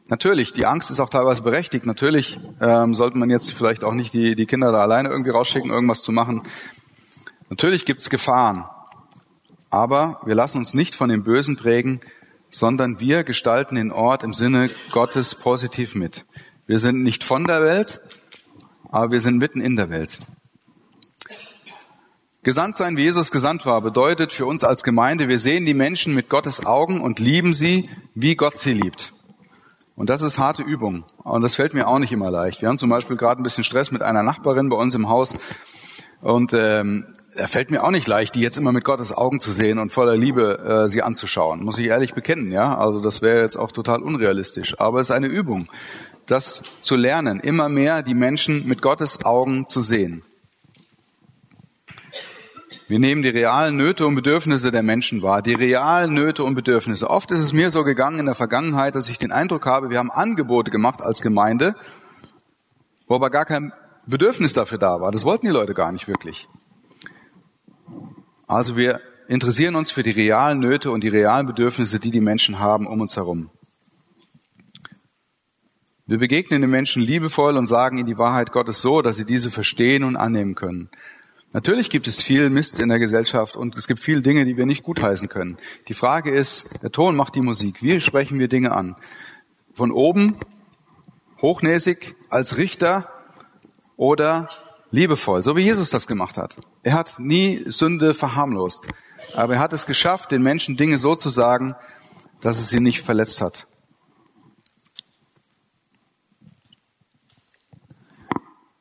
Natürlich, 0.07 0.53
die 0.53 0.67
Angst 0.67 0.91
ist 0.91 0.99
auch 0.99 1.09
teilweise 1.09 1.41
berechtigt. 1.41 1.85
Natürlich 1.87 2.39
ähm, 2.61 2.93
sollte 2.93 3.17
man 3.17 3.31
jetzt 3.31 3.51
vielleicht 3.53 3.83
auch 3.83 3.93
nicht 3.93 4.13
die, 4.13 4.35
die 4.35 4.45
Kinder 4.45 4.71
da 4.71 4.81
alleine 4.81 5.09
irgendwie 5.09 5.31
rausschicken, 5.31 5.71
irgendwas 5.71 6.03
zu 6.03 6.11
machen. 6.11 6.43
Natürlich 7.49 7.85
gibt's 7.85 8.11
Gefahren. 8.11 8.65
Aber 9.71 10.19
wir 10.25 10.35
lassen 10.35 10.59
uns 10.59 10.75
nicht 10.75 10.95
von 10.95 11.09
dem 11.09 11.23
Bösen 11.23 11.55
prägen, 11.55 12.01
sondern 12.49 12.99
wir 12.99 13.23
gestalten 13.23 13.75
den 13.75 13.91
Ort 13.91 14.21
im 14.21 14.33
Sinne 14.33 14.69
Gottes 14.91 15.33
positiv 15.33 15.95
mit. 15.95 16.23
Wir 16.67 16.77
sind 16.77 17.01
nicht 17.01 17.23
von 17.23 17.45
der 17.45 17.63
Welt, 17.63 18.01
aber 18.89 19.11
wir 19.11 19.19
sind 19.19 19.37
mitten 19.39 19.59
in 19.59 19.75
der 19.75 19.89
Welt. 19.89 20.19
Gesandt 22.43 22.77
sein, 22.77 22.95
wie 22.95 23.01
Jesus 23.01 23.31
gesandt 23.31 23.65
war, 23.65 23.81
bedeutet 23.81 24.31
für 24.31 24.45
uns 24.45 24.63
als 24.63 24.83
Gemeinde, 24.83 25.27
wir 25.27 25.39
sehen 25.39 25.65
die 25.65 25.73
Menschen 25.73 26.13
mit 26.13 26.29
Gottes 26.29 26.63
Augen 26.63 27.01
und 27.01 27.17
lieben 27.17 27.55
sie, 27.55 27.89
wie 28.13 28.35
Gott 28.35 28.59
sie 28.59 28.73
liebt. 28.73 29.14
Und 29.95 30.09
das 30.09 30.21
ist 30.21 30.37
harte 30.37 30.61
Übung. 30.61 31.05
Und 31.23 31.41
das 31.41 31.55
fällt 31.55 31.73
mir 31.73 31.87
auch 31.87 31.99
nicht 31.99 32.11
immer 32.11 32.29
leicht. 32.29 32.61
Wir 32.61 32.69
haben 32.69 32.77
zum 32.77 32.89
Beispiel 32.89 33.15
gerade 33.15 33.41
ein 33.41 33.43
bisschen 33.43 33.63
Stress 33.63 33.91
mit 33.91 34.01
einer 34.01 34.23
Nachbarin 34.23 34.69
bei 34.69 34.75
uns 34.75 34.93
im 34.93 35.07
Haus. 35.07 35.33
Und 36.21 36.53
ähm, 36.53 37.13
er 37.35 37.47
fällt 37.47 37.71
mir 37.71 37.83
auch 37.83 37.91
nicht 37.91 38.07
leicht, 38.07 38.35
die 38.35 38.41
jetzt 38.41 38.57
immer 38.57 38.71
mit 38.71 38.83
Gottes 38.83 39.13
Augen 39.13 39.39
zu 39.39 39.51
sehen 39.51 39.79
und 39.79 39.91
voller 39.91 40.17
Liebe 40.17 40.83
äh, 40.85 40.89
sie 40.89 41.01
anzuschauen. 41.01 41.63
Muss 41.63 41.77
ich 41.77 41.87
ehrlich 41.87 42.13
bekennen, 42.13 42.51
ja. 42.51 42.77
Also 42.77 42.99
das 42.99 43.21
wäre 43.21 43.41
jetzt 43.41 43.57
auch 43.57 43.71
total 43.71 44.01
unrealistisch. 44.01 44.79
Aber 44.79 44.99
es 44.99 45.09
ist 45.09 45.15
eine 45.15 45.27
Übung, 45.27 45.67
das 46.25 46.63
zu 46.81 46.95
lernen, 46.95 47.39
immer 47.39 47.69
mehr 47.69 48.03
die 48.03 48.15
Menschen 48.15 48.67
mit 48.67 48.81
Gottes 48.81 49.23
Augen 49.23 49.67
zu 49.67 49.81
sehen. 49.81 50.23
Wir 52.87 52.99
nehmen 52.99 53.23
die 53.23 53.29
realen 53.29 53.77
Nöte 53.77 54.05
und 54.05 54.13
Bedürfnisse 54.13 54.69
der 54.71 54.83
Menschen 54.83 55.23
wahr, 55.23 55.41
die 55.41 55.55
realen 55.55 56.13
Nöte 56.13 56.43
und 56.43 56.53
Bedürfnisse. 56.53 57.09
Oft 57.09 57.31
ist 57.31 57.39
es 57.39 57.51
mir 57.51 57.71
so 57.71 57.83
gegangen 57.83 58.19
in 58.19 58.27
der 58.27 58.35
Vergangenheit, 58.35 58.93
dass 58.93 59.09
ich 59.09 59.17
den 59.17 59.31
Eindruck 59.31 59.65
habe, 59.65 59.89
wir 59.89 59.97
haben 59.97 60.11
Angebote 60.11 60.69
gemacht 60.69 61.01
als 61.01 61.21
Gemeinde, 61.21 61.75
wo 63.07 63.15
aber 63.15 63.31
gar 63.31 63.45
kein 63.45 63.73
Bedürfnis 64.05 64.53
dafür 64.53 64.77
da 64.77 65.01
war. 65.01 65.11
Das 65.11 65.25
wollten 65.25 65.47
die 65.47 65.51
Leute 65.51 65.73
gar 65.73 65.91
nicht 65.91 66.07
wirklich. 66.07 66.47
Also 68.45 68.77
wir 68.77 69.01
interessieren 69.27 69.75
uns 69.75 69.89
für 69.89 70.03
die 70.03 70.11
realen 70.11 70.59
Nöte 70.59 70.91
und 70.91 71.03
die 71.03 71.09
realen 71.09 71.47
Bedürfnisse, 71.47 71.99
die 71.99 72.11
die 72.11 72.21
Menschen 72.21 72.59
haben 72.59 72.85
um 72.85 73.01
uns 73.01 73.15
herum. 73.15 73.49
Wir 76.05 76.19
begegnen 76.19 76.61
den 76.61 76.69
Menschen 76.69 77.01
liebevoll 77.01 77.57
und 77.57 77.65
sagen 77.65 77.97
ihnen 77.97 78.05
die 78.05 78.19
Wahrheit 78.19 78.51
Gottes 78.51 78.79
so, 78.83 79.01
dass 79.01 79.15
sie 79.15 79.25
diese 79.25 79.49
verstehen 79.49 80.03
und 80.03 80.15
annehmen 80.15 80.53
können. 80.53 80.91
Natürlich 81.55 81.89
gibt 81.89 82.05
es 82.05 82.21
viel 82.21 82.49
Mist 82.49 82.79
in 82.81 82.89
der 82.89 82.99
Gesellschaft 82.99 83.55
und 83.55 83.77
es 83.77 83.87
gibt 83.87 84.01
viele 84.01 84.21
Dinge, 84.21 84.43
die 84.43 84.57
wir 84.57 84.65
nicht 84.65 84.83
gutheißen 84.83 85.29
können. 85.29 85.57
Die 85.87 85.93
Frage 85.93 86.29
ist, 86.29 86.83
der 86.83 86.91
Ton 86.91 87.15
macht 87.15 87.33
die 87.33 87.39
Musik. 87.39 87.81
Wie 87.81 88.01
sprechen 88.01 88.39
wir 88.39 88.49
Dinge 88.49 88.73
an? 88.73 88.97
Von 89.73 89.93
oben, 89.93 90.35
hochnäsig, 91.41 92.17
als 92.29 92.57
Richter 92.57 93.09
oder 93.95 94.49
liebevoll, 94.91 95.45
so 95.45 95.55
wie 95.55 95.61
Jesus 95.61 95.89
das 95.91 96.07
gemacht 96.07 96.35
hat. 96.35 96.57
Er 96.83 96.91
hat 96.91 97.19
nie 97.19 97.63
Sünde 97.67 98.13
verharmlost, 98.13 98.89
aber 99.33 99.53
er 99.53 99.59
hat 99.61 99.71
es 99.71 99.85
geschafft, 99.85 100.31
den 100.31 100.43
Menschen 100.43 100.75
Dinge 100.75 100.97
so 100.97 101.15
zu 101.15 101.29
sagen, 101.29 101.73
dass 102.41 102.59
es 102.59 102.67
sie 102.67 102.81
nicht 102.81 103.01
verletzt 103.01 103.39
hat. 103.39 103.65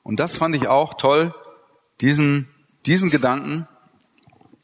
Und 0.02 0.18
das 0.18 0.36
fand 0.36 0.56
ich 0.56 0.66
auch 0.66 0.94
toll, 0.94 1.32
diesen 2.00 2.48
diesen 2.86 3.10
Gedanken, 3.10 3.66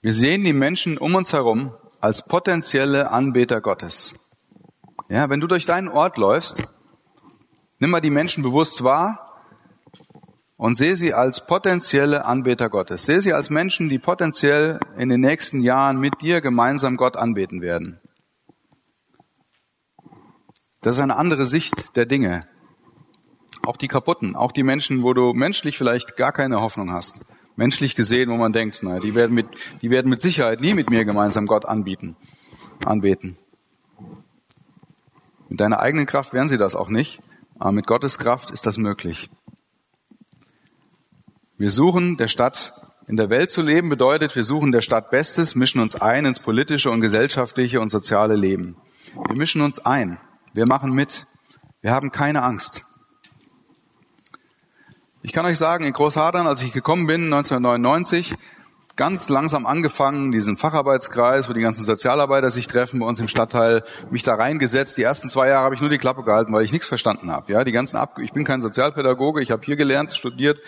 wir 0.03 0.13
sehen 0.13 0.45
die 0.45 0.53
Menschen 0.53 0.99
um 0.99 1.15
uns 1.15 1.33
herum 1.33 1.73
als 2.01 2.25
potenzielle 2.25 3.11
Anbeter 3.11 3.61
Gottes. 3.61 4.15
Ja, 5.09 5.29
wenn 5.29 5.41
du 5.41 5.47
durch 5.47 5.67
deinen 5.67 5.89
Ort 5.89 6.19
läufst, 6.19 6.69
nimm 7.79 7.91
mal 7.91 8.01
die 8.01 8.11
Menschen 8.11 8.43
bewusst 8.43 8.85
wahr 8.85 9.43
und 10.57 10.77
sehe 10.77 10.97
sie 10.97 11.15
als 11.15 11.47
potenzielle 11.47 12.25
Anbeter 12.25 12.69
Gottes. 12.69 13.07
Sehe 13.07 13.21
sie 13.21 13.33
als 13.33 13.51
Menschen, 13.51 13.89
die 13.89 13.99
potenziell 13.99 14.79
in 14.97 15.09
den 15.09 15.21
nächsten 15.21 15.61
Jahren 15.61 15.99
mit 15.99 16.21
dir 16.21 16.41
gemeinsam 16.41 16.97
Gott 16.97 17.17
anbeten 17.17 17.61
werden. 17.63 18.01
Das 20.83 20.97
ist 20.97 21.03
eine 21.03 21.17
andere 21.17 21.45
Sicht 21.45 21.97
der 21.97 22.07
Dinge. 22.07 22.47
Auch 23.67 23.77
die 23.77 23.89
kaputten, 23.89 24.37
auch 24.37 24.53
die 24.53 24.63
Menschen, 24.63 25.03
wo 25.03 25.13
du 25.13 25.35
menschlich 25.35 25.77
vielleicht 25.77 26.17
gar 26.17 26.33
keine 26.33 26.61
Hoffnung 26.61 26.93
hast 26.93 27.27
menschlich 27.57 27.95
gesehen, 27.95 28.31
wo 28.31 28.37
man 28.37 28.53
denkt, 28.53 28.83
naja, 28.83 29.01
die 29.01 29.15
werden 29.15 29.35
mit, 29.35 29.47
die 29.83 29.91
werden 29.91 30.09
mit 30.09 30.21
Sicherheit 30.21 30.61
nie 30.61 30.75
mit 30.75 30.91
mir 30.91 31.05
gemeinsam 31.05 31.47
Gott 31.47 31.67
anbieten, 31.67 32.17
anbeten. 32.85 33.39
Mit 35.49 35.61
deiner 35.61 35.81
eigenen 35.81 36.07
Kraft 36.07 36.33
werden 36.33 36.49
sie 36.49 36.59
das 36.59 36.75
auch 36.75 36.89
nicht, 36.89 37.21
aber 37.59 37.73
mit 37.73 37.87
Gottes 37.87 38.19
Kraft 38.19 38.51
ist 38.51 38.67
das 38.67 38.79
möglich. 38.79 39.31
Wir 41.59 41.71
suchen 41.71 42.17
der 42.17 42.29
Stadt, 42.29 42.73
in 43.07 43.17
der 43.17 43.29
Welt 43.29 43.51
zu 43.51 43.61
leben 43.61 43.89
bedeutet, 43.89 44.37
wir 44.37 44.45
suchen 44.45 44.71
der 44.71 44.81
Stadt 44.81 45.11
Bestes, 45.11 45.57
mischen 45.57 45.81
uns 45.81 45.97
ein 45.97 46.25
ins 46.25 46.39
politische 46.39 46.91
und 46.91 47.01
gesellschaftliche 47.01 47.81
und 47.81 47.91
soziale 47.91 48.37
Leben. 48.37 48.77
Wir 49.27 49.37
mischen 49.37 49.61
uns 49.61 49.85
ein. 49.85 50.19
Wir 50.55 50.67
machen 50.67 50.93
mit. 50.93 51.27
Wir 51.81 51.91
haben 51.91 52.13
keine 52.13 52.43
Angst. 52.43 52.87
Ich 55.23 55.35
kann 55.35 55.45
euch 55.45 55.59
sagen, 55.59 55.85
in 55.85 55.93
Großhadern, 55.93 56.47
als 56.47 56.63
ich 56.63 56.73
gekommen 56.73 57.07
bin, 57.07 57.25
1999, 57.25 58.33
ganz 58.97 59.29
langsam 59.29 59.67
angefangen, 59.67 60.33
diesen 60.33 60.57
Facharbeitskreis, 60.57 61.47
wo 61.47 61.53
die 61.53 61.61
ganzen 61.61 61.85
Sozialarbeiter 61.85 62.49
sich 62.49 62.67
treffen 62.69 63.01
bei 63.01 63.07
uns 63.07 63.21
im 63.21 63.29
Stadtteil, 63.29 63.83
mich 64.11 64.23
da 64.23 64.37
reingesetzt. 64.37 64.97
Die 64.97 65.03
ersten 65.03 65.29
zwei 65.29 65.49
Jahre 65.49 65.65
habe 65.65 65.75
ich 65.75 65.83
nur 65.83 65.91
die 65.91 65.99
Klappe 65.99 66.23
gehalten, 66.23 66.55
weil 66.55 66.65
ich 66.65 66.73
nichts 66.73 66.89
verstanden 66.89 67.31
habe. 67.31 67.53
Ja, 67.53 67.65
die 67.65 67.73
ganzen 67.73 67.99
Ab 67.99 68.19
ich 68.19 68.33
bin 68.33 68.45
kein 68.45 68.63
Sozialpädagoge, 68.63 69.43
ich 69.43 69.51
habe 69.51 69.61
hier 69.63 69.77
gelernt, 69.77 70.15
studiert 70.15 70.63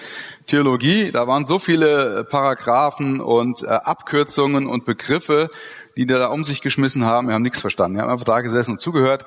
Theologie. 0.46 1.12
Da 1.12 1.26
waren 1.26 1.46
so 1.46 1.59
viele 1.59 2.24
Paragraphen 2.24 3.22
und 3.22 3.62
äh, 3.62 3.68
Abkürzungen 3.68 4.66
und 4.66 4.84
Begriffe, 4.84 5.48
die 5.96 6.05
da 6.05 6.26
um 6.26 6.44
sich 6.44 6.61
geschmissen 6.61 7.07
haben. 7.07 7.28
Wir 7.28 7.34
haben 7.34 7.42
nichts 7.42 7.61
verstanden. 7.61 7.96
Wir 7.96 8.03
haben 8.03 8.11
einfach 8.11 8.26
da 8.26 8.42
gesessen 8.42 8.72
und 8.72 8.82
zugehört. 8.82 9.24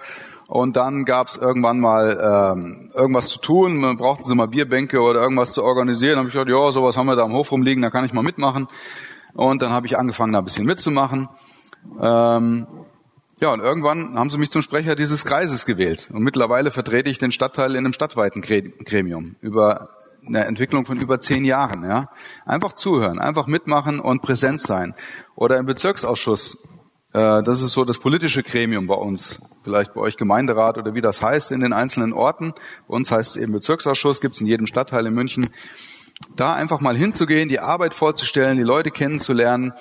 Und 0.47 0.77
dann 0.77 1.05
gab 1.05 1.27
es 1.27 1.37
irgendwann 1.37 1.79
mal 1.79 2.53
ähm, 2.55 2.91
irgendwas 2.93 3.29
zu 3.29 3.39
tun, 3.39 3.77
Man 3.77 3.97
brauchten 3.97 4.25
sie 4.25 4.35
mal 4.35 4.47
Bierbänke 4.47 5.01
oder 5.01 5.21
irgendwas 5.21 5.53
zu 5.53 5.63
organisieren. 5.63 6.11
Dann 6.11 6.19
habe 6.19 6.27
ich 6.29 6.33
gedacht, 6.33 6.49
ja, 6.49 6.71
sowas 6.71 6.97
haben 6.97 7.07
wir 7.07 7.15
da 7.15 7.23
am 7.23 7.33
Hof 7.33 7.51
rumliegen, 7.51 7.81
da 7.81 7.89
kann 7.89 8.05
ich 8.05 8.13
mal 8.13 8.23
mitmachen. 8.23 8.67
Und 9.33 9.61
dann 9.61 9.71
habe 9.71 9.87
ich 9.87 9.97
angefangen, 9.97 10.33
da 10.33 10.39
ein 10.39 10.45
bisschen 10.45 10.65
mitzumachen. 10.65 11.29
Ähm, 12.01 12.67
Ja, 13.41 13.51
und 13.51 13.59
irgendwann 13.59 14.17
haben 14.17 14.29
sie 14.29 14.37
mich 14.37 14.49
zum 14.49 14.61
Sprecher 14.61 14.95
dieses 14.95 15.25
Kreises 15.25 15.65
gewählt. 15.65 16.09
Und 16.13 16.23
mittlerweile 16.23 16.71
vertrete 16.71 17.09
ich 17.09 17.17
den 17.17 17.33
Stadtteil 17.33 17.71
in 17.71 17.79
einem 17.79 17.91
stadtweiten 17.91 18.41
Gremium 18.41 19.35
über 19.41 19.89
eine 20.25 20.45
Entwicklung 20.45 20.85
von 20.85 20.99
über 20.99 21.19
zehn 21.19 21.43
Jahren. 21.43 21.83
Ja. 21.83 22.09
Einfach 22.45 22.73
zuhören, 22.73 23.19
einfach 23.19 23.45
mitmachen 23.45 23.99
und 23.99 24.21
präsent 24.21 24.61
sein. 24.61 24.95
Oder 25.35 25.57
im 25.57 25.65
Bezirksausschuss, 25.65 26.69
das 27.15 27.61
ist 27.61 27.71
so 27.71 27.85
das 27.85 27.97
politische 27.97 28.43
Gremium 28.43 28.87
bei 28.87 28.95
uns, 28.95 29.39
vielleicht 29.63 29.93
bei 29.93 30.01
euch 30.01 30.17
Gemeinderat 30.17 30.77
oder 30.77 30.93
wie 30.95 31.01
das 31.01 31.21
heißt 31.21 31.51
in 31.51 31.61
den 31.61 31.71
einzelnen 31.71 32.11
Orten. 32.11 32.53
Bei 32.87 32.95
uns 32.95 33.11
heißt 33.11 33.37
es 33.37 33.41
eben 33.41 33.53
Bezirksausschuss, 33.53 34.19
gibt 34.19 34.35
es 34.35 34.41
in 34.41 34.47
jedem 34.47 34.67
Stadtteil 34.67 35.05
in 35.05 35.13
München. 35.13 35.49
Da 36.35 36.55
einfach 36.55 36.81
mal 36.81 36.95
hinzugehen, 36.95 37.47
die 37.47 37.59
Arbeit 37.59 37.93
vorzustellen, 37.93 38.57
die 38.57 38.63
Leute 38.63 38.91
kennenzulernen, 38.91 39.73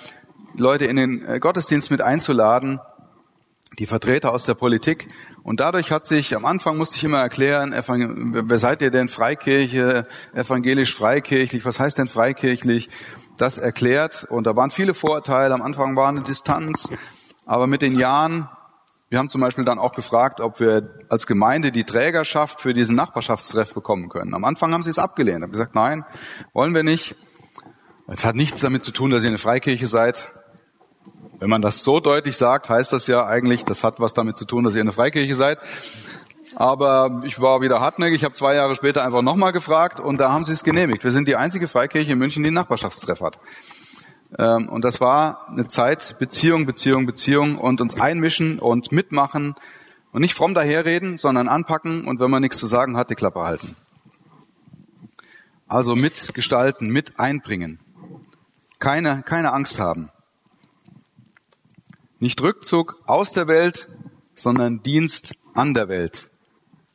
Leute 0.56 0.84
in 0.84 0.96
den 0.96 1.26
äh, 1.26 1.40
Gottesdienst 1.40 1.90
mit 1.90 2.00
einzuladen 2.00 2.80
die 3.78 3.86
Vertreter 3.86 4.32
aus 4.32 4.44
der 4.44 4.54
Politik. 4.54 5.08
Und 5.42 5.60
dadurch 5.60 5.90
hat 5.90 6.06
sich, 6.06 6.36
am 6.36 6.44
Anfang 6.44 6.76
musste 6.76 6.96
ich 6.96 7.04
immer 7.04 7.18
erklären, 7.18 7.74
wer 7.74 8.58
seid 8.58 8.82
ihr 8.82 8.90
denn 8.90 9.08
Freikirche, 9.08 10.04
evangelisch 10.32 10.94
freikirchlich, 10.94 11.64
was 11.64 11.80
heißt 11.80 11.98
denn 11.98 12.06
freikirchlich? 12.06 12.88
Das 13.36 13.58
erklärt. 13.58 14.24
Und 14.30 14.46
da 14.46 14.54
waren 14.54 14.70
viele 14.70 14.94
Vorurteile. 14.94 15.52
Am 15.54 15.62
Anfang 15.62 15.96
war 15.96 16.08
eine 16.08 16.22
Distanz. 16.22 16.90
Aber 17.46 17.66
mit 17.66 17.82
den 17.82 17.98
Jahren, 17.98 18.48
wir 19.10 19.18
haben 19.18 19.28
zum 19.28 19.40
Beispiel 19.40 19.64
dann 19.64 19.78
auch 19.78 19.92
gefragt, 19.92 20.40
ob 20.40 20.60
wir 20.60 21.04
als 21.10 21.26
Gemeinde 21.26 21.72
die 21.72 21.84
Trägerschaft 21.84 22.60
für 22.60 22.72
diesen 22.72 22.96
Nachbarschaftstreff 22.96 23.74
bekommen 23.74 24.08
können. 24.08 24.34
Am 24.34 24.44
Anfang 24.44 24.72
haben 24.72 24.82
sie 24.82 24.90
es 24.90 24.98
abgelehnt, 24.98 25.42
haben 25.42 25.52
gesagt, 25.52 25.74
nein, 25.74 26.04
wollen 26.52 26.74
wir 26.74 26.82
nicht. 26.82 27.16
Es 28.06 28.24
hat 28.24 28.34
nichts 28.34 28.60
damit 28.60 28.84
zu 28.84 28.92
tun, 28.92 29.10
dass 29.10 29.22
ihr 29.22 29.28
eine 29.28 29.38
Freikirche 29.38 29.86
seid. 29.86 30.30
Wenn 31.38 31.50
man 31.50 31.62
das 31.62 31.84
so 31.84 32.00
deutlich 32.00 32.36
sagt, 32.36 32.68
heißt 32.68 32.92
das 32.92 33.06
ja 33.06 33.26
eigentlich, 33.26 33.64
das 33.64 33.84
hat 33.84 34.00
was 34.00 34.14
damit 34.14 34.36
zu 34.36 34.44
tun, 34.44 34.64
dass 34.64 34.74
ihr 34.74 34.80
eine 34.80 34.92
Freikirche 34.92 35.34
seid. 35.34 35.58
Aber 36.56 37.22
ich 37.24 37.40
war 37.40 37.60
wieder 37.60 37.80
hartnäckig, 37.80 38.16
ich 38.16 38.24
habe 38.24 38.34
zwei 38.34 38.54
Jahre 38.54 38.76
später 38.76 39.04
einfach 39.04 39.22
nochmal 39.22 39.52
gefragt 39.52 40.00
und 40.00 40.18
da 40.18 40.32
haben 40.32 40.44
sie 40.44 40.52
es 40.52 40.62
genehmigt. 40.62 41.02
Wir 41.02 41.10
sind 41.10 41.26
die 41.26 41.36
einzige 41.36 41.66
Freikirche 41.66 42.12
in 42.12 42.18
München, 42.18 42.42
die 42.42 42.48
einen 42.48 42.54
Nachbarschaftstreff 42.54 43.20
hat. 43.20 43.38
Ähm, 44.38 44.68
und 44.68 44.84
das 44.84 45.00
war 45.00 45.48
eine 45.48 45.66
Zeit 45.66 46.16
Beziehung, 46.18 46.66
Beziehung, 46.66 47.06
Beziehung 47.06 47.58
und 47.58 47.80
uns 47.80 48.00
einmischen 48.00 48.58
und 48.58 48.92
mitmachen 48.92 49.54
und 50.12 50.20
nicht 50.20 50.34
fromm 50.34 50.54
daherreden, 50.54 51.18
sondern 51.18 51.48
anpacken 51.48 52.06
und 52.06 52.20
wenn 52.20 52.30
man 52.30 52.42
nichts 52.42 52.58
zu 52.58 52.66
sagen 52.66 52.96
hat, 52.96 53.10
die 53.10 53.14
Klappe 53.14 53.40
halten. 53.40 53.76
Also 55.66 55.96
mitgestalten, 55.96 56.88
mit 56.88 57.18
einbringen. 57.18 57.80
Keine, 58.78 59.22
keine 59.22 59.52
Angst 59.52 59.80
haben. 59.80 60.10
Nicht 62.18 62.40
Rückzug 62.40 62.96
aus 63.06 63.32
der 63.32 63.48
Welt, 63.48 63.88
sondern 64.34 64.82
Dienst 64.82 65.36
an 65.54 65.74
der 65.74 65.88
Welt, 65.88 66.30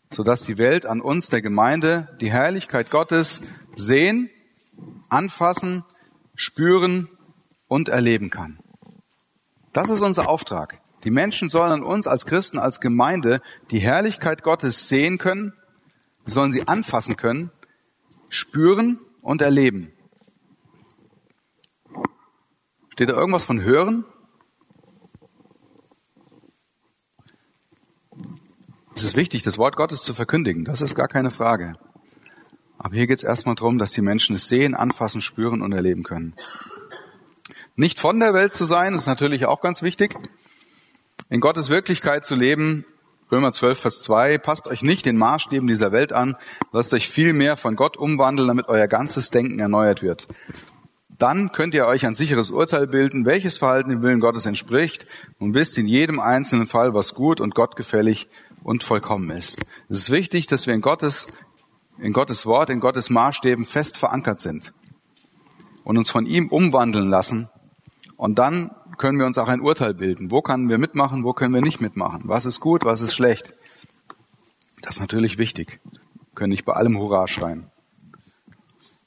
sodass 0.10 0.44
die 0.44 0.58
Welt 0.58 0.86
an 0.86 1.02
uns, 1.02 1.30
der 1.30 1.42
Gemeinde, 1.42 2.18
die 2.22 2.32
Herrlichkeit 2.32 2.90
Gottes 2.90 3.42
sehen, 3.76 4.30
anfassen, 5.10 5.84
spüren 6.36 7.10
und 7.70 7.88
erleben 7.88 8.30
kann. 8.30 8.60
Das 9.72 9.90
ist 9.90 10.02
unser 10.02 10.28
Auftrag. 10.28 10.82
Die 11.06 11.12
Menschen 11.12 11.50
sollen 11.50 11.72
an 11.72 11.84
uns 11.84 12.08
als 12.08 12.26
Christen, 12.26 12.60
als 12.60 12.82
Gemeinde 12.82 13.40
die 13.72 13.80
Herrlichkeit 13.80 14.44
Gottes 14.44 14.90
sehen 14.90 15.18
können, 15.18 15.54
wir 16.26 16.34
sollen 16.34 16.52
sie 16.52 16.68
anfassen 16.68 17.16
können, 17.16 17.52
spüren 18.30 19.00
und 19.22 19.42
erleben. 19.42 19.94
Steht 22.92 23.10
da 23.10 23.14
irgendwas 23.14 23.46
von 23.46 23.64
hören? 23.64 24.04
Es 28.94 29.04
ist 29.04 29.16
wichtig, 29.16 29.44
das 29.44 29.58
Wort 29.58 29.78
Gottes 29.78 30.04
zu 30.04 30.14
verkündigen. 30.14 30.66
Das 30.66 30.82
ist 30.82 30.94
gar 30.94 31.08
keine 31.08 31.32
Frage. 31.32 31.76
Aber 32.78 32.96
hier 32.96 33.08
geht 33.08 33.20
es 33.20 33.24
erstmal 33.24 33.56
darum, 33.56 33.78
dass 33.78 33.92
die 33.92 34.02
Menschen 34.02 34.36
es 34.36 34.50
sehen, 34.50 34.76
anfassen, 34.76 35.22
spüren 35.22 35.62
und 35.62 35.72
erleben 35.72 36.04
können. 36.04 36.34
Nicht 37.80 38.02
von 38.02 38.20
der 38.20 38.34
Welt 38.34 38.56
zu 38.56 38.66
sein, 38.66 38.94
ist 38.94 39.08
natürlich 39.08 39.46
auch 39.46 39.62
ganz 39.62 39.82
wichtig. 39.82 40.14
In 41.30 41.40
Gottes 41.40 41.70
Wirklichkeit 41.70 42.26
zu 42.26 42.36
leben, 42.36 42.84
Römer 43.32 43.54
12, 43.54 43.80
Vers 43.80 44.02
2, 44.02 44.38
passt 44.38 44.68
euch 44.68 44.82
nicht 44.82 45.06
den 45.06 45.16
Maßstäben 45.16 45.66
dieser 45.66 45.94
Welt 45.94 46.12
an, 46.12 46.36
lasst 46.74 46.94
euch 46.94 47.08
viel 47.08 47.32
mehr 47.32 47.56
von 47.56 47.78
Gott 47.78 47.96
umwandeln, 47.96 48.50
damit 48.50 48.68
euer 48.68 48.88
ganzes 48.88 49.30
Denken 49.30 49.60
erneuert 49.60 50.02
wird. 50.02 50.28
Dann 51.08 51.54
könnt 51.54 51.74
ihr 51.74 51.86
euch 51.86 52.06
ein 52.06 52.16
sicheres 52.16 52.52
Urteil 52.52 52.86
bilden, 52.86 53.26
welches 53.26 53.58
Verhalten 53.58 53.92
dem 53.92 54.02
Willen 54.02 54.20
Gottes 54.20 54.46
entspricht 54.46 55.06
und 55.40 55.54
wisst 55.54 55.78
in 55.78 55.88
jedem 55.88 56.20
einzelnen 56.20 56.68
Fall, 56.68 56.94
was 56.94 57.14
gut 57.14 57.40
und 57.40 57.56
gottgefällig 57.56 58.28
und 58.62 58.84
vollkommen 58.84 59.30
ist. 59.30 59.62
Es 59.88 60.00
ist 60.00 60.10
wichtig, 60.10 60.48
dass 60.48 60.68
wir 60.68 60.74
in 60.74 60.82
Gottes, 60.82 61.28
in 61.98 62.12
Gottes 62.12 62.46
Wort, 62.46 62.72
in 62.72 62.82
Gottes 62.82 63.10
Maßstäben 63.10 63.64
fest 63.64 63.96
verankert 63.96 64.42
sind 64.42 64.74
und 65.86 65.98
uns 65.98 66.10
von 66.10 66.26
ihm 66.26 66.50
umwandeln 66.50 67.10
lassen. 67.10 67.50
Und 68.20 68.38
dann 68.38 68.72
können 68.98 69.18
wir 69.18 69.26
uns 69.26 69.38
auch 69.38 69.48
ein 69.48 69.62
Urteil 69.62 69.94
bilden. 69.94 70.30
Wo 70.30 70.42
können 70.42 70.68
wir 70.68 70.78
mitmachen, 70.78 71.24
wo 71.24 71.32
können 71.32 71.54
wir 71.54 71.62
nicht 71.62 71.80
mitmachen? 71.80 72.24
Was 72.26 72.46
ist 72.46 72.60
gut, 72.60 72.84
was 72.84 73.00
ist 73.00 73.16
schlecht? 73.16 73.54
Das 74.82 74.96
ist 74.96 75.00
natürlich 75.00 75.38
wichtig. 75.38 75.80
Wir 75.86 76.36
können 76.36 76.50
nicht 76.50 76.66
bei 76.66 76.74
allem 76.74 76.98
Hurra 76.98 77.30
schreien. 77.30 77.72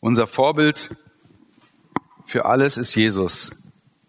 Unser 0.01 0.27
Vorbild 0.27 0.97
für 2.25 2.47
alles 2.47 2.79
ist 2.79 2.95
Jesus. 2.95 3.51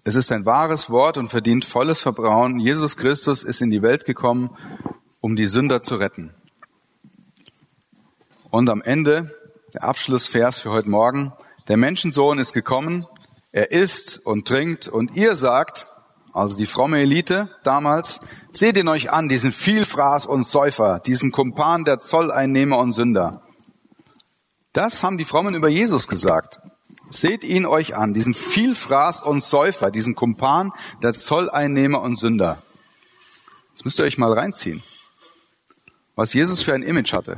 Es 0.06 0.16
ist 0.16 0.32
ein 0.32 0.45
wahres 0.45 0.89
Wort 0.89 1.18
und 1.18 1.28
verdient 1.28 1.66
volles 1.66 1.99
Vertrauen. 1.99 2.62
Jesus 2.62 2.95
Christus 2.95 3.43
ist 3.43 3.62
in 3.62 3.72
die 3.72 3.82
Welt 3.82 4.06
gekommen, 4.06 4.51
um 5.20 5.36
die 5.36 5.47
Sünder 5.47 5.82
zu 5.82 5.95
retten. 5.95 6.34
Und 8.51 8.70
am 8.70 8.82
Ende, 8.82 9.36
der 9.74 9.84
Abschlussvers 9.84 10.60
für 10.60 10.72
heute 10.72 10.89
Morgen, 10.89 11.34
der 11.68 11.76
Menschensohn 11.76 12.39
ist 12.39 12.54
gekommen, 12.54 13.06
er 13.54 13.72
isst 13.72 14.20
und 14.26 14.45
trinkt 14.45 14.89
und 14.89 15.16
ihr 15.16 15.38
sagt, 15.38 15.88
also 16.34 16.58
die 16.58 16.66
fromme 16.66 16.99
Elite 16.99 17.49
damals, 17.64 18.20
seht 18.51 18.76
ihn 18.76 18.89
euch 18.89 19.12
an, 19.12 19.30
diesen 19.30 19.54
Vielfraß 19.54 20.26
und 20.26 20.45
Säufer, 20.45 20.99
diesen 20.99 21.32
Kumpan 21.32 21.86
der 21.86 22.01
Zolleinnehmer 22.01 22.80
und 22.80 22.91
Sünder. 22.91 23.41
Das 24.74 25.01
haben 25.01 25.18
die 25.18 25.26
Frommen 25.26 25.56
über 25.56 25.70
Jesus 25.70 26.10
gesagt. 26.10 26.60
Seht 27.10 27.45
ihn 27.45 27.66
euch 27.66 27.95
an, 27.95 28.14
diesen 28.14 28.34
Vielfraß 28.34 29.24
und 29.24 29.41
Säufer, 29.41 29.91
diesen 29.91 30.16
Kumpan 30.16 30.74
der 31.01 31.14
Zolleinnehmer 31.14 32.01
und 32.01 32.18
Sünder. 32.18 32.62
Das 33.72 33.86
müsst 33.86 33.99
ihr 33.99 34.06
euch 34.06 34.18
mal 34.18 34.34
reinziehen 34.34 34.84
was 36.16 36.34
Jesus 36.34 36.64
für 36.64 36.74
ein 36.74 36.84
Image 36.84 37.14
hatte. 37.14 37.38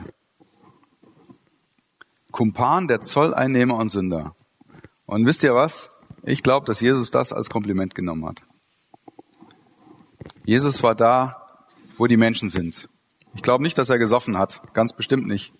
Kumpan 2.32 2.88
der 2.88 3.01
Zolleinnehmer 3.01 3.76
und 3.76 3.89
Sünder. 3.89 4.36
Und 5.05 5.26
wisst 5.26 5.43
ihr 5.43 5.55
was? 5.55 5.89
Ich 6.28 6.41
glaube, 6.41 6.65
dass 6.65 6.82
Jesus 6.82 7.11
das 7.11 7.32
als 7.32 7.51
Kompliment 7.51 7.93
genommen 7.93 8.26
hat. 8.26 8.41
Jesus 10.43 10.82
war 10.82 10.95
da, 10.95 11.45
wo 11.97 12.07
die 12.07 12.17
Menschen 12.17 12.49
sind. 12.49 12.89
Ich 13.36 13.43
glaube 13.43 13.63
nicht, 13.63 13.78
dass 13.78 13.91
er 13.91 13.99
gesoffen 13.99 14.36
hat, 14.36 14.61
ganz 14.73 14.93
bestimmt 14.93 15.28
nicht. 15.28 15.53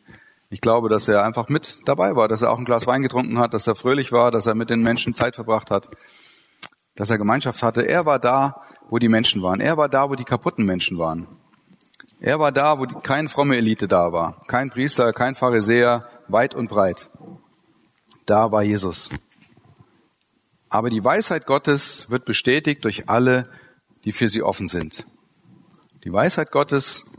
Ich 0.50 0.62
glaube, 0.62 0.90
dass 0.90 1.08
er 1.08 1.24
einfach 1.24 1.50
mit 1.50 1.82
dabei 1.86 2.16
war, 2.16 2.28
dass 2.28 2.42
er 2.42 2.52
auch 2.52 2.58
ein 2.58 2.66
Glas 2.66 2.88
Wein 2.88 3.04
getrunken 3.04 3.38
hat, 3.38 3.54
dass 3.54 3.68
er 3.68 3.76
fröhlich 3.76 4.12
war, 4.12 4.32
dass 4.32 4.48
er 4.48 4.56
mit 4.56 4.72
den 4.72 4.82
Menschen 4.82 5.14
Zeit 5.14 5.36
verbracht 5.36 5.70
hat, 5.70 5.90
dass 6.96 7.12
er 7.12 7.20
Gemeinschaft 7.20 7.62
hatte. 7.62 7.88
Er 7.88 8.08
war 8.08 8.18
da, 8.18 8.62
wo 8.90 8.98
die 8.98 9.10
Menschen 9.10 9.44
waren. 9.44 9.62
Er 9.62 9.78
war 9.78 9.90
da, 9.90 10.10
wo 10.10 10.16
die 10.16 10.24
kaputten 10.24 10.66
Menschen 10.66 10.98
waren. 10.98 11.28
Er 12.20 12.40
war 12.40 12.52
da, 12.52 12.80
wo 12.80 12.86
keine 12.86 13.30
fromme 13.30 13.58
Elite 13.58 13.88
da 13.88 14.12
war. 14.12 14.42
Kein 14.48 14.72
Priester, 14.72 15.14
kein 15.14 15.36
Pharisäer, 15.36 16.08
weit 16.28 16.56
und 16.56 16.70
breit. 16.70 17.12
Da 18.26 18.52
war 18.52 18.64
Jesus. 18.64 19.12
Aber 20.70 20.90
die 20.90 21.04
Weisheit 21.04 21.46
Gottes 21.46 22.10
wird 22.10 22.26
bestätigt 22.26 22.84
durch 22.84 23.10
alle, 23.10 23.50
die 24.04 24.12
für 24.12 24.30
sie 24.30 24.42
offen 24.42 24.68
sind. 24.68 25.06
Die 26.04 26.14
Weisheit 26.14 26.52
Gottes 26.52 27.18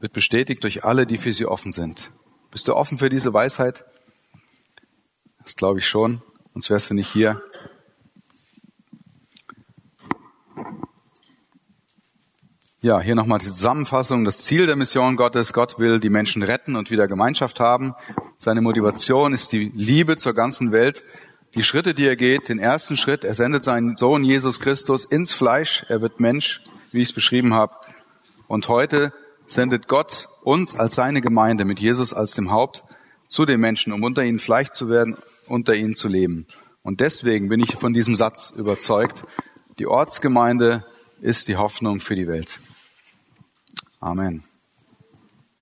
wird 0.00 0.12
bestätigt 0.12 0.62
durch 0.64 0.84
alle, 0.84 1.06
die 1.06 1.16
für 1.16 1.32
sie 1.32 1.46
offen 1.46 1.72
sind. 1.72 2.12
Bist 2.50 2.68
du 2.68 2.74
offen 2.74 2.98
für 2.98 3.08
diese 3.08 3.32
Weisheit? 3.32 3.84
Das 5.42 5.56
glaube 5.56 5.78
ich 5.78 5.86
schon, 5.86 6.22
sonst 6.52 6.70
wärst 6.70 6.90
du 6.90 6.94
nicht 6.94 7.12
hier. 7.12 7.42
Ja, 12.86 13.00
hier 13.00 13.14
nochmal 13.14 13.38
die 13.38 13.46
Zusammenfassung. 13.46 14.24
Das 14.24 14.38
Ziel 14.38 14.66
der 14.66 14.76
Mission 14.76 15.16
Gottes. 15.16 15.52
Gott 15.52 15.78
will 15.78 15.98
die 15.98 16.10
Menschen 16.10 16.42
retten 16.42 16.76
und 16.76 16.90
wieder 16.90 17.08
Gemeinschaft 17.08 17.58
haben. 17.58 17.94
Seine 18.38 18.60
Motivation 18.60 19.32
ist 19.32 19.50
die 19.50 19.72
Liebe 19.74 20.18
zur 20.18 20.34
ganzen 20.34 20.70
Welt. 20.70 21.02
Die 21.56 21.62
Schritte, 21.62 21.94
die 21.94 22.06
er 22.06 22.16
geht, 22.16 22.50
den 22.50 22.58
ersten 22.58 22.98
Schritt, 22.98 23.24
er 23.24 23.32
sendet 23.32 23.64
seinen 23.64 23.96
Sohn 23.96 24.24
Jesus 24.24 24.60
Christus 24.60 25.06
ins 25.06 25.32
Fleisch. 25.32 25.86
Er 25.88 26.02
wird 26.02 26.20
Mensch, 26.20 26.60
wie 26.92 27.00
ich 27.00 27.08
es 27.08 27.14
beschrieben 27.14 27.54
habe. 27.54 27.74
Und 28.46 28.68
heute 28.68 29.10
sendet 29.46 29.88
Gott 29.88 30.28
uns 30.42 30.76
als 30.76 30.96
seine 30.96 31.22
Gemeinde 31.22 31.64
mit 31.64 31.80
Jesus 31.80 32.12
als 32.12 32.32
dem 32.32 32.50
Haupt 32.50 32.84
zu 33.26 33.46
den 33.46 33.58
Menschen, 33.58 33.94
um 33.94 34.02
unter 34.02 34.22
ihnen 34.22 34.38
Fleisch 34.38 34.68
zu 34.68 34.90
werden, 34.90 35.16
unter 35.46 35.74
ihnen 35.74 35.96
zu 35.96 36.08
leben. 36.08 36.46
Und 36.82 37.00
deswegen 37.00 37.48
bin 37.48 37.60
ich 37.60 37.74
von 37.76 37.94
diesem 37.94 38.16
Satz 38.16 38.52
überzeugt. 38.54 39.24
Die 39.78 39.86
Ortsgemeinde 39.86 40.84
ist 41.22 41.48
die 41.48 41.56
Hoffnung 41.56 42.00
für 42.00 42.16
die 42.16 42.28
Welt. 42.28 42.60
Amen. 43.98 44.45